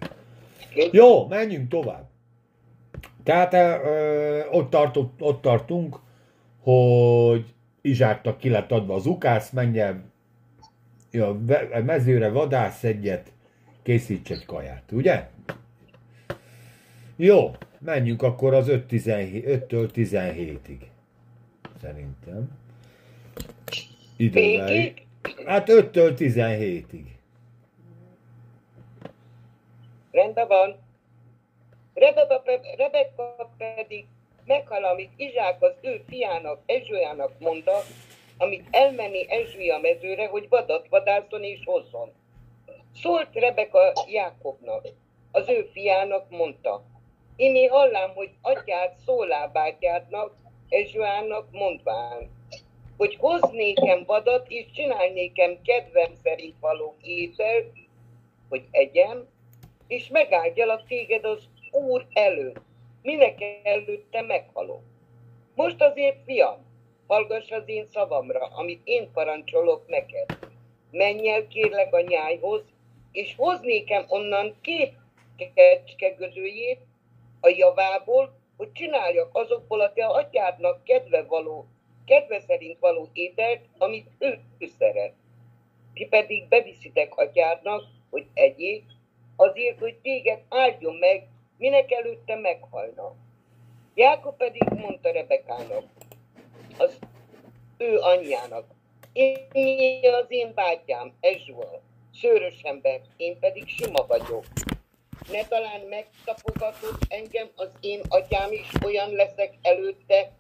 [0.92, 2.10] Jó, menjünk tovább.
[3.24, 6.00] Tehát ö, ott, tartott, ott tartunk,
[6.60, 10.12] hogy Izsáknak ki lett adva az ukász, menjen
[11.12, 13.32] a mezőre vadász egyet,
[13.84, 15.30] készíts egy kaját, ugye?
[17.16, 20.80] Jó, menjünk akkor az 5-től 17-ig.
[21.82, 22.50] Szerintem.
[24.18, 24.94] Idővel.
[25.46, 27.15] Hát 5-től 17-ig.
[30.16, 30.76] Rendben van.
[31.94, 32.42] Rebeka,
[32.78, 34.06] Rebeka pedig
[34.46, 37.82] meghal, amit Izsák az ő fiának, Ezsőjának mondta,
[38.38, 42.12] amit elmenni Ezsői a mezőre, hogy vadat vadászon és hozzon.
[42.94, 44.88] Szólt Rebeka Jákobnak,
[45.32, 46.84] az ő fiának mondta,
[47.36, 50.36] én hallám, hogy atyát szólá bátyádnak,
[50.70, 52.30] Ezsőának mondván,
[52.98, 57.72] hogy hoznékem vadat, és csinálnékem kedvem szerint való ételt,
[58.50, 59.28] hogy egyem,
[59.88, 62.62] és megáldjalak téged az Úr előtt,
[63.02, 64.82] minek előtte meghalok.
[65.56, 66.66] Most azért, fiam,
[67.08, 70.38] hallgass az én szavamra, amit én parancsolok neked.
[70.92, 72.62] Menj el kérlek a nyájhoz,
[73.12, 74.94] és hoznékem onnan két
[75.54, 76.80] kecskegödőjét
[77.42, 81.66] a javából, hogy csináljak azokból a te atyádnak kedve való,
[82.06, 84.40] kedve szerint való ételt, amit ő
[84.78, 85.14] szeret.
[85.94, 88.84] Ti pedig beviszitek atyádnak, hogy egyék,
[89.36, 91.28] azért, hogy téged áldjon meg,
[91.58, 93.16] minek előtte meghalna.
[93.94, 95.84] Jákob pedig mondta Rebekának,
[96.78, 97.00] az
[97.78, 98.66] ő anyjának,
[99.14, 101.82] én az én bátyám, Ezsua,
[102.14, 104.46] szőrös ember, én pedig sima vagyok.
[105.32, 110.32] Ne talán megtapogatott engem az én atyám is, olyan leszek előtte,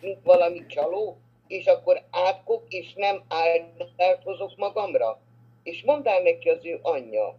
[0.00, 5.20] mint valami csaló, és akkor átkok, és nem áldást hozok magamra.
[5.62, 7.36] És mondál neki az ő anyja,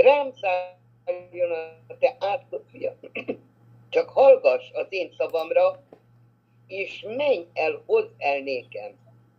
[0.00, 1.50] rám szálljon
[1.88, 2.96] a te átkok fia.
[3.90, 5.82] Csak hallgass az én szavamra,
[6.66, 8.92] és menj el, hozz el nékem.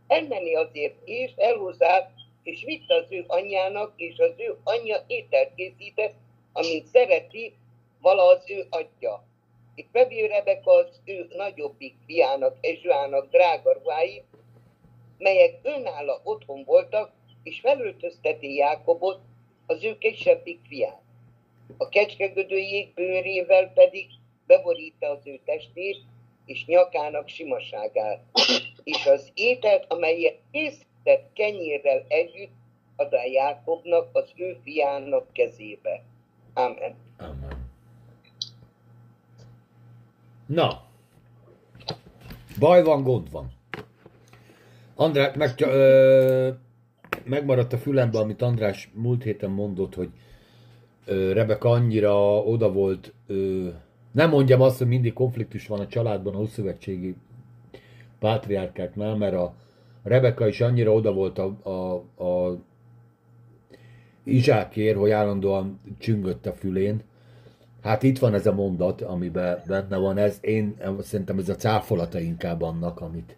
[0.07, 2.11] Elmenni azért és elhozzák,
[2.43, 6.13] és vitt az ő anyjának, és az ő anyja ételt készített,
[6.53, 7.53] amint szereti
[8.01, 9.23] vala az ő atya.
[9.75, 14.23] Itt bevél Rebeka az ő nagyobbik fiának, Ezsuának drága ruhái,
[15.17, 17.11] melyek önálló otthon voltak,
[17.43, 19.19] és felöltözteti Jákobot,
[19.69, 21.01] az ő kisebbik fiát.
[21.77, 24.07] A kecskegödőjék bőrével pedig
[24.47, 25.97] beborítja az ő testét,
[26.45, 28.23] és nyakának simaságát,
[28.83, 32.57] és az ételt, amelyet készített kenyérrel együtt,
[32.95, 36.03] ad a Jákobnak, az ő fiának kezébe.
[36.53, 36.95] Amen.
[37.17, 37.69] Amen.
[40.45, 40.83] Na,
[42.59, 43.51] baj van, gond van.
[44.95, 46.49] András, meg, ö,
[47.29, 50.09] megmaradt a fülembe, amit András múlt héten mondott, hogy
[51.05, 53.13] ö, Rebeka annyira oda volt,
[54.11, 57.15] nem mondjam azt, hogy mindig konfliktus van a családban, a Hószövetségi
[58.19, 59.53] pátriárkáknál, mert a
[60.03, 62.57] Rebeka is annyira oda volt a, a, a
[64.23, 67.01] Izsákér, hogy állandóan csüngött a fülén.
[67.81, 70.37] Hát itt van ez a mondat, amiben benne van ez.
[70.41, 73.35] Én szerintem ez a cáfolata inkább annak, amit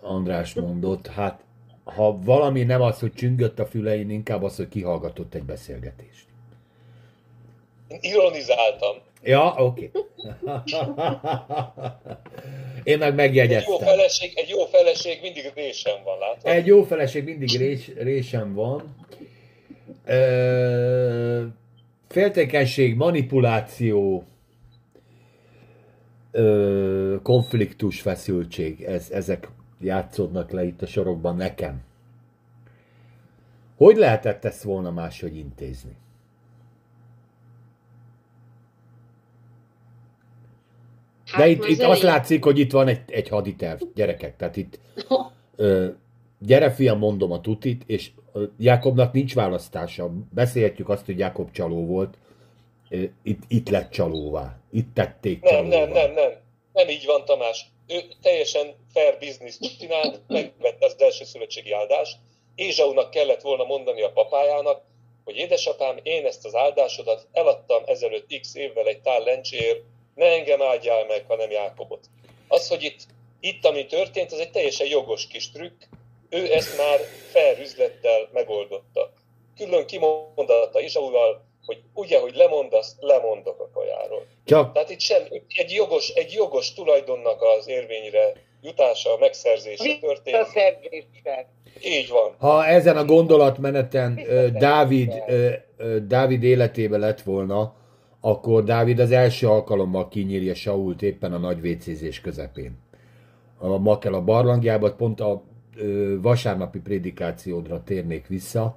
[0.00, 1.06] András mondott.
[1.06, 1.44] Hát
[1.94, 6.26] ha valami nem az, hogy csüngött a fülein, inkább az, hogy kihallgatott egy beszélgetést.
[8.00, 8.96] Ironizáltam.
[9.22, 9.90] Ja, oké.
[9.92, 10.60] Okay.
[12.82, 13.72] Én meg megjegyeztem.
[13.74, 16.50] Egy jó feleség, egy jó feleség mindig résem van, látod?
[16.52, 18.96] Egy jó feleség mindig rés, résem van.
[20.06, 21.44] Ö,
[22.08, 24.24] féltékenység, manipuláció,
[26.30, 29.48] ö, konfliktus, feszültség, ez, ezek
[29.80, 31.82] játszódnak le itt a sorokban nekem.
[33.76, 35.96] Hogy lehetett ezt volna máshogy intézni?
[41.24, 44.36] De Hát itt, most itt elég- azt látszik, hogy itt van egy, egy haditerv, gyerekek.
[44.36, 44.78] Tehát itt
[45.56, 45.88] ö,
[46.38, 48.10] gyere fiam, mondom a tutit, és
[48.58, 50.10] Jákobnak nincs választása.
[50.34, 52.18] Beszélhetjük azt, hogy Jákob csaló volt.
[53.22, 54.56] Itt, itt lett csalóvá.
[54.70, 55.76] Itt tették Nem, csalóvá.
[55.78, 56.30] nem, nem, nem.
[56.72, 57.70] Nem így van, Tamás.
[57.88, 62.16] Ő teljesen fair business csinált, megvette az első szövetségi áldást.
[62.54, 64.82] Ézsaunak kellett volna mondani a papájának,
[65.24, 69.80] hogy édesapám, én ezt az áldásodat eladtam ezelőtt x évvel egy tál lencséért,
[70.14, 72.06] ne engem áldjál meg, hanem Jákobot.
[72.48, 73.00] Az, hogy itt,
[73.40, 75.82] itt ami történt, az egy teljesen jogos kis trükk,
[76.30, 79.12] ő ezt már fair üzlettel megoldotta.
[79.56, 84.26] Külön kimondatta Ézsaulal, hogy ugye, hogy lemondasz, lemondok a kajáról.
[84.44, 85.22] Csak Tehát itt sem,
[85.54, 90.36] egy jogos, egy jogos tulajdonnak az érvényre jutása, megszerzése történt.
[90.36, 91.46] Visszaszerzéssel.
[91.84, 92.34] Így van.
[92.38, 94.20] ha ezen a gondolatmeneten
[94.58, 95.12] Dávid,
[96.06, 97.74] Dávid életébe lett volna,
[98.20, 102.78] akkor Dávid az első alkalommal kinyírja Sault éppen a nagy vécézés közepén.
[103.58, 105.42] A Makela barlangjában pont a
[105.76, 108.76] ö, vasárnapi prédikációdra térnék vissza,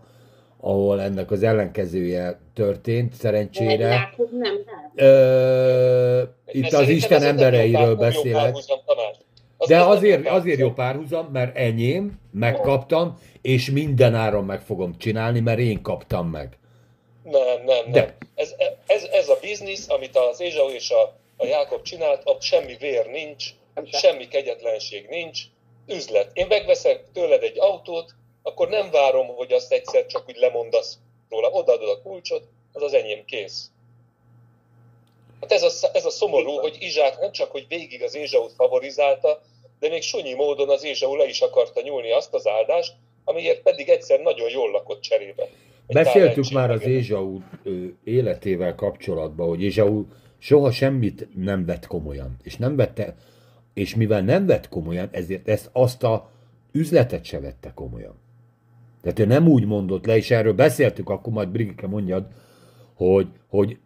[0.62, 3.88] ahol ennek az ellenkezője történt, szerencsére.
[3.88, 5.06] Jákob nem rá.
[5.08, 8.56] Ö, itt az Isten embereiről beszélek.
[9.68, 11.06] De nem azért, azért jó párhuzam.
[11.14, 16.58] párhuzam, mert enyém, megkaptam, és minden áron meg fogom csinálni, mert én kaptam meg.
[17.24, 17.92] Nem, nem, nem.
[17.92, 18.16] De.
[18.36, 18.56] Ez,
[18.88, 23.06] ez, ez a biznisz, amit az Ézsau és a, a Jákob csinált, ott semmi vér
[23.06, 23.46] nincs,
[23.92, 25.42] semmi kegyetlenség nincs,
[25.88, 26.30] üzlet.
[26.34, 30.98] Én megveszek tőled egy autót, akkor nem várom, hogy azt egyszer csak úgy lemondasz
[31.30, 33.72] róla, odaadod a kulcsot, az az enyém kész.
[35.42, 39.42] Hát ez a, ez a szomorú, hogy Izsák nem csak, hogy végig az Ézsaut favorizálta,
[39.80, 43.90] de még sunyi módon az Ézsau le is akarta nyúlni azt az áldást, amiért pedig
[43.90, 45.48] egyszer nagyon jól lakott cserébe.
[45.88, 47.40] Beszéltük már az Ézsau
[48.04, 50.06] életével kapcsolatban, hogy Ézsau
[50.40, 52.38] soha semmit nem vett komolyan.
[52.44, 53.16] És nem vette,
[53.74, 56.30] és mivel nem vett komolyan, ezért ezt azt a
[56.72, 58.21] üzletet se vette komolyan.
[59.02, 62.28] Tehát ő nem úgy mondott le, és erről beszéltük, akkor majd Brigike mondjad,
[62.94, 63.78] hogy, hogy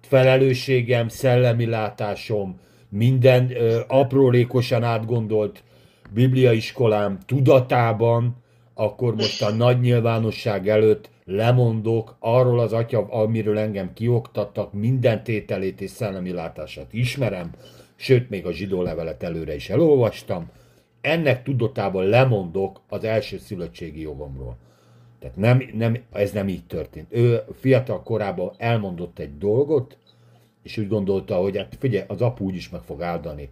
[0.00, 5.62] felelősségem, szellemi látásom, minden ö, aprólékosan átgondolt
[6.10, 8.36] bibliaiskolám tudatában,
[8.74, 15.80] akkor most a nagy nyilvánosság előtt lemondok arról az atya, amiről engem kioktattak, minden tételét
[15.80, 17.50] és szellemi látását ismerem,
[17.96, 20.50] sőt, még a zsidó levelet előre is elolvastam,
[21.00, 24.56] ennek tudatában lemondok az első szülöttségi jogomról.
[25.20, 27.06] Tehát nem, nem, ez nem így történt.
[27.10, 29.96] Ő fiatal korában elmondott egy dolgot,
[30.62, 33.50] és úgy gondolta, hogy hát figyelj, az apu úgy is meg fog áldani.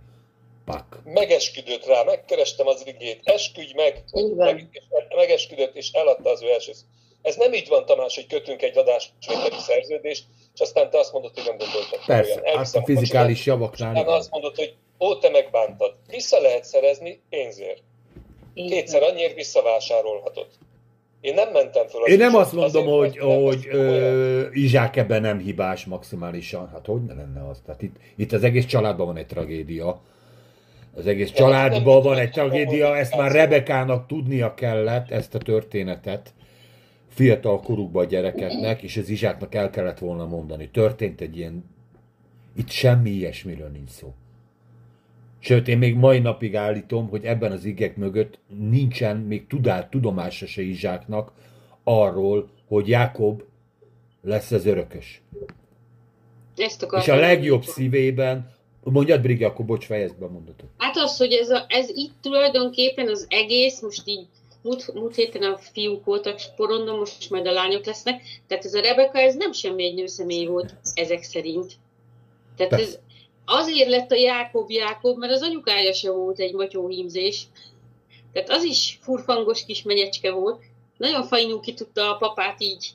[0.64, 1.00] Pak.
[1.04, 4.04] Megesküdött rá, megkerestem az rigét, esküdj meg,
[4.36, 4.68] meg,
[5.16, 6.72] megesküdött, és eladta az ő első.
[7.22, 10.24] Ez nem így van, Tamás, hogy kötünk egy adásvételi szerződést,
[10.54, 12.04] és aztán te azt mondod, hogy nem gondoltad.
[12.06, 12.56] Persze, olyan.
[12.56, 13.94] hát a fizikális javaknál.
[13.94, 15.94] Aztán azt mondod, hogy ó, te megbántad.
[16.10, 17.82] Vissza lehet szerezni pénzért.
[18.54, 20.46] Kétszer annyiért visszavásárolhatod.
[21.20, 22.02] Én nem mentem fel.
[22.02, 26.68] Az Én nem azt mondom, hogy, hogy ö, Izsák ebben nem hibás maximálisan.
[26.68, 27.62] Hát hogy ne lenne az?
[27.66, 30.00] Tehát itt, itt az egész családban van egy tragédia.
[30.96, 36.34] Az egész családban van egy tragédia, ezt már Rebekának tudnia kellett, ezt a történetet
[37.08, 40.68] fiatal korukban a gyerekeknek, és az Izsáknak el kellett volna mondani.
[40.68, 41.64] Történt egy ilyen,
[42.56, 44.14] itt semmi ilyesmiről nincs szó.
[45.46, 48.38] Sőt, én még mai napig állítom, hogy ebben az igek mögött
[48.70, 51.32] nincsen még tudát, tudomása se Izsáknak
[51.84, 53.42] arról, hogy Jákob
[54.22, 55.22] lesz az örökös.
[56.56, 60.68] Ezt és a legjobb szívében, mondjad Brigi, akkor bocs, fejezd be a mondatot.
[60.76, 64.26] Hát az, hogy ez, a, ez itt tulajdonképpen az egész, most így
[64.62, 68.80] múlt, múlt héten a fiúk voltak sporondon, most majd a lányok lesznek, tehát ez a
[68.80, 71.72] Rebeka, ez nem semmi egy nőszemély volt ezek szerint.
[72.56, 72.86] Tehát Persze.
[72.86, 72.98] ez,
[73.46, 77.46] azért lett a Jákob Jákob, mert az anyukája se volt egy matyóhímzés.
[78.32, 80.62] Tehát az is furfangos kis menyecske volt.
[80.96, 82.86] Nagyon fajnú ki tudta a papát így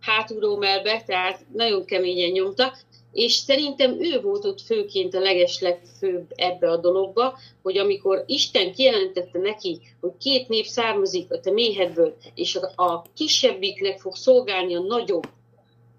[0.00, 2.72] hátulról melbe, tehát nagyon keményen nyomta,
[3.12, 9.38] és szerintem ő volt ott főként a legeslegfőbb ebbe a dologba, hogy amikor Isten kijelentette
[9.38, 15.28] neki, hogy két nép származik a te méhedből, és a kisebbiknek fog szolgálni a nagyobb,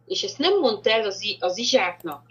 [0.08, 2.22] és ezt nem mondta el az, az Izsáknak,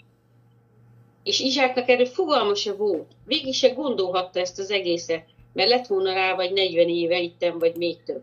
[1.26, 3.10] és Izsáknak erről fogalma se volt.
[3.24, 7.76] Végig se gondolhatta ezt az egészet, mert lett volna rá vagy 40 éve itten, vagy
[7.76, 8.22] még több.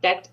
[0.00, 0.30] Tehát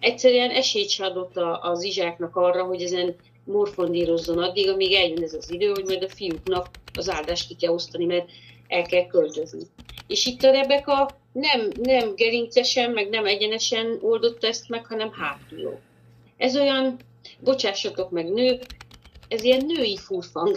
[0.00, 5.50] egyszerűen esélyt se adott az Izsáknak arra, hogy ezen morfondírozzon addig, amíg eljön ez az
[5.50, 6.68] idő, hogy majd a fiúknak
[6.98, 8.30] az áldást ki kell osztani, mert
[8.68, 9.62] el kell költözni.
[10.06, 15.80] És itt a Rebeka nem, nem gerincesen, meg nem egyenesen oldotta ezt meg, hanem hátulról.
[16.36, 16.96] Ez olyan,
[17.40, 18.62] bocsássatok meg nők,
[19.28, 20.56] ez ilyen női furfang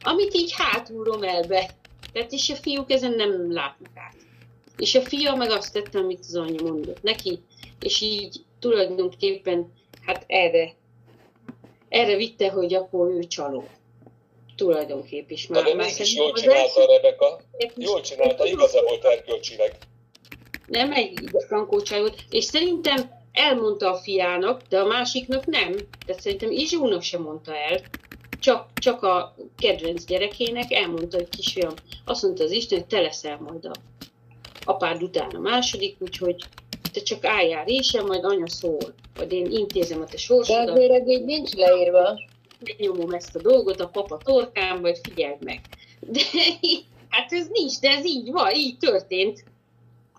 [0.00, 1.70] amit így hátulról elbe.
[2.12, 4.16] Tehát és a fiúk ezen nem látnak át.
[4.78, 7.38] És a fia meg azt tette, amit az anyja mondott neki,
[7.80, 9.72] és így tulajdonképpen
[10.06, 10.74] hát erre,
[11.88, 13.68] erre vitte, hogy akkor ő csaló.
[14.56, 15.64] Tulajdonképp is már.
[15.64, 17.40] De mégis jól csinálta a Rebeka.
[17.74, 19.76] Jól csinálta, igaza volt erkölcsileg.
[20.66, 22.24] Nem egy frankócság volt.
[22.30, 25.74] És szerintem elmondta a fiának, de a másiknak nem.
[26.06, 27.80] Tehát szerintem Izsónak sem mondta el
[28.38, 31.72] csak, csak a kedvenc gyerekének elmondta, hogy kisfiam,
[32.04, 33.72] azt mondta az Isten, hogy te leszel majd a
[34.64, 36.44] apád után a második, úgyhogy
[36.92, 40.66] te csak álljál résem, majd anya szól, vagy én intézem a te sorsodat.
[40.66, 42.20] De azért így nincs leírva.
[42.78, 45.60] Nyomom ezt a dolgot a papa torkán, vagy figyeld meg.
[46.00, 46.20] De
[47.08, 49.44] hát ez nincs, de ez így van, így történt.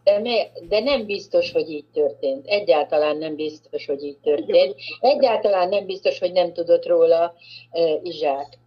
[0.07, 2.47] De, de nem biztos, hogy így történt.
[2.47, 4.75] Egyáltalán nem biztos, hogy így történt.
[4.99, 7.33] Egyáltalán nem biztos, hogy nem tudott róla
[8.03, 8.57] Izsák.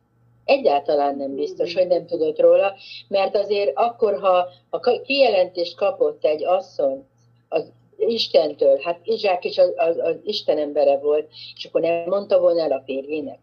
[0.44, 2.74] Egyáltalán nem biztos, hogy nem tudott róla,
[3.08, 7.06] mert azért akkor, ha a kijelentést kapott egy asszony
[7.48, 12.40] az Istentől, hát Izsák is az, az, az Isten embere volt, és akkor nem mondta
[12.40, 13.38] volna el a férjének.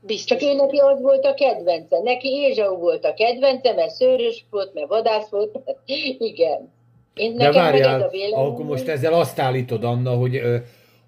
[0.00, 0.38] Biztos.
[0.38, 1.98] Csak ő neki az volt a kedvence.
[2.02, 5.58] Neki Ézsau volt a kedvence, mert szőrös volt, mert vadász volt.
[6.18, 6.72] Igen.
[7.14, 10.40] Én De várjál, akkor most ezzel azt állítod, Anna, hogy,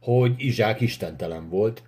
[0.00, 1.82] hogy Izsák istentelen volt.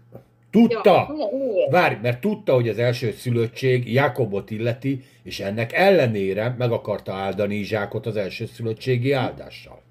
[0.51, 1.15] Tudta!
[1.33, 1.71] Miért?
[1.71, 7.55] Várj, mert tudta, hogy az első szülöttség Jakobot illeti, és ennek ellenére meg akarta áldani
[7.55, 9.83] Izsákot az első szülöttségi áldással.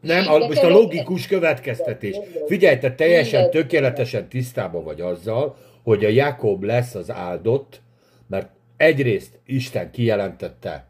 [0.00, 2.16] Nem, a, most a logikus következtetés.
[2.46, 7.80] Figyelj, te teljesen tökéletesen tisztában vagy azzal, hogy a Jakob lesz az áldott,
[8.26, 10.86] mert egyrészt Isten kijelentette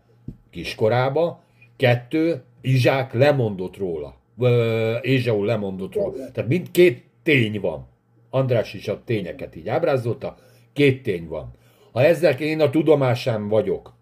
[0.53, 1.43] kiskorába,
[1.77, 4.15] kettő, Izsák lemondott róla.
[5.01, 6.13] Ézsau lemondott róla.
[6.33, 7.87] Tehát mindkét tény van.
[8.31, 10.37] András is a tényeket így ábrázolta,
[10.73, 11.51] két tény van.
[11.93, 13.95] Ha ezzel én a tudomásán vagyok,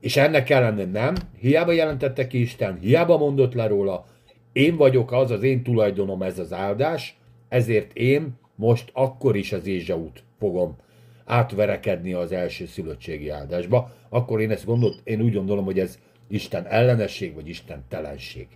[0.00, 4.06] és ennek ellenére nem, hiába jelentette ki Isten, hiába mondott le róla,
[4.52, 7.16] én vagyok az, az én tulajdonom ez az áldás,
[7.48, 10.76] ezért én most akkor is az Ézsaut fogom
[11.24, 15.98] átverekedni az első szülöttségi áldásba, akkor én ezt gondolt, én úgy gondolom, hogy ez
[16.28, 18.46] Isten ellenesség, vagy Isten telenség.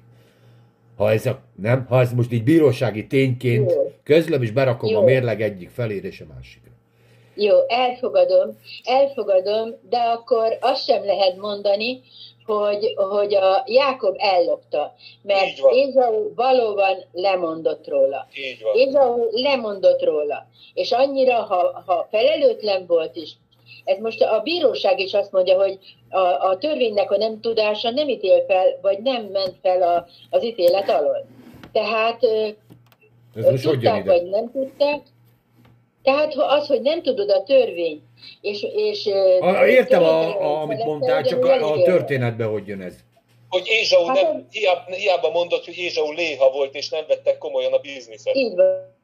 [0.97, 3.93] Ha ez, a, nem, ha ez most így bírósági tényként Jó.
[4.03, 5.05] közlöm, és berakom a Jó.
[5.05, 6.68] mérleg egyik felére és a másikra.
[7.41, 12.01] Jó, elfogadom, elfogadom, de akkor azt sem lehet mondani,
[12.45, 15.59] hogy, hogy a Jákob ellopta, mert.
[15.73, 18.27] Ézau valóban lemondott róla.
[18.75, 23.31] Ézau lemondott róla, és annyira, ha, ha felelőtlen volt is,
[23.85, 25.79] ez most a bíróság is azt mondja, hogy
[26.09, 30.45] a, a törvénynek a nem tudása nem ítél fel, vagy nem ment fel a, az
[30.45, 31.27] ítélet alól.
[31.73, 32.23] Tehát
[33.35, 35.01] Ez most tudták, vagy nem tudták.
[36.03, 38.03] Tehát ha az, hogy nem tudod a törvény,
[38.41, 38.67] és...
[38.75, 39.07] és
[39.41, 41.85] A, értem, a, a, amit mondtál, csak a, a elítél.
[41.85, 42.95] történetben hogy jön ez.
[43.49, 47.73] Hogy Ézsau Hát nem, hiába, hiába mondott, hogy Ézsau léha volt, és nem vettek komolyan
[47.73, 48.35] a bizniszet.
[48.35, 48.97] Így van.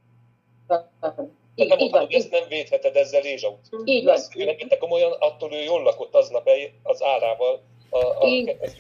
[0.67, 1.19] Tehát
[1.55, 3.59] Így, nem így mondtam, van, hogy ezt nem védheted ezzel Ézsaut.
[3.85, 4.15] így van.
[4.15, 7.63] Ezt ő nem vette komolyan, attól ő jól lakott aznap el az árával.
[7.91, 8.27] A, a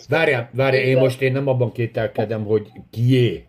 [0.08, 1.02] Várjál, várjál, én Igen.
[1.02, 3.44] most én nem abban kételkedem, hogy kié.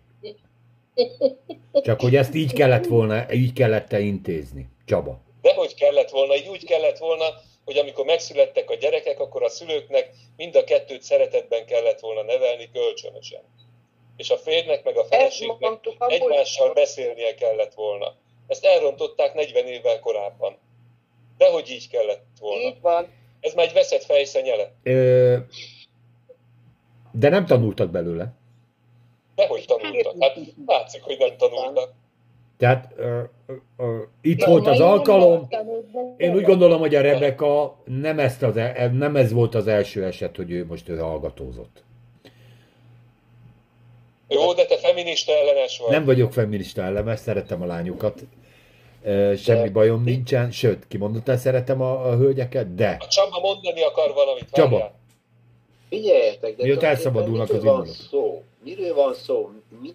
[1.72, 4.68] Csak hogy ezt így kellett volna, így kellett -e intézni.
[4.86, 5.20] Csaba.
[5.42, 7.24] Dehogy kellett volna, így úgy kellett volna,
[7.64, 12.70] hogy amikor megszülettek a gyerekek, akkor a szülőknek mind a kettőt szeretetben kellett volna nevelni
[12.72, 13.42] kölcsönösen.
[14.16, 18.14] És a férnek meg a feleségnek mondtuk egymással beszélnie kellett volna.
[18.46, 20.58] Ezt elrontották 40 évvel korábban.
[21.38, 22.62] Dehogy így kellett volna.
[22.62, 23.06] Így van.
[23.40, 24.72] Ez már egy veszett fejszenyele.
[24.82, 25.36] Ö,
[27.12, 28.34] de nem tanultak belőle.
[29.36, 30.14] Dehogy tanultak.
[30.20, 31.92] Hát látszik, hogy nem tanultak.
[32.58, 33.20] Tehát ö,
[33.76, 35.48] ö, itt Jó, volt az alkalom.
[36.16, 40.04] Én úgy gondolom, hogy a Rebeka nem, ezt az, e- nem ez volt az első
[40.04, 41.84] eset, hogy ő most ő hallgatózott.
[44.28, 45.90] Jó, de te feminista ellenes vagy.
[45.90, 48.20] Nem vagyok feminista ellenes, szeretem a lányokat.
[49.36, 54.48] Semmi bajom nincsen, sőt, kimondottan szeretem a, a hölgyeket, de A Csaba mondani akar valamit.
[54.52, 54.70] Csaba.
[54.70, 54.94] várjál.
[55.88, 58.42] Figyeljetek, de tulajdonképpen elszabadulnak az szó?
[58.66, 59.50] Miről van szó?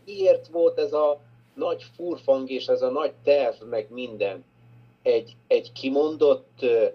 [0.06, 1.22] Miért volt ez a
[1.54, 4.44] nagy furfang és ez a nagy terv, meg minden?
[5.02, 6.86] Egy, egy kimondott ö,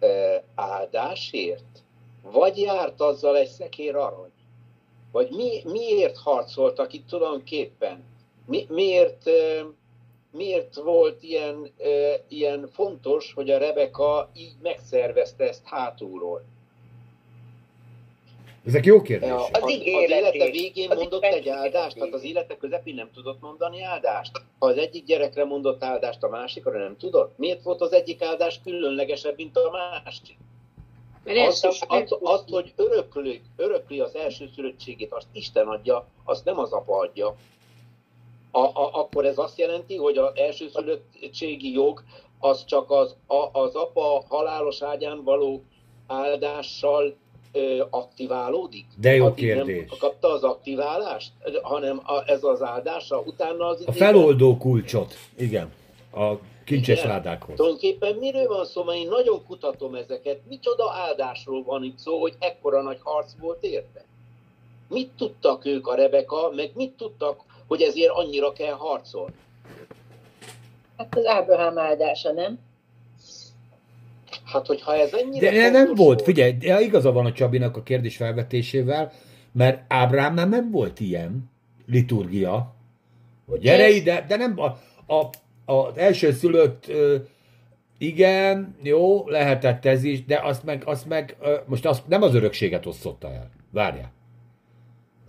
[0.00, 1.82] ö, áldásért?
[2.22, 4.30] Vagy járt azzal egy szekér arany?
[5.12, 8.04] Vagy mi, miért harcoltak itt tulajdonképpen?
[8.46, 9.60] Mi, miért, ö,
[10.30, 16.44] miért volt ilyen, ö, ilyen fontos, hogy a Rebeka így megszervezte ezt hátulról?
[18.66, 19.34] Ezek jó kérdések.
[19.34, 23.82] Az az, élete végén Az mondott egy áldást, tehát az élete közepén nem tudott mondani
[23.82, 24.30] áldást.
[24.58, 27.38] Ha az egyik gyerekre mondott áldást, a másikra nem tudott.
[27.38, 30.36] Miért volt az egyik áldás különlegesebb, mint a másik?
[31.24, 36.58] Mert Az, ez az, hogy örökli, örökli az első szülöttségét, azt Isten adja, azt nem
[36.58, 37.36] az apa adja.
[38.50, 42.02] A, a, akkor ez azt jelenti, hogy az első szülöttségi jog
[42.38, 45.62] az csak az, a, az apa halálos ágyán való
[46.06, 47.16] áldással
[47.90, 48.84] aktiválódik?
[48.96, 49.88] De jó Addig kérdés.
[49.88, 51.32] Nem kapta az aktiválást,
[51.62, 55.72] hanem a, ez az áldása, utána az A feloldó kulcsot, igen,
[56.12, 56.34] a
[56.64, 57.10] kincses Igen.
[57.10, 57.56] ládákhoz.
[57.56, 60.40] Tulajdonképpen miről van szó, mert én nagyon kutatom ezeket.
[60.48, 64.04] Micsoda áldásról van itt szó, hogy ekkora nagy harc volt érte?
[64.88, 69.34] Mit tudtak ők a Rebeka, meg mit tudtak, hogy ezért annyira kell harcolni?
[70.96, 72.58] Hát az Ábrahám áldása, nem?
[74.54, 77.82] Hát, hogyha ez ennyire De nem fontos volt, figyelj, de igaza van a Csabinak a
[77.82, 79.12] kérdés felvetésével,
[79.52, 81.50] mert Ábrámnál nem volt ilyen
[81.86, 82.74] liturgia,
[83.46, 84.64] hogy gyere Ez- ide, de nem a,
[85.14, 85.30] a,
[85.72, 86.92] az első szülött,
[87.98, 91.36] igen, jó, lehetett ez is, de azt meg, azt meg
[91.66, 93.50] most azt nem az örökséget osztotta el.
[93.70, 94.12] Várjál.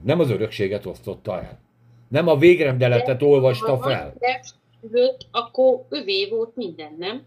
[0.04, 1.60] Nem az örökséget osztotta el.
[2.08, 4.14] Nem a végrendeletet olvasta fel.
[4.20, 7.24] De akkor övé volt minden, nem?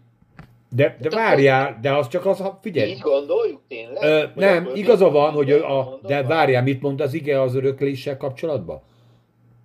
[0.71, 4.03] De, de várjál, de az csak az, figyelj, Így gondoljuk tényleg?
[4.03, 8.81] Ö, nem, igaza van, hogy a, de várjál, mit mond az ige az örökléssel kapcsolatban?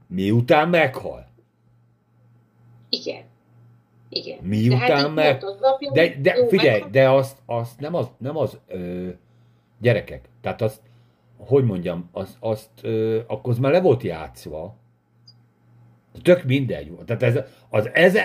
[0.06, 1.26] Miután meghal.
[2.88, 3.22] Igen.
[4.08, 4.38] Igen.
[4.42, 5.42] Miután Tehát itt meg-
[5.92, 9.08] De, de jó, figyelj, meg- de azt, azt nem az, nem az ö,
[9.80, 10.80] gyerekek, tehát azt,
[11.38, 14.76] hogy mondjam, azt, azt ö, akkor az már le volt játszva.
[16.22, 16.92] Tök mindegy.
[17.06, 17.38] Tehát ez,
[17.70, 18.16] az ez,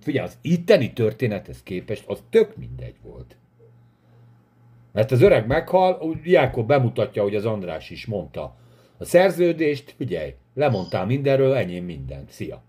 [0.00, 3.36] figyelj, az itteni történethez képest az tök mindegy volt.
[4.92, 8.56] Mert az öreg meghal, Jákob bemutatja, hogy az András is mondta.
[8.98, 12.24] A szerződést, figyelj, lemondtál mindenről, enyém minden.
[12.28, 12.62] Szia.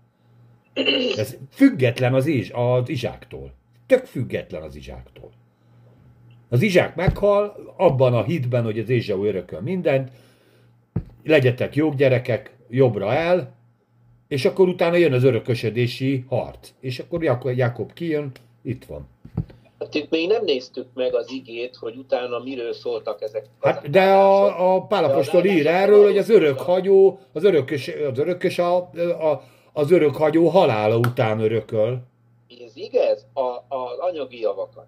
[1.16, 3.52] Ez független az, iz, az izsáktól.
[3.86, 5.30] Tök független az izsáktól.
[6.48, 10.10] Az izsák meghal, abban a hitben, hogy az Ézsau örököl mindent,
[11.24, 13.57] legyetek jók gyerekek, jobbra el,
[14.28, 16.70] és akkor utána jön az örökösödési harc.
[16.80, 19.08] És akkor Jákob, Jákob kijön, itt van.
[19.78, 23.46] Hát itt még nem néztük meg az igét, hogy utána miről szóltak ezek.
[23.60, 28.58] Hát, de a, a Pálapostól ír erről, hogy az örök hagyó, az örökös, az örökös
[28.58, 32.00] a, a, az örök hagyó halála után örököl.
[32.64, 34.86] Ez igaz, a, az anyagi javakat.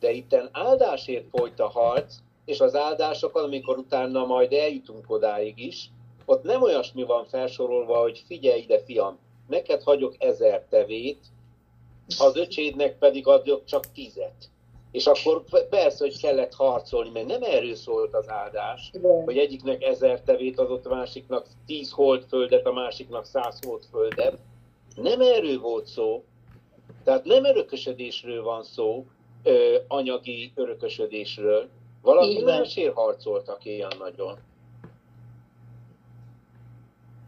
[0.00, 2.14] De itten áldásért folyt a harc,
[2.44, 5.90] és az áldásokat, amikor utána majd eljutunk odáig is,
[6.26, 9.18] ott nem olyasmi van felsorolva, hogy figyelj ide, fiam,
[9.48, 11.24] neked hagyok ezer tevét,
[12.18, 14.50] az öcsédnek pedig adjuk csak tizet.
[14.90, 18.90] És akkor persze, hogy kellett harcolni, mert nem erről szólt az áldás,
[19.24, 24.38] hogy egyiknek ezer tevét adott, a másiknak tíz holdföldet, a másiknak száz holdföldet.
[24.94, 26.24] Nem erről volt szó,
[27.04, 29.06] tehát nem örökösödésről van szó,
[29.42, 31.68] ö, anyagi örökösödésről.
[32.02, 32.42] Van.
[32.44, 34.38] másért harcoltak ilyen nagyon.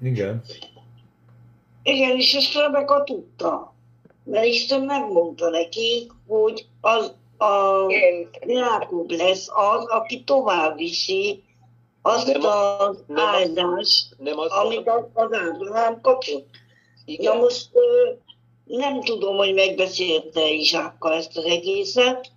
[0.03, 0.43] Igen.
[1.83, 3.75] Igen, és ezt Rebeka tudta.
[4.25, 7.87] Mert Isten megmondta neki, hogy az a
[8.47, 11.43] Jákob lesz az, aki tovább viszi
[12.03, 16.47] azt Nem a- az nem a- áldást, Nem az, amit az az Ábrahám kapott.
[17.05, 17.69] igen, Na most
[18.65, 22.31] nem tudom, hogy megbeszélte Izsákkal ezt az egészet.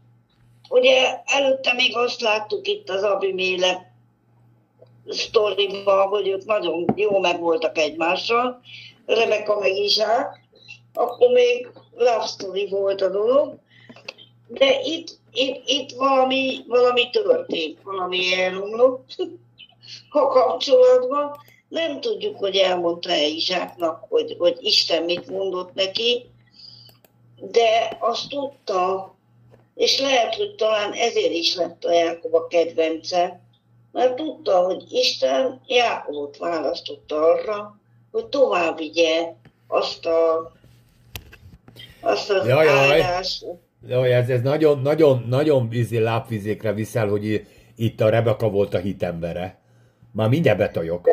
[0.70, 3.91] Ugye előtte még azt láttuk itt az Abiméle
[5.08, 8.62] sztoriban, hogy ők nagyon jó meg voltak egymással,
[9.06, 10.40] Rebeka meg Izsák,
[10.94, 13.56] akkor még love story volt a dolog,
[14.48, 19.16] de itt, itt, itt valami, valami történt, valami elromlott
[20.10, 21.32] a kapcsolatban.
[21.68, 26.26] Nem tudjuk, hogy elmondta-e Izsáknak, hogy, hogy Isten mit mondott neki,
[27.42, 29.16] de azt tudta,
[29.76, 33.42] és lehet, hogy talán ezért is lett a Jákob a kedvence,
[33.92, 37.80] mert tudta, hogy Isten Jákobot választotta arra,
[38.12, 39.34] hogy tovább vigye
[39.68, 40.52] azt a
[42.02, 43.02] azt az Jaj, jaj.
[43.02, 43.46] áldást.
[43.88, 48.78] Jó, ez, ez nagyon, nagyon, nagyon vízi lábvizékre viszel, hogy itt a Rebeka volt a
[48.78, 49.60] hitembere.
[50.12, 51.10] Már mindjárt betaljok.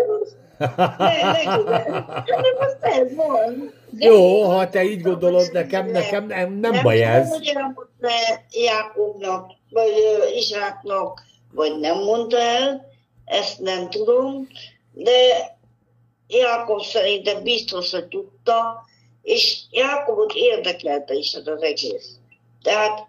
[0.58, 3.72] Ne, ne, nem, az ez van.
[3.98, 7.30] Jó, ha te így gondolod, nekem, nekem nem, nem, nem baj ez.
[7.30, 8.08] hogy elmondta
[8.50, 9.90] Jákobnak, vagy
[10.34, 11.22] Izsáknak,
[11.53, 12.86] vagy nem mondta el,
[13.24, 14.49] ezt nem tudom,
[14.92, 15.12] de
[16.28, 18.84] Jákob szerintem biztos, hogy tudta,
[19.22, 22.16] és Jákobot érdekelte is ez az egész.
[22.62, 23.07] Tehát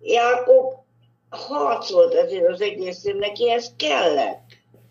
[0.00, 0.72] Jákob
[1.30, 4.42] harcolt ezért az egészért, neki ez kellett.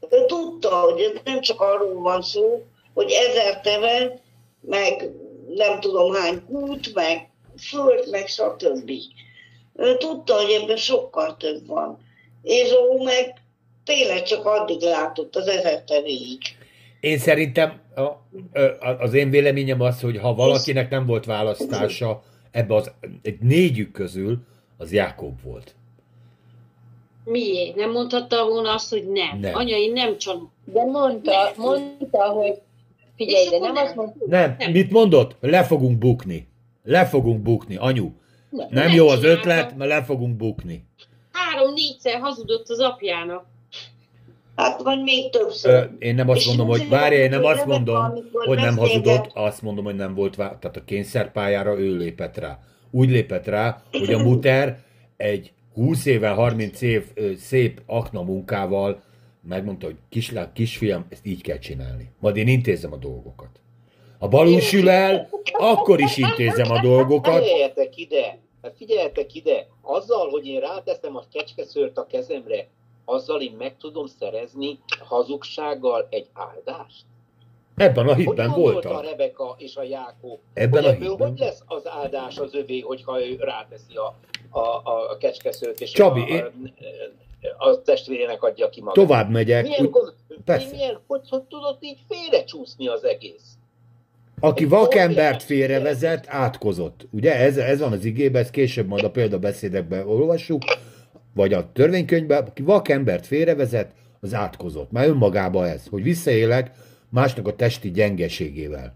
[0.10, 2.64] Ő tudta, hogy ez nem csak arról van szó,
[2.94, 4.22] hogy ezer teve,
[4.62, 5.10] meg
[5.56, 8.92] nem tudom hány kút, meg föld, meg stb.
[9.76, 12.08] Ő tudta, hogy ebben sokkal több van.
[12.50, 13.34] Ézó meg
[13.84, 16.38] tényleg csak addig látott az ezer tevéig.
[17.00, 18.08] Én szerintem a,
[19.00, 24.38] az én véleményem az, hogy ha valakinek nem volt választása ebbe az egy négyük közül,
[24.78, 25.76] az Jákob volt.
[27.24, 27.76] Miért?
[27.76, 29.40] Nem mondhatta volna azt, hogy nem.
[29.40, 29.56] Nem.
[29.56, 30.52] Anya, én nem csalom.
[30.66, 32.54] De mondta, mondta, hogy
[33.18, 33.84] figyelj, És de nem nem.
[33.86, 34.72] azt mondta, Nem, Nem.
[34.72, 35.36] mit mondott?
[35.40, 36.48] Le fogunk bukni.
[36.84, 38.12] Le fogunk bukni, anyu.
[38.50, 38.68] Nem.
[38.70, 40.88] Nem Nem jó az ötlet, mert le fogunk bukni.
[41.32, 43.46] Három-négyszer hazudott az apjának.
[44.56, 45.74] Hát vagy még többször.
[45.74, 49.32] Ö, én nem azt És mondom, hogy várj, én nem azt mondom, hogy nem hazudott,
[49.34, 52.60] azt mondom, hogy nem volt vá- tehát a kényszerpályára ő lépett rá.
[52.92, 54.80] Úgy lépett rá, hogy a muter
[55.18, 59.02] egy 20 éve, 30 év ö, szép akna munkával
[59.48, 62.12] megmondta, hogy kislák, kisfiam, ezt így kell csinálni.
[62.20, 63.50] Majd én intézem a dolgokat.
[64.20, 67.44] Ha balul sül el, akkor is intézem a dolgokat.
[67.44, 68.38] Figyeljetek ide!
[68.62, 69.68] Hát figyeljetek ide!
[69.82, 72.68] Azzal, hogy én ráteszem a kecskeszőrt a kezemre,
[73.06, 77.06] azzal én meg tudom szerezni hazugsággal egy áldást?
[77.76, 79.04] Ebben a Hogy hitben a voltak.
[79.04, 80.40] Rebeka és a Jákob?
[80.54, 81.30] Ebben hogy a hitben.
[81.30, 84.16] hogy lesz az áldás az övé, hogyha ő ráteszi a,
[84.50, 86.74] a, a, a kecskeszőrt, és Csabi, a, én-
[87.58, 88.96] a, a testvérének adja ki magát?
[88.96, 89.64] Tovább megyek.
[89.64, 90.14] Milyen, Úgy, gond,
[90.46, 90.76] persze.
[90.76, 93.58] milyen hogy, hogy tudott így félrecsúszni az egész?
[94.40, 97.08] Aki vakembert félrevezet, átkozott.
[97.12, 100.62] Ugye ez, ez van az igében, ezt később majd a példabeszédekben olvassuk,
[101.34, 103.92] vagy a törvénykönyvben, aki vakembert félrevezet,
[104.22, 104.92] az átkozott.
[104.92, 106.72] Már önmagában ez, hogy visszaélek
[107.10, 108.96] másnak a testi gyengeségével.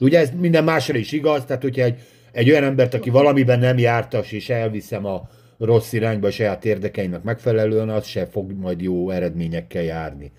[0.00, 1.98] Ugye ez minden másra is igaz, tehát hogyha egy,
[2.32, 5.28] egy olyan embert, aki valamiben nem jártas, és elviszem a
[5.58, 10.32] rossz irányba a saját érdekeimnek megfelelően, az se fog majd jó eredményekkel járni.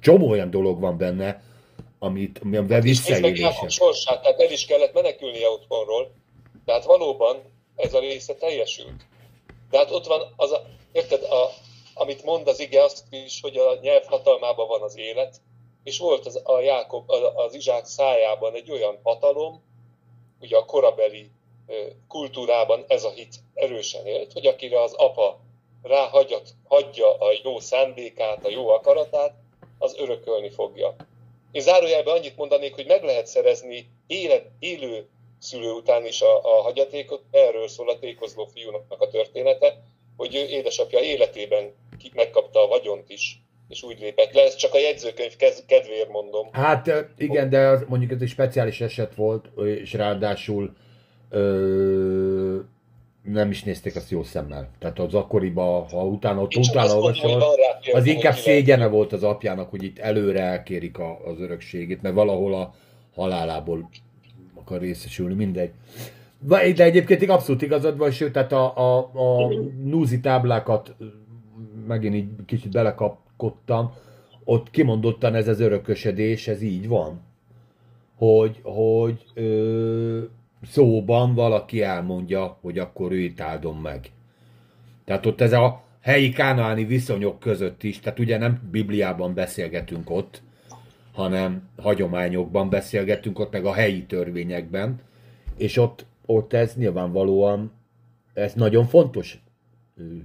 [0.00, 1.40] Csomó olyan dolog van benne,
[2.02, 3.70] amit, amivel És Jákob visszaélések.
[3.70, 6.12] sorsát, tehát el is kellett menekülnie otthonról.
[6.64, 7.36] Tehát valóban
[7.76, 9.02] ez a része teljesült.
[9.70, 10.62] De hát ott van az a,
[10.92, 11.50] érted, a,
[11.94, 15.36] amit mond az ige azt is, hogy a nyelv hatalmában van az élet,
[15.84, 19.62] és volt az, a Jákob, a- az Izsák szájában egy olyan hatalom,
[20.40, 21.30] ugye a korabeli
[22.08, 25.40] kultúrában ez a hit erősen élt, hogy akire az apa
[25.82, 29.34] ráhagyat, hagyja a jó szándékát, a jó akaratát,
[29.78, 30.96] az örökölni fogja.
[31.52, 35.06] Én zárójelben annyit mondanék, hogy meg lehet szerezni élet, élő
[35.38, 37.22] szülő után is a, a hagyatékot.
[37.30, 39.82] Erről szól a tékozló fiúnak a története,
[40.16, 41.72] hogy ő édesapja életében
[42.14, 44.42] megkapta a vagyont is, és úgy lépett le.
[44.42, 45.36] Ez csak a jegyzőkönyv
[45.66, 46.48] kedvéért mondom.
[46.52, 49.44] Hát igen, de az, mondjuk ez egy speciális eset volt,
[49.82, 50.76] és ráadásul
[51.30, 52.58] ö,
[53.32, 54.68] nem is nézték azt jó szemmel.
[54.78, 57.42] Tehát az akkoriban, ha utána, ott utána olvasol,
[57.92, 62.54] az inkább szégyene volt az apjának, hogy itt előre elkérik a, az örökségét, mert valahol
[62.54, 62.74] a
[63.14, 63.90] halálából
[64.54, 65.70] akar részesülni, mindegy.
[66.74, 69.48] De egyébként abszolút igazad van, sőt, tehát a, a, a
[69.82, 70.94] núzi táblákat
[71.86, 73.92] megint így kicsit belekapkodtam,
[74.44, 77.20] ott kimondottan ez az örökösödés, ez így van.
[78.16, 80.22] Hogy, hogy ö,
[80.62, 84.10] szóban valaki elmondja, hogy akkor őt áldom meg.
[85.04, 90.42] Tehát ott ez a helyi kánaáni viszonyok között is, tehát ugye nem Bibliában beszélgetünk ott,
[91.12, 95.00] hanem hagyományokban beszélgetünk ott, meg a helyi törvényekben,
[95.56, 97.72] és ott, ott ez nyilvánvalóan,
[98.34, 99.38] ez nagyon fontos.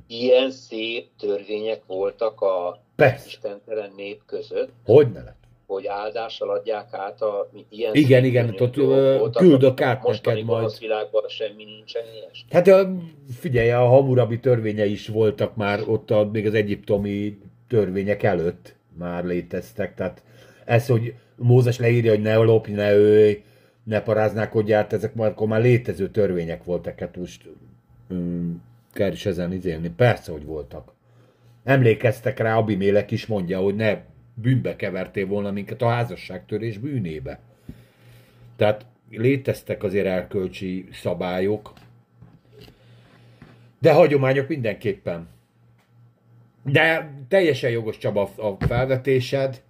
[0.07, 5.45] Ilyen szép törvények voltak a Persze, istentelen nép között, hogy ne lett.
[5.68, 10.46] Hogy áldással adják át a ilyen Igen, igen, ott, küldök át neked majd.
[10.46, 12.46] gonosz világban semmi nincsen ilyes.
[12.50, 12.84] Hát ö,
[13.40, 17.38] figyelj, a Hammurabi törvényei is voltak már ott a, még az egyiptomi
[17.68, 20.24] törvények előtt már léteztek, tehát
[20.66, 23.44] ez, hogy Mózes leírja, hogy ne lopj, ne ölj,
[23.84, 27.42] ne paráználkodjál, ezek már akkor már létező törvények voltak, hát most
[28.10, 28.64] um,
[28.94, 29.90] kell is ezen izélni.
[29.90, 30.94] Persze, hogy voltak.
[31.64, 33.98] Emlékeztek rá, Abimélek is mondja, hogy ne
[34.36, 37.40] bűnbe kevertél volna minket a házasságtörés bűnébe.
[38.56, 41.74] Tehát léteztek azért erkölcsi szabályok,
[43.80, 45.28] de hagyományok mindenképpen.
[46.64, 49.62] De teljesen jogos Csaba a felvetésed,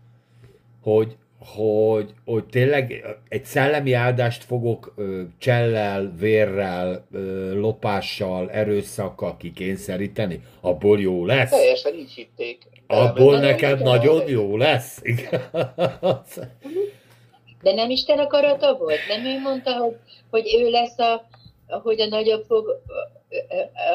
[0.82, 10.42] hogy, hogy, hogy tényleg egy szellemi áldást fogok ö, csellel, vérrel, ö, lopással, erőszakkal kikényszeríteni,
[10.62, 11.50] abból jó lesz.
[11.50, 12.58] Teljesen így hitték.
[12.88, 15.00] Abból neked nagyon jó lesz.
[15.02, 15.42] Igen.
[17.62, 19.00] De nem Isten akarata volt?
[19.08, 19.96] Nem ő mondta, hogy,
[20.30, 21.28] hogy ő lesz a,
[21.68, 22.68] hogy a nagyobb fog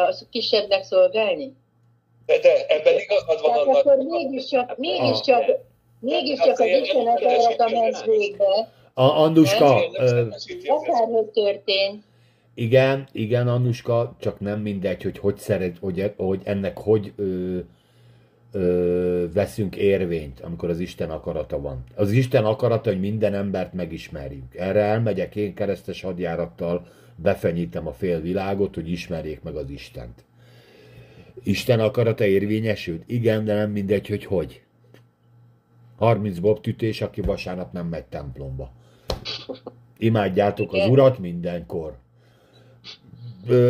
[0.08, 1.52] a kisebbnek szolgálni?
[2.26, 3.76] De, de ebben igazad van Tehát annak.
[3.76, 5.44] akkor mégiscsak, mégiscsak,
[6.00, 9.74] mégiscsak az Isten akarata ment végbe, A Anduska,
[10.66, 12.04] akárhogy történt.
[12.54, 17.58] Igen, igen, Annuska, csak nem mindegy, hogy hogy szeret, hogy, hogy ennek hogy ö,
[18.52, 21.84] ö, veszünk érvényt, amikor az Isten akarata van.
[21.94, 24.54] Az Isten akarata, hogy minden embert megismerjük.
[24.54, 26.86] Erre elmegyek én keresztes hadjárattal,
[27.16, 30.24] befenyítem a fél világot, hogy ismerjék meg az Istent.
[31.42, 33.02] Isten akarata érvényesült?
[33.06, 34.62] Igen, de nem mindegy, hogy hogy.
[35.96, 38.72] 30 bobtütés, aki vasárnap nem megy templomba.
[39.98, 40.88] Imádjátok az.
[40.88, 41.96] Urat mindenkor.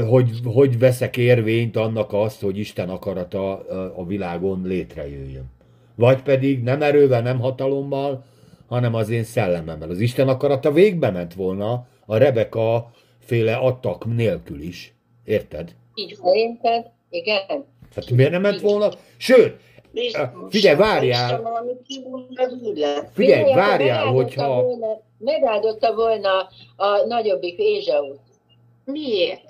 [0.09, 3.59] Hogy, hogy veszek érvényt annak azt, hogy Isten akarata
[3.97, 5.45] a világon létrejöjjön.
[5.95, 8.25] Vagy pedig nem erővel, nem hatalommal,
[8.67, 9.91] hanem az én szellememmel.
[9.91, 14.95] Az Isten akarata végbe ment volna a Rebeka féle attak nélkül is.
[15.25, 15.75] Érted?
[15.95, 16.19] Így.
[16.23, 16.91] Szerinted?
[17.11, 17.65] Igen.
[17.95, 18.89] Hát miért nem ment volna?
[19.17, 19.57] Sőt,
[20.49, 21.43] figyelj, várjál.
[23.13, 24.65] Figyelj, várjál, hogyha...
[25.19, 28.21] Megáldotta volna a nagyobbik Ézsaut.
[28.85, 29.50] Miért?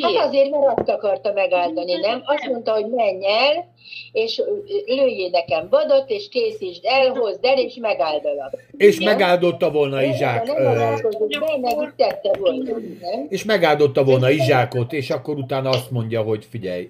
[0.00, 0.26] Hát Miért?
[0.26, 2.22] azért, mert azt akarta megáldani, nem?
[2.24, 3.74] Azt mondta, hogy menj el,
[4.12, 4.42] és
[4.86, 8.52] lőjél nekem vadot, és készítsd el, hozd el, és megáldalak.
[8.76, 9.12] És Igen.
[9.12, 10.46] megáldotta volna Izsák.
[10.46, 12.70] Nem így tette volna,
[13.00, 13.26] nem?
[13.28, 16.88] És megáldotta volna Izsákot, és akkor utána azt mondja, hogy figyelj,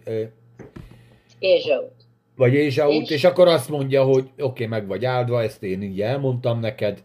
[1.38, 1.92] Ézsaut.
[2.36, 5.82] vagy Ézsaut, és, És- akkor azt mondja, hogy oké, okay, meg vagy áldva, ezt én
[5.82, 6.98] így elmondtam neked,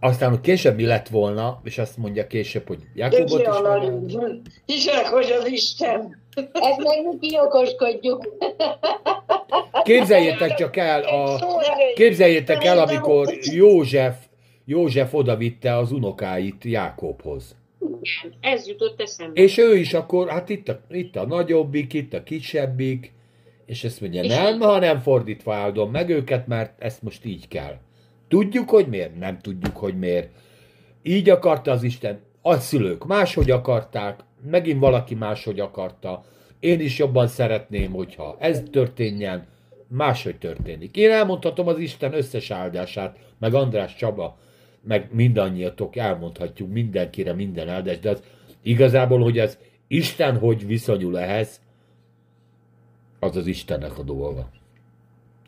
[0.00, 4.40] aztán később mi lett volna, és azt mondja később, hogy Jakobot is megáldja.
[4.66, 6.24] hiszek, hogy az Isten.
[6.36, 8.36] Ez meg mi kiokoskodjuk.
[9.82, 11.38] Képzeljétek csak el, a,
[11.94, 14.16] képzeljétek el, amikor József,
[14.64, 17.56] József odavitte az unokáit Jákobhoz.
[17.80, 19.40] Igen, ez jutott eszembe.
[19.40, 23.12] És ő is akkor, hát itt a, itt a nagyobbik, itt a kisebbik,
[23.66, 27.76] és ezt mondja, És nem, hanem fordítva áldom meg őket, mert ezt most így kell.
[28.28, 29.18] Tudjuk, hogy miért?
[29.18, 30.30] Nem tudjuk, hogy miért.
[31.02, 32.20] Így akarta az Isten.
[32.42, 34.20] A szülők máshogy akarták,
[34.50, 36.24] megint valaki máshogy akarta.
[36.60, 39.46] Én is jobban szeretném, hogyha ez történjen,
[39.88, 40.96] máshogy történik.
[40.96, 44.38] Én elmondhatom az Isten összes áldását, meg András Csaba,
[44.82, 48.22] meg mindannyiatok elmondhatjuk mindenkire minden áldást, de az
[48.62, 51.60] igazából, hogy ez Isten hogy viszonyul ehhez,
[53.20, 54.50] az az Istennek a dolga.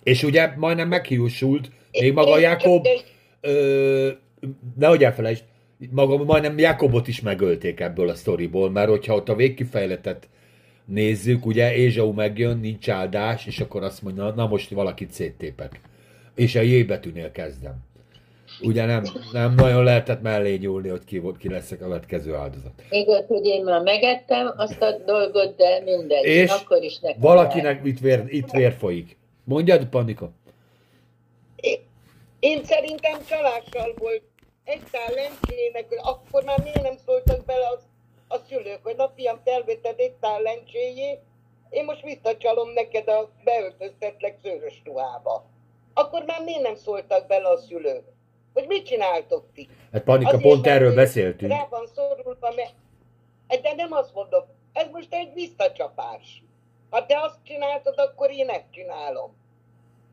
[0.02, 2.86] És ugye majdnem meghiúsult, még maga Jakob,
[3.40, 4.08] ö,
[4.78, 5.44] nehogy elfelejtsd,
[5.90, 10.28] maga majdnem Jakobot is megölték ebből a sztoriból, mert hogyha ott a végkifejletet
[10.84, 15.80] nézzük, ugye Ézsau megjön, nincs áldás, és akkor azt mondja, na, na most valakit széttépek.
[16.34, 17.86] És a J betűnél kezdem.
[18.62, 22.72] Ugye nem, nem nagyon lehetett mellé nyúlni, hogy ki, ki lesz a következő áldozat.
[22.90, 26.24] Ott, hogy én már megettem azt a dolgot, de mindegy.
[26.24, 29.16] És akkor is nekem Valakinek itt vér, itt vér folyik.
[29.44, 30.30] Mondjad, Panika?
[32.40, 34.22] Én szerintem csalással volt.
[34.64, 37.86] Egy tál lencsének, akkor már miért nem szóltak bele az,
[38.28, 41.20] a szülők, hogy na fiam, te elvetted egy tál lencséjét,
[41.70, 45.44] én most visszacsalom neked a beöltöztetlek szőrös ruhába.
[45.94, 48.04] Akkor már miért nem szóltak bele a szülők?
[48.52, 49.68] Hogy mit csináltok ti?
[49.92, 51.52] Hát Panika, Azért, pont erről beszéltünk.
[51.52, 52.74] Rá van szorulva, mert...
[53.62, 56.42] De nem azt mondom, ez most egy visszacsapás.
[56.90, 59.36] Ha te azt csináltad, akkor én ezt csinálom.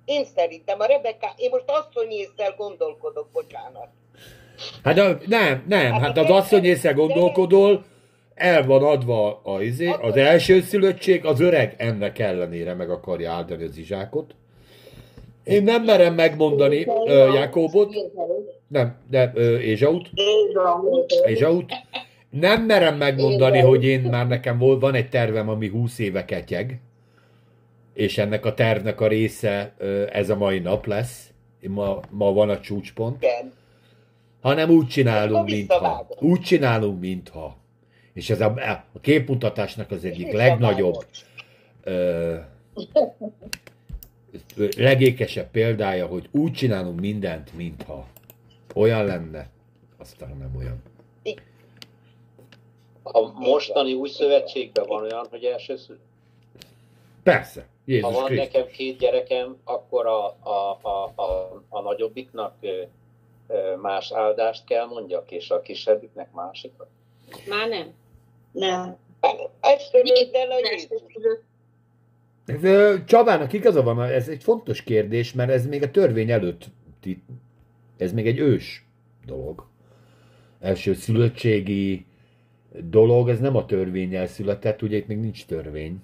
[0.05, 3.87] Én szerintem a Rebeka, én most asszony észre gondolkodok, bocsánat.
[4.83, 7.83] Hát a, nem, nem, hát az asszony észre gondolkodol,
[8.35, 13.63] el van adva a, izé, az első szülöttség, az öreg ennek ellenére meg akarja áldani
[13.63, 14.35] az izsákot.
[15.43, 17.93] Én nem merem megmondani ö, Jakobot,
[18.67, 20.09] nem, de ö, Ézsaut,
[21.25, 21.71] Ézsaut.
[22.29, 26.79] Nem merem megmondani, hogy én már nekem volt, van egy tervem, ami 20 éve ketyeg,
[27.95, 29.73] és ennek a tervnek a része
[30.11, 31.29] ez a mai nap lesz.
[31.67, 33.23] Ma, ma van a csúcspont.
[33.23, 33.53] Igen.
[34.41, 36.07] hanem úgy csinálunk, mintha.
[36.19, 37.57] Úgy csinálunk, mintha.
[38.13, 38.53] És ez a,
[38.93, 41.05] a képmutatásnak az egyik legnagyobb,
[41.83, 42.35] ö,
[44.77, 48.07] legékesebb példája, hogy úgy csinálunk mindent, mintha
[48.73, 49.49] olyan lenne,
[49.97, 50.81] aztán nem olyan.
[53.03, 55.99] A mostani új szövetségben van olyan, hogy első szül.
[57.85, 58.53] Persze, Ha Jézus van Krisztus.
[58.53, 62.53] nekem két gyerekem, akkor a, a, a, a, a nagyobbiknak
[63.81, 66.87] más áldást kell mondjak, és a kisebbiknek másikat.
[67.49, 67.93] Már nem.
[68.51, 68.97] Nem.
[69.59, 71.01] Ezt törőd el a Jézus.
[72.45, 76.65] Ez, Csabának igaza van, ez egy fontos kérdés, mert ez még a törvény előtt,
[77.97, 78.85] ez még egy ős
[79.25, 79.65] dolog.
[80.59, 82.05] Első szülöttségi
[82.79, 85.99] dolog, ez nem a törvényel született, ugye itt még nincs törvény.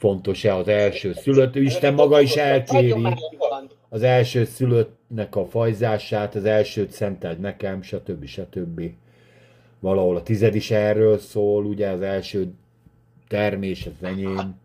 [0.00, 2.94] Fontos-e az első szülött, Isten maga is elkéri
[3.88, 8.24] az első szülöttnek a fajzását, az elsőt szenteld nekem, stb.
[8.24, 8.82] stb.
[9.80, 12.52] Valahol a tized is erről szól, ugye az első
[13.28, 14.58] termés, az enyém.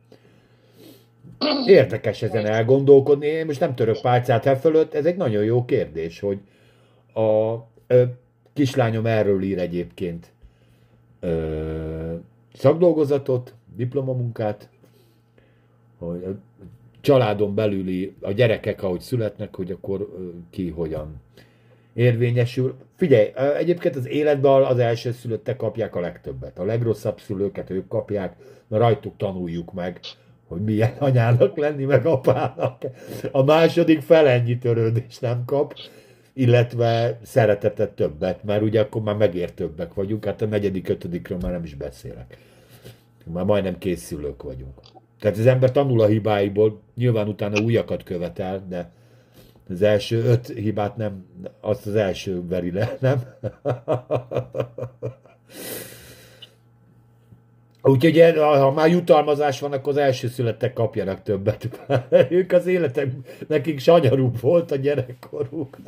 [1.66, 6.20] Érdekes ezen elgondolkodni, én most nem török pálcát e fölött, ez egy nagyon jó kérdés,
[6.20, 6.38] hogy
[7.14, 7.56] a
[7.88, 8.04] ö,
[8.54, 10.32] kislányom erről ír egyébként
[11.20, 12.14] ö,
[12.54, 14.70] szakdolgozatot, diplomamunkát,
[15.98, 16.36] hogy a
[17.02, 20.08] családon belüli a gyerekek, ahogy születnek, hogy akkor
[20.50, 21.22] ki hogyan
[21.94, 22.76] érvényesül.
[22.96, 26.60] Figyelj, egyébként az életben az első szülöttek kapják a legtöbbet.
[26.60, 28.36] A legrosszabb szülőket ők kapják,
[28.68, 30.00] na rajtuk tanuljuk meg,
[30.48, 32.82] hogy milyen anyának lenni, meg apának.
[33.32, 35.74] A második fel ennyi törődést nem kap,
[36.34, 41.64] illetve szeretetet többet, mert ugye akkor már megértőbbek vagyunk, hát a negyedik, ötödikről már nem
[41.64, 42.38] is beszélek.
[43.34, 44.74] Már majdnem készülők vagyunk.
[45.20, 48.92] Tehát az ember tanul a hibáiból, nyilván utána újakat követel, de
[49.70, 51.26] az első öt hibát nem,
[51.62, 53.24] azt az első veri le, nem?
[57.88, 61.70] Úgyhogy ha már jutalmazás van, akkor az első születtek kapjanak többet.
[62.30, 63.12] ők az életek,
[63.48, 65.78] nekik sanyarúbb volt a gyerekkoruk.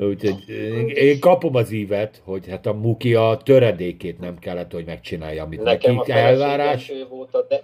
[0.00, 4.84] Úgyhogy én- én kapom az ívet, hogy hát a Muki a töredékét nem kellett, hogy
[4.84, 6.90] megcsinálja, amit Nekem a nekik feleségem elvárás.
[6.90, 7.62] ő volt a, de,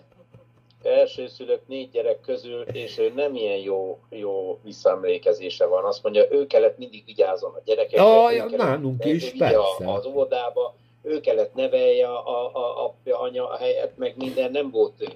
[0.82, 5.85] elsőszülött négy gyerek közül, és ő nem ilyen jó, jó visszaemlékezése van.
[5.85, 8.02] Azt mondja, ő kellett mindig vigyázon a gyerekekre.
[8.32, 9.93] Ja, nálunk is, persze.
[9.93, 14.93] Az óvodába, ő kellett nevelje a, a apja, anya a helyet, meg minden, nem volt
[14.98, 15.06] ö,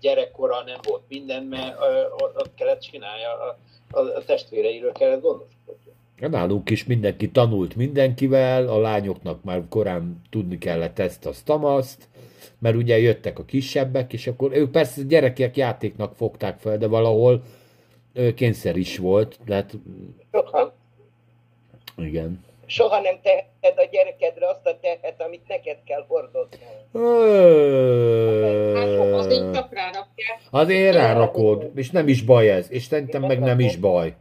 [0.00, 3.58] gyerekkora, nem volt minden, mert ö, ott kellett csinálja, a,
[3.90, 5.83] a, a testvéreiről kellett gondoskodni.
[6.18, 12.08] Nálunk is mindenki tanult mindenkivel, a lányoknak már korán tudni kellett ezt, azt, azt,
[12.58, 17.42] mert ugye jöttek a kisebbek, és akkor ők persze gyerekek játéknak fogták fel, de valahol
[18.34, 19.74] kényszer is volt, tehát
[20.32, 20.74] Soha,
[21.96, 22.44] igen.
[22.66, 26.58] soha nem teheted a gyerekedre azt a tehet, amit neked kell hordoznod.
[30.50, 30.62] Hát.
[30.64, 34.14] Azért rárakod, és nem is baj ez, és szerintem meg nem is baj.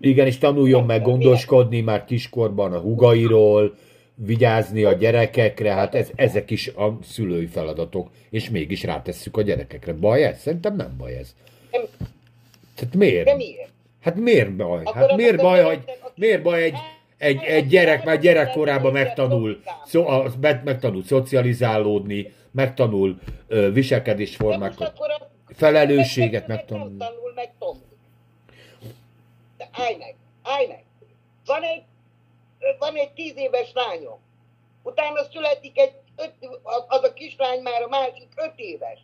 [0.00, 3.74] Igen, és tanuljon meg gondoskodni már kiskorban a hugairól,
[4.14, 9.92] vigyázni a gyerekekre, hát ez, ezek is a szülői feladatok, és mégis rátesszük a gyerekekre.
[9.92, 10.40] Baj ez?
[10.40, 11.34] Szerintem nem baj ez.
[11.70, 11.82] Nem.
[12.74, 13.24] Tehát miért?
[13.24, 13.68] De miért?
[14.00, 14.80] Hát miért baj?
[14.84, 15.78] Akkor Hát miért a baj, hogy
[16.14, 16.74] miért baj egy,
[17.18, 20.04] egy, egy gyerek már gyerekkorában megtanul, szó,
[20.40, 23.18] meg- megtanul szocializálódni, megtanul
[23.48, 26.96] ö, viselkedésformákat, a felelősséget meg megtanul.
[26.98, 27.78] Tanul meg Tomi.
[29.76, 30.84] Állj meg, állj meg.
[31.46, 31.82] Van egy,
[32.78, 34.18] van egy tíz éves lányom.
[34.82, 36.32] Utána születik egy, öt,
[36.86, 38.98] az a kislány már a másik öt éves.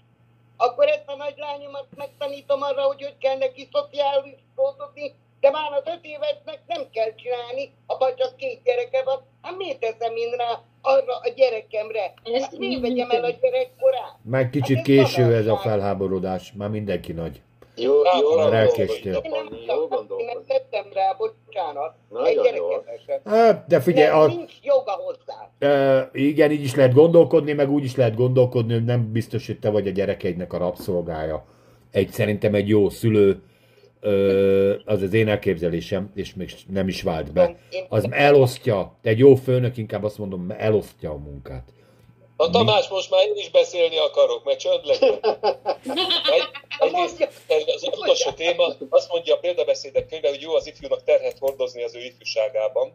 [0.57, 5.83] Akkor ezt a nagy lányomat megtanítom arra, hogy hogy kell neki szociálizódni, de már az
[5.85, 9.23] öt évesnek nem kell csinálni, abban csak két gyereke van.
[9.43, 12.15] Hát miért teszem én rá arra a gyerekemre?
[12.25, 14.17] Ez Hát miért vegyem el a gyerekkorát?
[14.23, 17.41] Már kicsit Hát késő ez a felháborodás, már mindenki nagy.
[17.77, 19.21] Jó, Á, jó már gondolkodni, elkéstél.
[19.25, 19.31] Én
[20.27, 21.95] nem tettem rá, bocsánat.
[22.09, 22.63] Nagyon egy.
[23.25, 25.51] Hát, de figyelj, Nem, a, nincs joga hozzá.
[25.59, 29.59] e, igen, így is lehet gondolkodni, meg úgy is lehet gondolkodni, hogy nem biztos, hogy
[29.59, 31.45] te vagy a gyerekeidnek a rabszolgája.
[31.91, 33.43] Egy, szerintem egy jó szülő,
[34.01, 37.57] ö, az az én elképzelésem, és még nem is vált be.
[37.89, 41.73] Az elosztja, egy jó főnök, inkább azt mondom, elosztja a munkát.
[42.37, 45.19] A Tamás, most már én is beszélni akarok, mert csönd legyen.
[46.33, 46.49] Egy,
[46.87, 51.39] egyrészt ez az utolsó téma, azt mondja a példabeszédek könyve, hogy jó az ifjúnak terhet
[51.39, 52.93] hordozni az ő ifjúságában.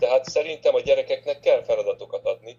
[0.00, 2.58] Tehát szerintem a gyerekeknek kell feladatokat adni,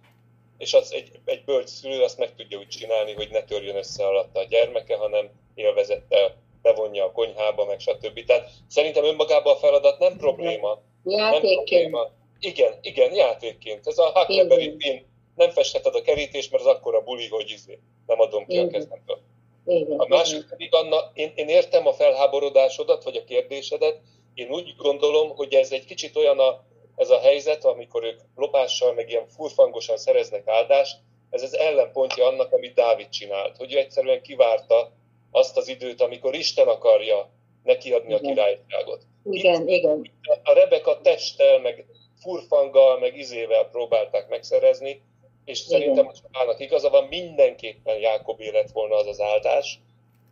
[0.58, 4.06] és az egy, egy bölcs szülő azt meg tudja úgy csinálni, hogy ne törjön össze
[4.06, 8.26] alatta a gyermeke, hanem élvezettel bevonja a konyhába, meg stb.
[8.26, 10.82] Tehát szerintem önmagában a feladat nem probléma.
[11.04, 11.66] Nem Játékként.
[11.66, 12.12] probléma.
[12.40, 13.88] Igen, igen, játékként.
[13.88, 15.02] Ez a Huckleberry Finn,
[15.36, 18.72] nem festheted a kerítést, mert az akkora buli, hogy izé, nem adom ki a Igen.
[18.72, 19.20] kezemből.
[19.66, 20.00] Igen.
[20.00, 24.02] A másik pedig, Anna, én, én értem a felháborodásodat, vagy a kérdésedet,
[24.34, 26.64] én úgy gondolom, hogy ez egy kicsit olyan a,
[26.96, 30.98] ez a helyzet, amikor ők lopással, meg ilyen furfangosan szereznek áldást,
[31.30, 34.92] ez az ellenpontja annak, amit Dávid csinált, hogy ő egyszerűen kivárta
[35.32, 37.30] azt az időt, amikor Isten akarja
[37.64, 38.34] nekiadni a Igen.
[38.34, 39.02] királyságot.
[39.24, 40.12] Igen, igen.
[40.44, 41.86] A Rebeka testtel, meg
[42.22, 45.02] furfanggal, meg izével próbálták megszerezni,
[45.46, 45.80] és Igen.
[45.80, 49.80] szerintem a családnak igaza van, mindenképpen Jákobé lett volna az az áldás,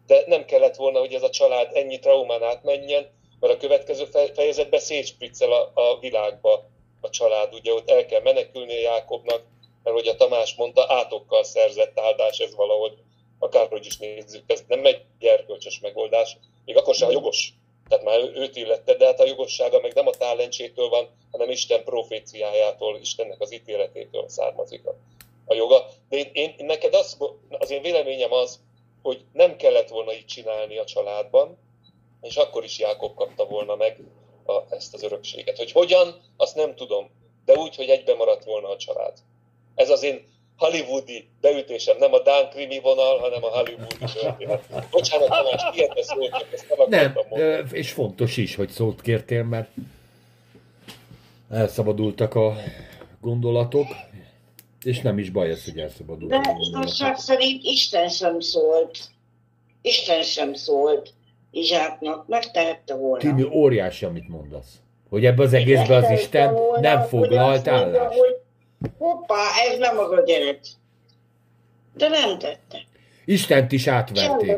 [0.07, 4.33] de nem kellett volna, hogy ez a család ennyi traumán átmenjen, mert a következő fe-
[4.33, 6.69] fejezetben szétspriccel a, a világba
[7.01, 9.43] a család, ugye ott el kell menekülni Jákobnak,
[9.83, 12.93] mert hogy a Tamás mondta, átokkal szerzett áldás ez valahogy,
[13.39, 17.53] akárhogy is nézzük, ez nem egy gyerkölcsös megoldás, még akkor sem jogos,
[17.87, 21.83] tehát már őt illette, de hát a jogossága meg nem a talentsétől van, hanem Isten
[21.83, 24.95] proféciájától, Istennek az ítéletétől származik a,
[25.45, 25.85] a joga.
[26.09, 27.17] De én, én, neked az,
[27.49, 28.59] az én véleményem az,
[29.01, 31.57] hogy nem kellett volna így csinálni a családban,
[32.21, 33.99] és akkor is Jákob kapta volna meg
[34.45, 35.57] a, ezt az örökséget.
[35.57, 37.09] Hogy hogyan, azt nem tudom,
[37.45, 39.17] de úgy, hogy egybe maradt volna a család.
[39.75, 44.63] Ez az én hollywoodi beütésem, nem a Dán krimi vonal, hanem a hollywoodi történet.
[44.91, 47.51] Bocsánat, Tamás, ilyet szóltak, ezt nem Nem, akartam mondani.
[47.51, 49.69] ö, és fontos is, hogy szót kértél, mert
[51.51, 52.55] elszabadultak a
[53.21, 53.87] gondolatok,
[54.83, 58.97] és nem is baj ez, hogy elszabadultak De igazság szerint Isten sem szólt.
[59.81, 61.13] Isten sem szólt
[61.51, 63.17] Izsáknak, megtehette volna.
[63.17, 64.71] Timi, óriási, amit mondasz.
[65.09, 68.17] Hogy ebbe az egészben az Isten volna, nem foglalt állást.
[68.17, 68.35] hogy
[68.97, 70.59] Hoppá, ez nem az a gyerek.
[71.93, 72.81] De nem tette.
[73.25, 74.57] Istent is átverték.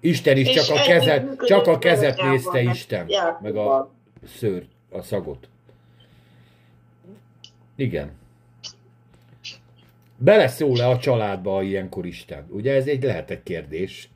[0.00, 3.08] Isten is csak a kezet, csak a kezet nézte meg Isten,
[3.42, 3.90] meg a
[4.36, 5.48] szőr, a szagot.
[7.76, 8.12] Igen.
[10.16, 12.46] Beleszól-e a családba ilyenkor Isten?
[12.50, 14.08] Ugye ez egy lehet egy kérdés.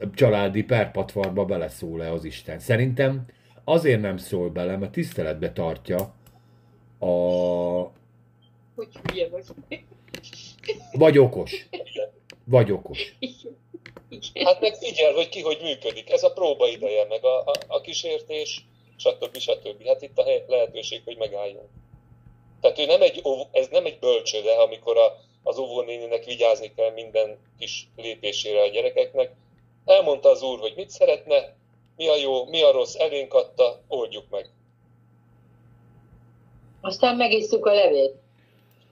[0.00, 2.58] A családi perpatvarba beleszól-e az Isten?
[2.58, 3.24] Szerintem
[3.64, 6.14] azért nem szól bele, mert tiszteletbe tartja
[7.04, 7.92] a,
[8.74, 9.44] Hogy hülye vagy.
[10.92, 11.66] Vagy okos.
[12.44, 13.16] Vagy okos.
[14.34, 16.10] Hát meg figyel, hogy ki hogy működik.
[16.10, 18.66] Ez a próba ideje, meg a, a, a kísértés,
[18.96, 19.38] stb.
[19.38, 19.86] stb.
[19.86, 21.68] Hát itt a hely- lehetőség, hogy megálljunk.
[22.60, 27.38] Tehát ő nem egy, ez nem egy bölcsőde, amikor a, az óvónéninek vigyázni kell minden
[27.58, 29.32] kis lépésére a gyerekeknek.
[29.84, 31.56] Elmondta az úr, hogy mit szeretne,
[31.96, 34.50] mi a jó, mi a rossz, elénk adta, oldjuk meg.
[36.84, 38.12] Aztán megisszuk a levét.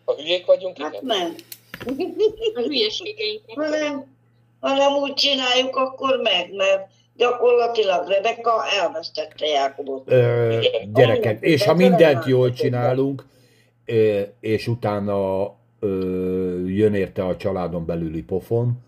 [0.04, 1.04] Ha hülyék vagyunk, Hát igen.
[1.04, 1.34] nem.
[2.54, 3.54] A hülyeségeinket.
[3.54, 4.06] Ha nem,
[4.60, 10.10] ha nem úgy csináljuk, akkor meg, mert gyakorlatilag Rebeka elvesztette Jákobot.
[10.10, 10.60] Ö,
[10.92, 13.26] gyerekek, és ha mindent jól csinálunk,
[14.40, 18.78] és utána ö, jön érte a családon belüli pofon,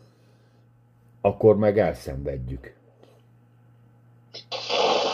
[1.20, 2.74] akkor meg elszenvedjük.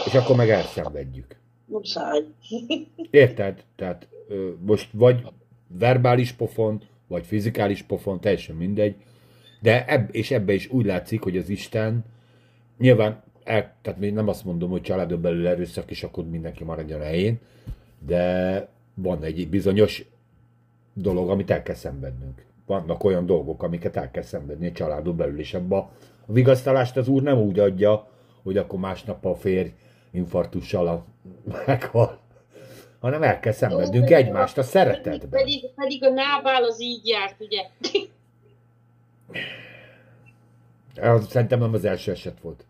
[0.06, 1.39] És akkor meg elszenvedjük.
[1.70, 2.24] Muszáj.
[3.10, 3.64] Érted?
[3.76, 4.09] Tehát
[4.66, 5.22] most vagy
[5.78, 8.94] verbális pofon, vagy fizikális pofon, teljesen mindegy,
[9.60, 12.05] de ebb, és ebbe is úgy látszik, hogy az Isten
[12.78, 17.01] nyilván, el, tehát még nem azt mondom, hogy családon belül erőszak, és akkor mindenki maradjon
[17.01, 17.38] a helyén,
[18.06, 20.05] de van egy bizonyos
[20.94, 22.44] dolog, amit el kell szenvednünk.
[22.66, 25.92] Vannak olyan dolgok, amiket el kell szenvedni a családon belül, és ebbe a
[26.26, 28.09] vigasztalást az úr nem úgy adja,
[28.42, 29.72] hogy akkor másnap a férj
[30.10, 31.04] infarktussal a,
[31.66, 32.18] meghal,
[33.00, 35.30] hanem el kell szenvednünk egymást a szeretetben.
[35.30, 37.66] Pedig, pedig a nábál az így járt, ugye?
[41.00, 42.64] Az, szerintem nem az első eset volt.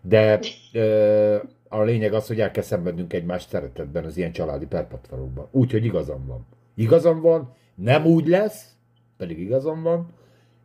[0.00, 0.40] De
[0.72, 1.36] ö,
[1.68, 5.48] a lényeg az, hogy el kell szenvednünk egymást szeretetben az ilyen családi perpatvarokban.
[5.50, 6.46] Úgyhogy igazam van.
[6.74, 8.74] Igazam van, nem úgy lesz,
[9.16, 10.14] pedig igazam van,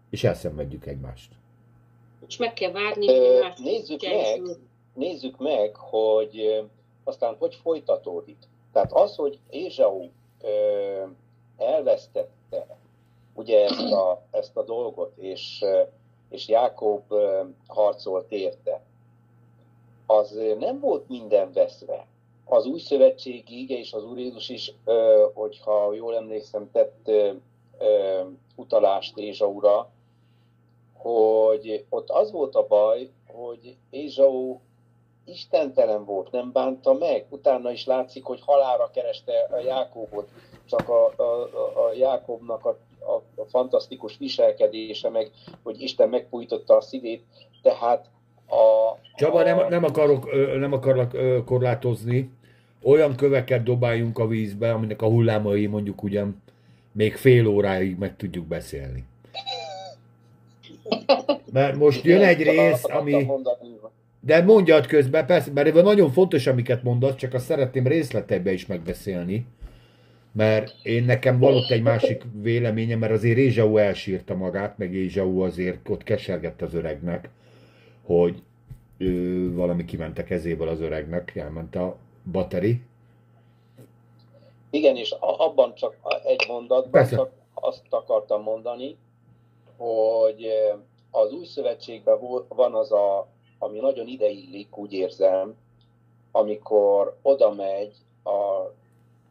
[0.10, 1.32] és elszenvedjük egymást.
[2.28, 4.58] És meg kell várni, hogy nézzük meg,
[4.96, 6.66] nézzük meg, hogy
[7.04, 8.38] aztán hogy folytatódik.
[8.74, 10.10] Tehát az, hogy Ézsau
[11.58, 12.78] elvesztette
[13.34, 15.66] ugye ezt a, ezt a dolgot, és,
[16.30, 17.14] és Jákob
[17.68, 18.82] harcolt érte,
[20.06, 22.08] az nem volt minden veszve.
[22.46, 24.74] Az új szövetségi ige és az Úr Jézus is,
[25.34, 27.12] hogyha jól emlékszem, tett
[28.56, 29.90] utalást Ézsaura,
[30.94, 34.60] hogy ott az volt a baj, hogy Ézsau
[35.26, 37.26] istentelen volt, nem bánta meg.
[37.30, 40.28] Utána is látszik, hogy halára kereste a Jákobot,
[40.66, 41.44] csak a, a,
[41.88, 45.32] a, Jákobnak a, a, a fantasztikus viselkedése, meg
[45.64, 47.24] hogy Isten megpújtotta a szívét,
[47.62, 48.06] tehát
[48.48, 48.98] a...
[49.16, 51.16] Csaba, a, nem, nem, akarok, nem akarlak
[51.46, 52.32] korlátozni.
[52.84, 56.44] Olyan köveket dobáljunk a vízbe, aminek a hullámai mondjuk ugyan
[56.92, 59.04] még fél óráig meg tudjuk beszélni.
[61.52, 63.28] Mert most jön egy rész, ami...
[64.26, 68.66] De mondjad közben, persze, mert ebben nagyon fontos, amiket mondasz, csak azt szeretném részleteiben is
[68.66, 69.46] megbeszélni.
[70.32, 75.40] Mert én nekem van ott egy másik véleményem, mert azért Ézsau elsírta magát, meg Ézsau
[75.40, 77.30] azért ott kesergett az öregnek,
[78.06, 78.42] hogy
[78.98, 81.98] ő, valami kiment a kezéből az öregnek, elment a
[82.32, 82.82] bateri.
[84.70, 85.96] Igen, és abban csak
[86.26, 87.16] egy mondatban Persze.
[87.16, 88.98] csak azt akartam mondani,
[89.78, 90.48] hogy
[91.12, 93.28] az új szövetségben van az a,
[93.66, 95.56] ami nagyon ideillik, úgy érzem,
[96.32, 98.72] amikor oda megy a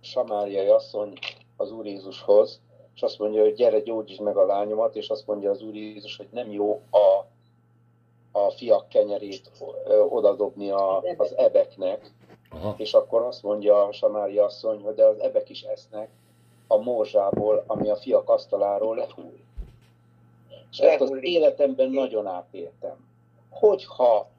[0.01, 1.13] samáriai asszony
[1.57, 2.61] az Úr Jézushoz,
[2.95, 6.17] és azt mondja, hogy gyere, gyógyítsd meg a lányomat, és azt mondja az Úr Jézus,
[6.17, 7.27] hogy nem jó a,
[8.39, 9.51] a fiak kenyerét
[10.09, 12.13] odadobni a, az ebeknek,
[12.51, 12.75] Aha.
[12.79, 16.09] és akkor azt mondja a Samári asszony, hogy de az ebek is esznek
[16.67, 19.39] a morzsából, ami a fiak asztaláról lehull.
[20.71, 23.04] És ezt az életemben nagyon átéltem.
[23.59, 24.31] Hogyha,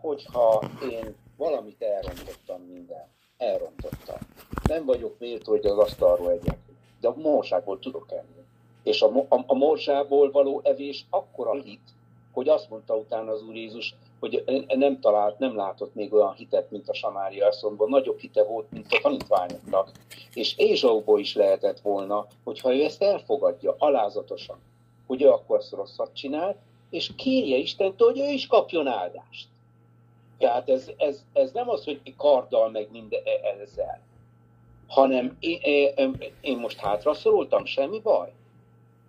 [0.00, 4.18] hogyha én valamit elrontottam minden, elrontottam.
[4.68, 6.58] Nem vagyok méltó, hogy az asztalról egyek,
[7.00, 8.44] de a morzsából tudok enni.
[8.82, 11.94] És a, a, a morzsából való evés akkora hit,
[12.32, 16.70] hogy azt mondta utána az Úr Jézus, hogy nem talált, nem látott még olyan hitet,
[16.70, 19.90] mint a Samária asszonyban, nagyobb hite volt, mint a tanítványoknak.
[20.34, 24.58] És Ézsauból is lehetett volna, hogyha ő ezt elfogadja alázatosan,
[25.06, 26.56] hogy ő akkor rosszat csinált,
[26.96, 29.46] és kérje Istentől, hogy ő is kapjon áldást.
[30.38, 34.00] Tehát ez, ez, ez nem az, hogy karddal meg minden e- ezzel,
[34.86, 35.58] hanem én,
[35.96, 38.28] én, én most hátra szorultam, semmi baj.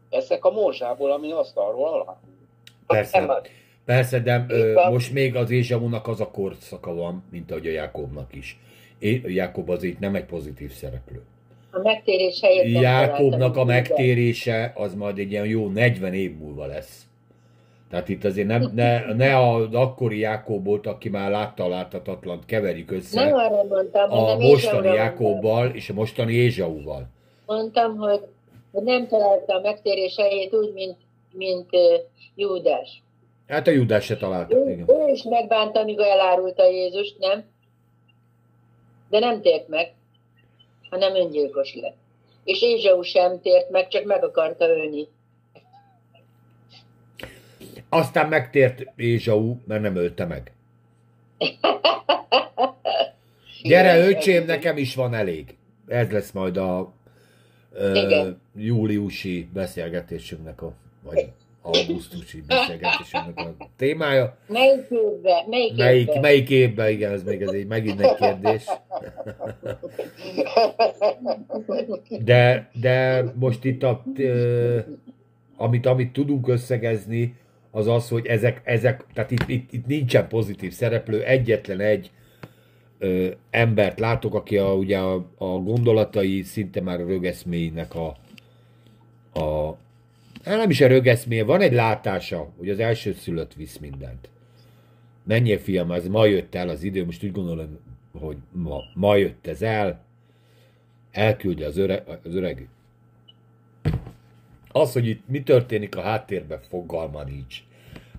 [0.09, 2.19] Eszek a morzsából, ami asztalról alá.
[2.87, 3.41] Persze, Nem az.
[3.85, 8.35] persze, de ö, most még az Ézsaúnak az a korszaka van, mint ahogy a Jákobnak
[8.35, 8.59] is.
[8.99, 11.21] É, Jákob azért nem egy pozitív szereplő.
[11.71, 16.65] A megtérés helyett nem Jákobnak a megtérése az majd egy ilyen jó 40 év múlva
[16.65, 17.07] lesz.
[17.89, 23.23] Tehát itt azért nem, ne, ne az akkori Jákobot, aki már látta láthatatlant, keverjük össze
[23.23, 27.07] Nem arra mondtam, a hanem mostani Jákobbal és a mostani Ézsauval.
[27.45, 28.21] Mondtam, hogy,
[28.71, 30.97] nem találta a megtérés helyét úgy, mint,
[31.31, 31.69] mint
[32.35, 33.01] Júdás.
[33.47, 34.85] Hát a Judás se találta, Ő, igen.
[34.89, 37.45] ő is megbánta, amíg elárulta Jézust, nem?
[39.09, 39.93] De nem tért meg,
[40.89, 41.95] hanem öngyilkos lett.
[42.43, 45.07] És Ézsau sem tért meg, csak meg akarta ölni.
[47.97, 50.51] Aztán megtért Ézsau, mert nem ölte meg.
[53.63, 55.55] Gyere, öcsém, nekem is van elég.
[55.87, 56.93] Ez lesz majd a
[57.73, 61.29] ö, júliusi beszélgetésünknek a, vagy
[61.61, 64.37] augusztusi beszélgetésünknek a témája.
[64.47, 65.43] Melyik évben?
[65.49, 66.21] Melyik, Melyik, évben?
[66.21, 68.63] melyik évben, igen, ez még ez egy, megint egy kérdés.
[72.23, 74.03] De, de most itt, a,
[75.57, 77.35] amit, amit tudunk összegezni,
[77.71, 82.11] az az, hogy ezek, ezek tehát itt, itt, itt nincsen pozitív szereplő, egyetlen egy
[82.99, 88.07] ö, embert látok, aki a, ugye a, a gondolatai szinte már a rögeszméinek a,
[89.39, 89.77] a
[90.43, 94.29] hát nem is a rögeszméje, van egy látása, hogy az első szülött visz mindent.
[95.23, 97.79] Menjél fiam, ez ma jött el az idő, most úgy gondolom,
[98.19, 100.05] hogy ma, ma jött ez el,
[101.11, 102.67] elküldi az, öre, az öreg.
[104.79, 107.57] Az, hogy itt mi történik a háttérben, fogalma nincs.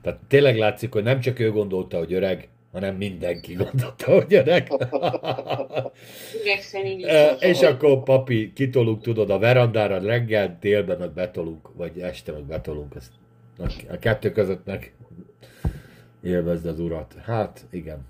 [0.03, 4.69] Tehát tényleg látszik, hogy nem csak ő gondolta, hogy öreg, hanem mindenki gondolta, hogy öreg.
[7.05, 12.43] Ö, És akkor papi, kitolunk, tudod, a verandára reggel, délben meg betolunk, vagy este meg
[12.45, 12.95] betolunk.
[12.95, 13.13] Ezt
[13.89, 14.93] a- kettő között meg
[16.23, 17.15] élvezd az urat.
[17.25, 18.07] Hát, igen.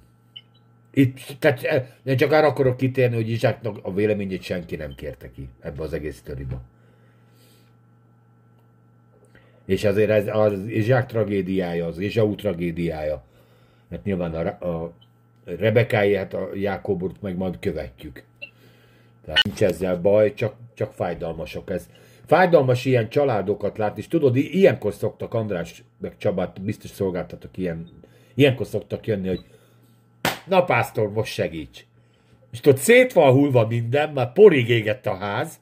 [0.91, 5.31] Itt, tehát eh, én csak arra akarok kitérni, hogy Izsáknak a véleményét senki nem kérte
[5.31, 6.61] ki ebbe az egész sztoriba.
[9.69, 13.23] És azért ez az Izsák tragédiája, az Izsau tragédiája,
[13.89, 14.93] mert nyilván a, a
[15.45, 18.23] Rebekáját, a Jákobot meg majd követjük.
[19.25, 21.89] Tehát nincs ezzel baj, csak, csak fájdalmasok ez.
[22.27, 27.89] Fájdalmas ilyen családokat látni, és tudod, ilyenkor szoktak András, meg Csabát, biztos szolgáltatok ilyen,
[28.35, 29.45] ilyenkor szoktak jönni, hogy
[30.47, 31.85] na pásztor, most segíts.
[32.53, 35.61] És tudod, szét van hullva minden, már porig égett a ház,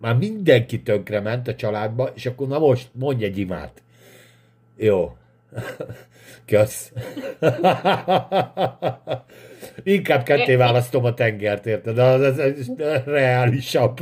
[0.00, 3.82] már mindenki tönkre ment a családba, és akkor na most mondj egy imát.
[4.76, 5.16] Jó.
[6.46, 6.92] Kösz.
[9.82, 11.98] Inkább ketté választom a tengert, érted?
[11.98, 12.70] Az, az, az
[13.04, 13.98] reálisabb.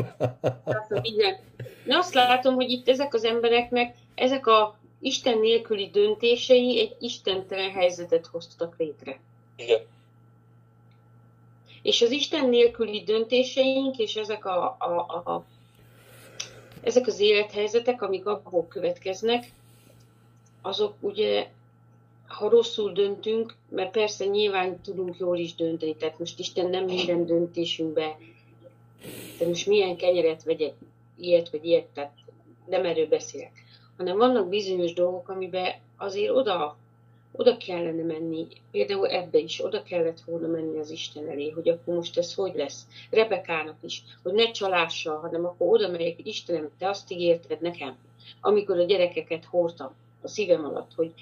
[1.02, 1.36] igen.
[1.86, 7.70] Én azt látom, hogy itt ezek az embereknek, ezek a Isten nélküli döntései egy istentelen
[7.70, 9.18] helyzetet hoztak létre.
[9.56, 9.80] Igen.
[11.82, 15.44] És az Isten nélküli döntéseink, és ezek, a, a, a,
[16.82, 19.50] ezek az élethelyzetek, amik abból következnek,
[20.62, 21.48] azok ugye,
[22.26, 27.26] ha rosszul döntünk, mert persze nyilván tudunk jól is dönteni, tehát most Isten nem minden
[27.26, 28.18] döntésünkbe,
[29.38, 30.74] de most milyen kenyeret vegyek,
[31.20, 32.12] ilyet vagy ilyet, tehát
[32.66, 33.52] nem erről beszélek,
[33.96, 36.76] hanem vannak bizonyos dolgok, amiben azért oda
[37.32, 41.94] oda kellene menni, például ebbe is oda kellett volna menni az Isten elé, hogy akkor
[41.94, 42.86] most ez hogy lesz.
[43.10, 47.96] Rebekának is, hogy ne csalással, hanem akkor oda megyek, hogy Istenem, te azt ígérted nekem,
[48.40, 51.12] amikor a gyerekeket hordtam a szívem alatt, hogy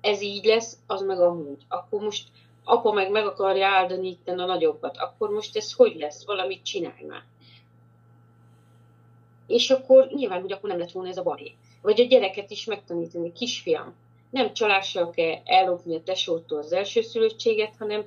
[0.00, 1.62] ez így lesz, az meg amúgy.
[1.68, 2.28] Akkor most
[2.64, 7.04] apa meg meg akarja áldani itten a nagyobbat, akkor most ez hogy lesz, valamit csinálj
[7.08, 7.24] már.
[9.46, 11.54] És akkor nyilván, hogy akkor nem lett volna ez a baj.
[11.82, 13.94] Vagy a gyereket is megtanítani, kisfiam,
[14.34, 18.04] nem csalással kell ellopni a tesótól az elsőszülöttséget, hanem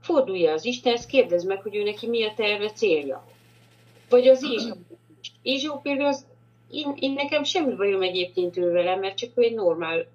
[0.00, 3.26] fordulja az Istenhez, kérdezd meg, hogy ő neki mi a terve célja.
[4.08, 4.74] Vagy az Ézsó.
[5.42, 6.26] Ézsó például az,
[6.70, 10.06] én, én nekem semmi bajom egyébként ő vele, mert csak ő egy normál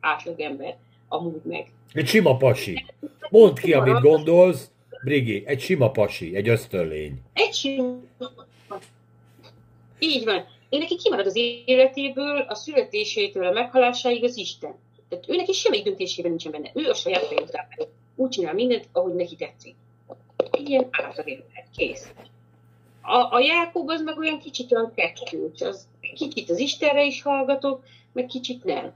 [0.00, 0.76] átlagember,
[1.08, 1.66] amúgy meg.
[1.92, 2.84] Egy sima pasi.
[3.30, 4.70] Mondd ki, amit gondolsz,
[5.04, 7.20] Brigi, egy sima pasi, egy ösztönlény.
[7.32, 7.96] Egy sima.
[9.98, 10.44] Így van.
[10.68, 14.74] Én neki kimarad az életéből, a születésétől a meghalásáig az Isten.
[15.08, 16.70] Tehát ő neki semmi döntésében nincsen benne.
[16.74, 17.48] Ő a saját fején
[18.16, 19.74] Úgy csinál mindent, ahogy neki tetszik.
[20.50, 21.66] Ilyen átlagember.
[21.76, 22.12] Kész.
[23.02, 25.60] A, a Jákob az meg olyan kicsit olyan kettős.
[25.60, 28.92] Az, kicsit az Istenre is hallgatok, meg kicsit nem.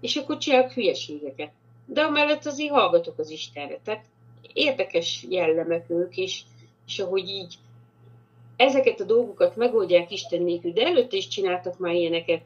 [0.00, 1.50] És akkor csinálok hülyeségeket.
[1.86, 3.78] De amellett azért hallgatok az Istenre.
[3.84, 4.04] Tehát
[4.52, 6.42] érdekes jellemek ők, és,
[6.86, 7.54] és ahogy így
[8.56, 12.42] ezeket a dolgokat megoldják Isten nélkül, de előtte is csináltak már ilyeneket.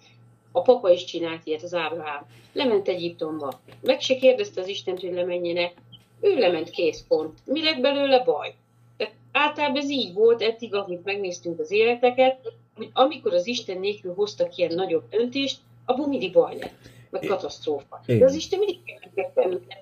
[0.56, 2.26] A papa is csinált ilyet, az Ábrahám.
[2.52, 3.60] Lement Egyiptomba.
[3.82, 5.72] Meg se kérdezte az Istent, hogy lemenjenek.
[6.20, 7.39] Ő lement kész pont.
[7.44, 8.55] Mi lett belőle baj?
[8.97, 12.39] Tehát általában ez így volt eddig, amit megnéztünk az életeket,
[12.76, 16.74] hogy amikor az Isten nélkül hoztak ilyen nagyobb döntést, abból mindig baj lett,
[17.10, 18.01] meg katasztrófa.
[18.06, 19.32] De az Isten mindig minket,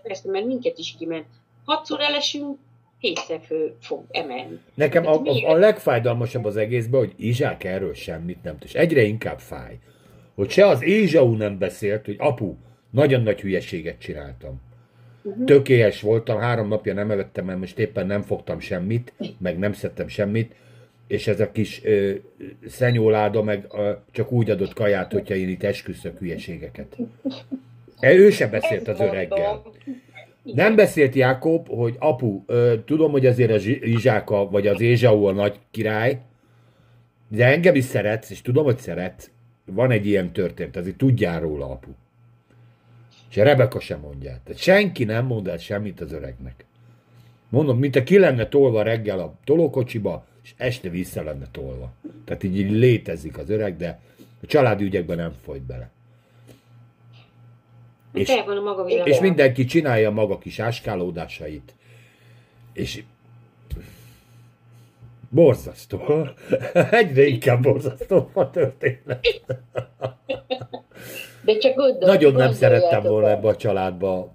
[0.02, 1.26] persze, mert minket is kiment.
[1.64, 2.58] Hatszor elesünk,
[3.00, 4.58] kétszer föl fog emelni.
[4.74, 8.62] Nekem a, Hát mi- a, a legfájdalmasabb az egészben, hogy Izsák erről semmit nem tud.
[8.68, 9.78] És egyre inkább fáj,
[10.34, 12.54] hogy se az Ézsau nem beszélt, hogy apu,
[12.90, 14.60] nagyon nagy hülyeséget csináltam.
[15.22, 15.44] Mhm.
[15.44, 20.08] Tökélyes voltam, három napja nem evettem, mert most éppen nem fogtam semmit, meg nem szedtem
[20.08, 20.54] semmit,
[21.06, 22.12] és ez a kis ö,
[22.66, 26.96] szenyóláda meg ö, csak úgy adott kaját, hogyha én itt esküszök hülyeségeket.
[28.00, 29.62] E, ő sem beszélt az öreggel.
[30.42, 35.24] Nem beszélt Jákob, hogy apu, ö, tudom, hogy azért a Zsi- Izsáka, vagy az Ézsau
[35.24, 36.18] a nagy király,
[37.28, 39.30] de engem is szeretsz, és tudom, hogy szeretsz.
[39.64, 41.90] Van egy ilyen történet, azért tudjál róla, apu.
[43.30, 44.38] És a Rebeka sem mondja.
[44.44, 46.64] Tehát senki nem mond el semmit az öregnek.
[47.48, 51.92] Mondom, mint a ki lenne tolva reggel a tolókocsiba, és este vissza lenne tolva.
[52.24, 54.00] Tehát így, így létezik az öreg, de
[54.42, 55.90] a családi ügyekben nem folyt bele.
[58.12, 58.30] És.
[59.04, 61.74] És mindenki csinálja maga kis áskálódásait.
[62.72, 63.02] És
[65.32, 66.00] borzasztó.
[66.90, 69.20] Egyre inkább borzasztó a történet.
[71.44, 73.36] De csak gondol, Nagyon nem szerettem volna el.
[73.36, 74.32] ebbe a családba.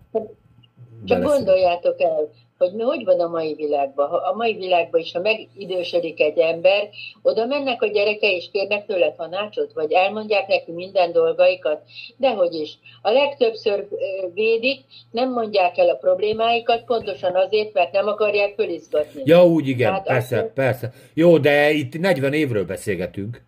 [1.06, 4.10] Csak gondoljátok el, hogy mi hogy van a mai világban.
[4.12, 6.90] A mai világban is, ha megidősödik egy ember,
[7.22, 11.82] oda mennek a gyereke és kérnek tőle tanácsot, vagy elmondják neki minden dolgaikat,
[12.18, 12.78] dehogy is.
[13.02, 13.88] A legtöbbször
[14.34, 14.80] védik,
[15.12, 19.22] nem mondják el a problémáikat, pontosan azért, mert nem akarják fölizgatni.
[19.26, 20.92] Ja, úgy igen, Hát persze, akkor- persze.
[21.14, 23.42] Jó, de itt 40 évről beszélgetünk.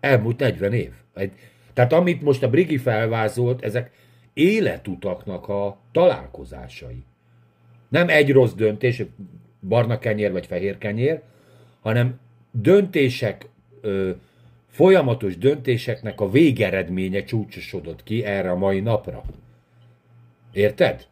[0.00, 0.90] Elmúlt 40 év.
[1.74, 3.90] Tehát amit most a Brigi felvázolt, ezek
[4.34, 7.04] életutaknak a találkozásai.
[7.88, 9.02] Nem egy rossz döntés,
[9.68, 11.20] barna kenyér vagy fehér kenyér,
[11.80, 12.18] hanem
[12.50, 13.48] döntések,
[13.80, 14.10] ö,
[14.68, 19.22] folyamatos döntéseknek a végeredménye csúcsosodott ki erre a mai napra.
[20.52, 21.06] Érted?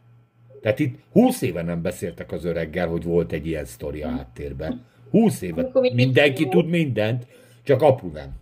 [0.60, 4.84] Tehát itt 20 éve nem beszéltek az öreggel, hogy volt egy ilyen sztori a háttérben.
[5.10, 5.70] 20 éve.
[5.94, 7.26] Mindenki tud mindent,
[7.62, 8.34] csak apu nem.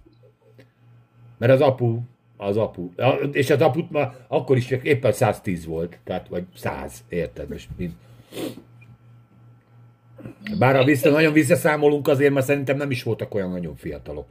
[1.38, 1.98] Mert az apu,
[2.36, 2.90] az apu,
[3.32, 7.48] és az aput ma akkor is csak éppen 110 volt, tehát vagy 100, érted?
[7.48, 7.92] Most mind.
[10.58, 14.26] Bár ha vissza, nagyon visszaszámolunk azért, mert szerintem nem is voltak olyan nagyon fiatalok.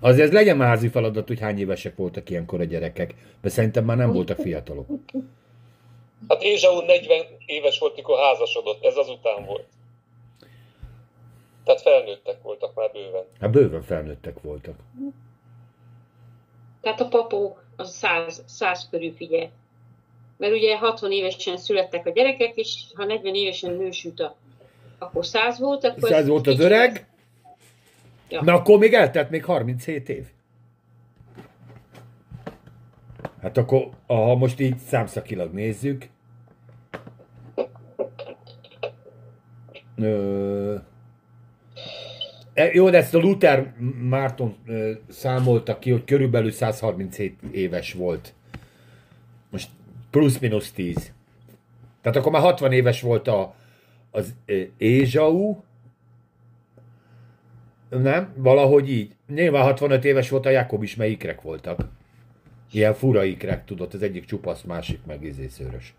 [0.00, 3.96] Azért ez legyen házi feladat, hogy hány évesek voltak ilyenkor a gyerekek, mert szerintem már
[3.96, 4.86] nem voltak fiatalok.
[6.28, 9.66] Hát Ézsau 40 éves volt, mikor házasodott, ez azután volt.
[11.64, 13.24] Tehát felnőttek voltak már bőven.
[13.40, 14.74] Hát bőven felnőttek voltak.
[16.80, 19.50] Tehát a papó az száz, száz körül figyel.
[20.40, 24.36] Mert ugye 60 évesen születtek a gyerekek, és ha 40 évesen nősült a
[24.98, 26.12] akkor 100 volt, akkor...
[26.12, 27.06] Ez volt az öreg,
[28.28, 28.42] Ja.
[28.42, 30.24] na akkor még eltelt még 37 év.
[33.42, 36.08] Hát akkor, ha most így számszakilag nézzük,
[39.96, 40.74] ö,
[42.54, 43.74] e, jó, de ezt a Luther
[44.08, 44.56] Márton
[45.08, 48.34] számolta ki, hogy körülbelül 137 éves volt.
[49.50, 49.68] Most
[50.10, 51.12] plusz-minusz 10.
[52.00, 53.54] Tehát akkor már 60 éves volt a,
[54.10, 55.56] az ö, Ézsau,
[57.88, 58.32] nem?
[58.36, 59.14] Valahogy így.
[59.28, 61.88] Nyilván 65 éves volt a Jakob is, mert ikrek voltak.
[62.72, 65.94] Ilyen fura ikrek, tudod, az egyik csupasz, másik meg izészőrös.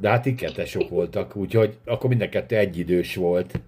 [0.00, 3.60] De hát iketesok voltak, úgyhogy akkor mind a kettő egyidős volt.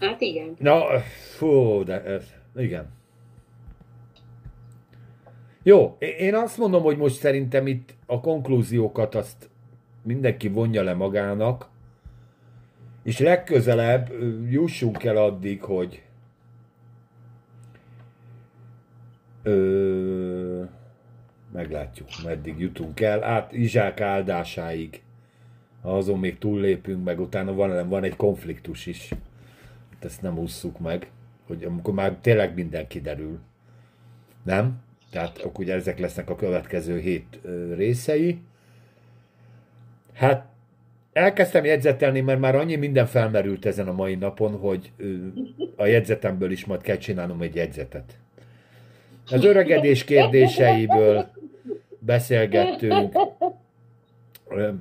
[0.00, 0.56] Hát igen.
[0.58, 1.00] Na,
[1.36, 2.20] fú, de
[2.56, 2.97] igen.
[5.68, 9.50] Jó, én azt mondom, hogy most szerintem itt a konklúziókat azt
[10.02, 11.68] mindenki vonja le magának,
[13.02, 14.12] és legközelebb
[14.48, 16.02] jussunk el addig, hogy
[19.42, 20.62] ö,
[21.52, 25.02] meglátjuk, meddig jutunk el, át Izsák áldásáig.
[25.82, 29.08] Ha azon még túllépünk, meg utána van, van egy konfliktus is.
[29.92, 31.10] Hát ezt nem ússzuk meg,
[31.46, 33.38] hogy amikor már tényleg minden kiderül.
[34.42, 34.86] Nem?
[35.10, 37.38] Tehát akkor ugye ezek lesznek a következő hét
[37.76, 38.38] részei.
[40.14, 40.46] Hát
[41.12, 44.92] elkezdtem jegyzetelni, mert már annyi minden felmerült ezen a mai napon, hogy
[45.76, 48.18] a jegyzetemből is majd kell csinálnom egy jegyzetet.
[49.30, 51.30] Az öregedés kérdéseiből
[51.98, 53.18] beszélgettünk.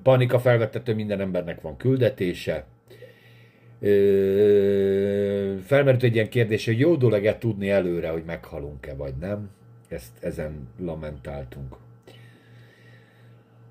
[0.03, 2.65] Panika felvetett, hogy minden embernek van küldetése.
[5.65, 9.49] Felmerült egy ilyen kérdés, hogy jó dolog-e tudni előre, hogy meghalunk-e, vagy nem.
[9.87, 11.75] Ezt ezen lamentáltunk.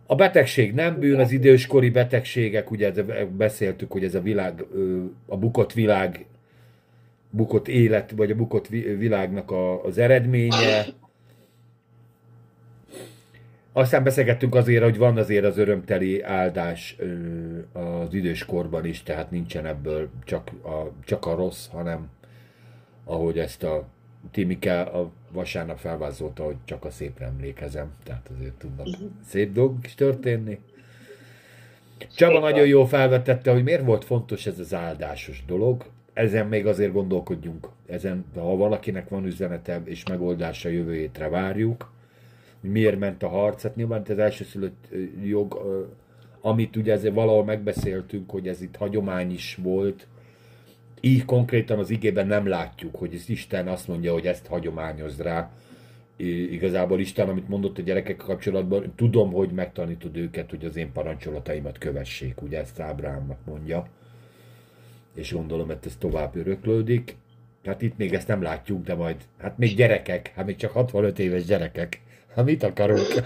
[0.07, 2.93] A betegség nem bűn, az időskori betegségek, ugye
[3.37, 4.65] beszéltük, hogy ez a világ,
[5.27, 6.27] a bukott világ,
[7.31, 10.85] bukott élet, vagy a bukott vi- világnak a, az eredménye.
[13.73, 16.97] Aztán beszélgettünk azért, hogy van azért az örömteli áldás
[17.73, 22.09] az időskorban is, tehát nincsen ebből csak a, csak a rossz, hanem
[23.05, 23.87] ahogy ezt a
[24.31, 28.87] Timike a vasárnap felvázolta, hogy csak a szépre emlékezem, tehát azért tudnak
[29.27, 30.59] szép dolgok is történni.
[32.17, 35.85] Csaba nagyon jó felvetette, hogy miért volt fontos ez az áldásos dolog.
[36.13, 37.69] Ezen még azért gondolkodjunk.
[37.87, 41.93] Ezen, ha valakinek van üzenete és megoldása jövő hétre várjuk,
[42.61, 43.63] hogy miért ment a harc.
[43.63, 44.89] Hát nyilván az elsőszülött
[45.25, 45.61] jog,
[46.41, 50.07] amit ugye ezért valahol megbeszéltünk, hogy ez itt hagyomány is volt,
[51.01, 55.51] így konkrétan az igében nem látjuk, hogy ez Isten azt mondja, hogy ezt hagyományozd rá.
[56.51, 61.79] Igazából Isten, amit mondott a gyerekekkel kapcsolatban, tudom, hogy megtanítod őket, hogy az én parancsolataimat
[61.79, 63.89] kövessék, ugye ezt Ábrámnak mondja.
[65.15, 67.17] És gondolom, hogy ez tovább öröklődik.
[67.65, 71.19] Hát itt még ezt nem látjuk, de majd, hát még gyerekek, hát még csak 65
[71.19, 72.01] éves gyerekek.
[72.35, 73.09] Hát mit akarunk?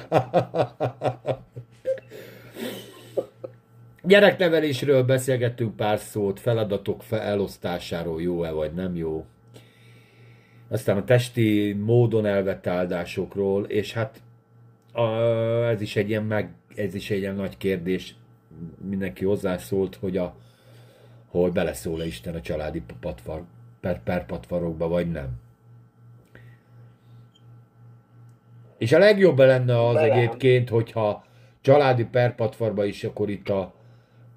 [4.02, 9.24] Gyereknevelésről beszélgettünk pár szót, feladatok fe- elosztásáról jó-e vagy nem jó.
[10.68, 14.22] Aztán a testi módon elvett áldásokról, és hát
[14.92, 15.06] a,
[15.68, 18.14] ez is egy ilyen meg, ez is egy ilyen nagy kérdés.
[18.88, 20.34] Mindenki hozzászólt, hogy a,
[21.28, 23.44] hogy beleszól-e Isten a családi patvar,
[23.80, 25.28] per, per patvarokba, vagy nem.
[28.78, 30.12] És a legjobb lenne az Bele.
[30.14, 31.24] egyébként, hogyha
[31.60, 33.74] családi perpatvarba is, akkor itt a,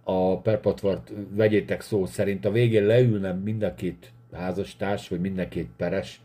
[0.03, 5.47] a perpatvart vegyétek szó szerint, a végén leülne mind a két házastárs, vagy mind a
[5.47, 6.21] két peres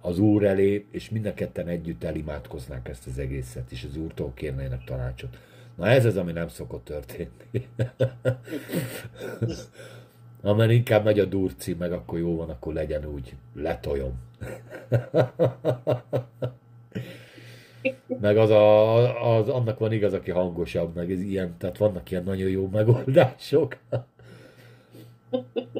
[0.00, 4.32] az úr elé, és mind a ketten együtt elimádkoznák ezt az egészet, és az úrtól
[4.34, 5.38] kérnének tanácsot.
[5.76, 7.28] Na ez az, ami nem szokott történni.
[10.42, 14.12] Amen inkább megy a durci, meg akkor jó van, akkor legyen úgy, letoljom.
[18.20, 22.24] Meg az, a, az, annak van igaz, aki hangosabb, meg ez ilyen, tehát vannak ilyen
[22.24, 23.76] nagyon jó megoldások.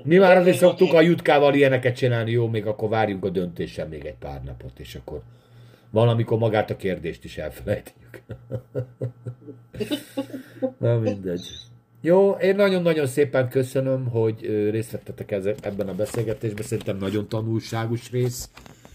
[0.03, 4.05] Mi már azért szoktuk a jutkával ilyeneket csinálni, jó, még akkor várjunk a döntésen még
[4.05, 5.21] egy pár napot, és akkor
[5.91, 8.23] valamikor magát a kérdést is elfelejtjük.
[10.79, 11.47] Na mindegy.
[12.01, 15.31] Jó, én nagyon-nagyon szépen köszönöm, hogy részt vettetek
[15.63, 16.65] ebben a beszélgetésben.
[16.65, 18.51] Szerintem nagyon tanulságos rész.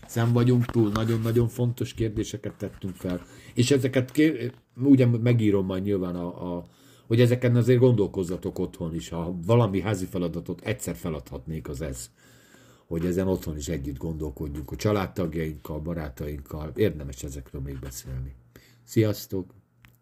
[0.09, 3.25] Szem vagyunk túl, nagyon-nagyon fontos kérdéseket tettünk fel.
[3.53, 4.53] És ezeket ké-
[4.83, 6.65] ugye megírom majd nyilván, a, a,
[7.07, 9.09] hogy ezeken azért gondolkozzatok otthon is.
[9.09, 12.09] Ha valami házi feladatot egyszer feladhatnék, az ez.
[12.87, 16.71] Hogy ezen otthon is együtt gondolkodjunk a családtagjainkkal, barátainkkal.
[16.75, 18.35] Érdemes ezekről még beszélni.
[18.83, 19.58] Sziasztok!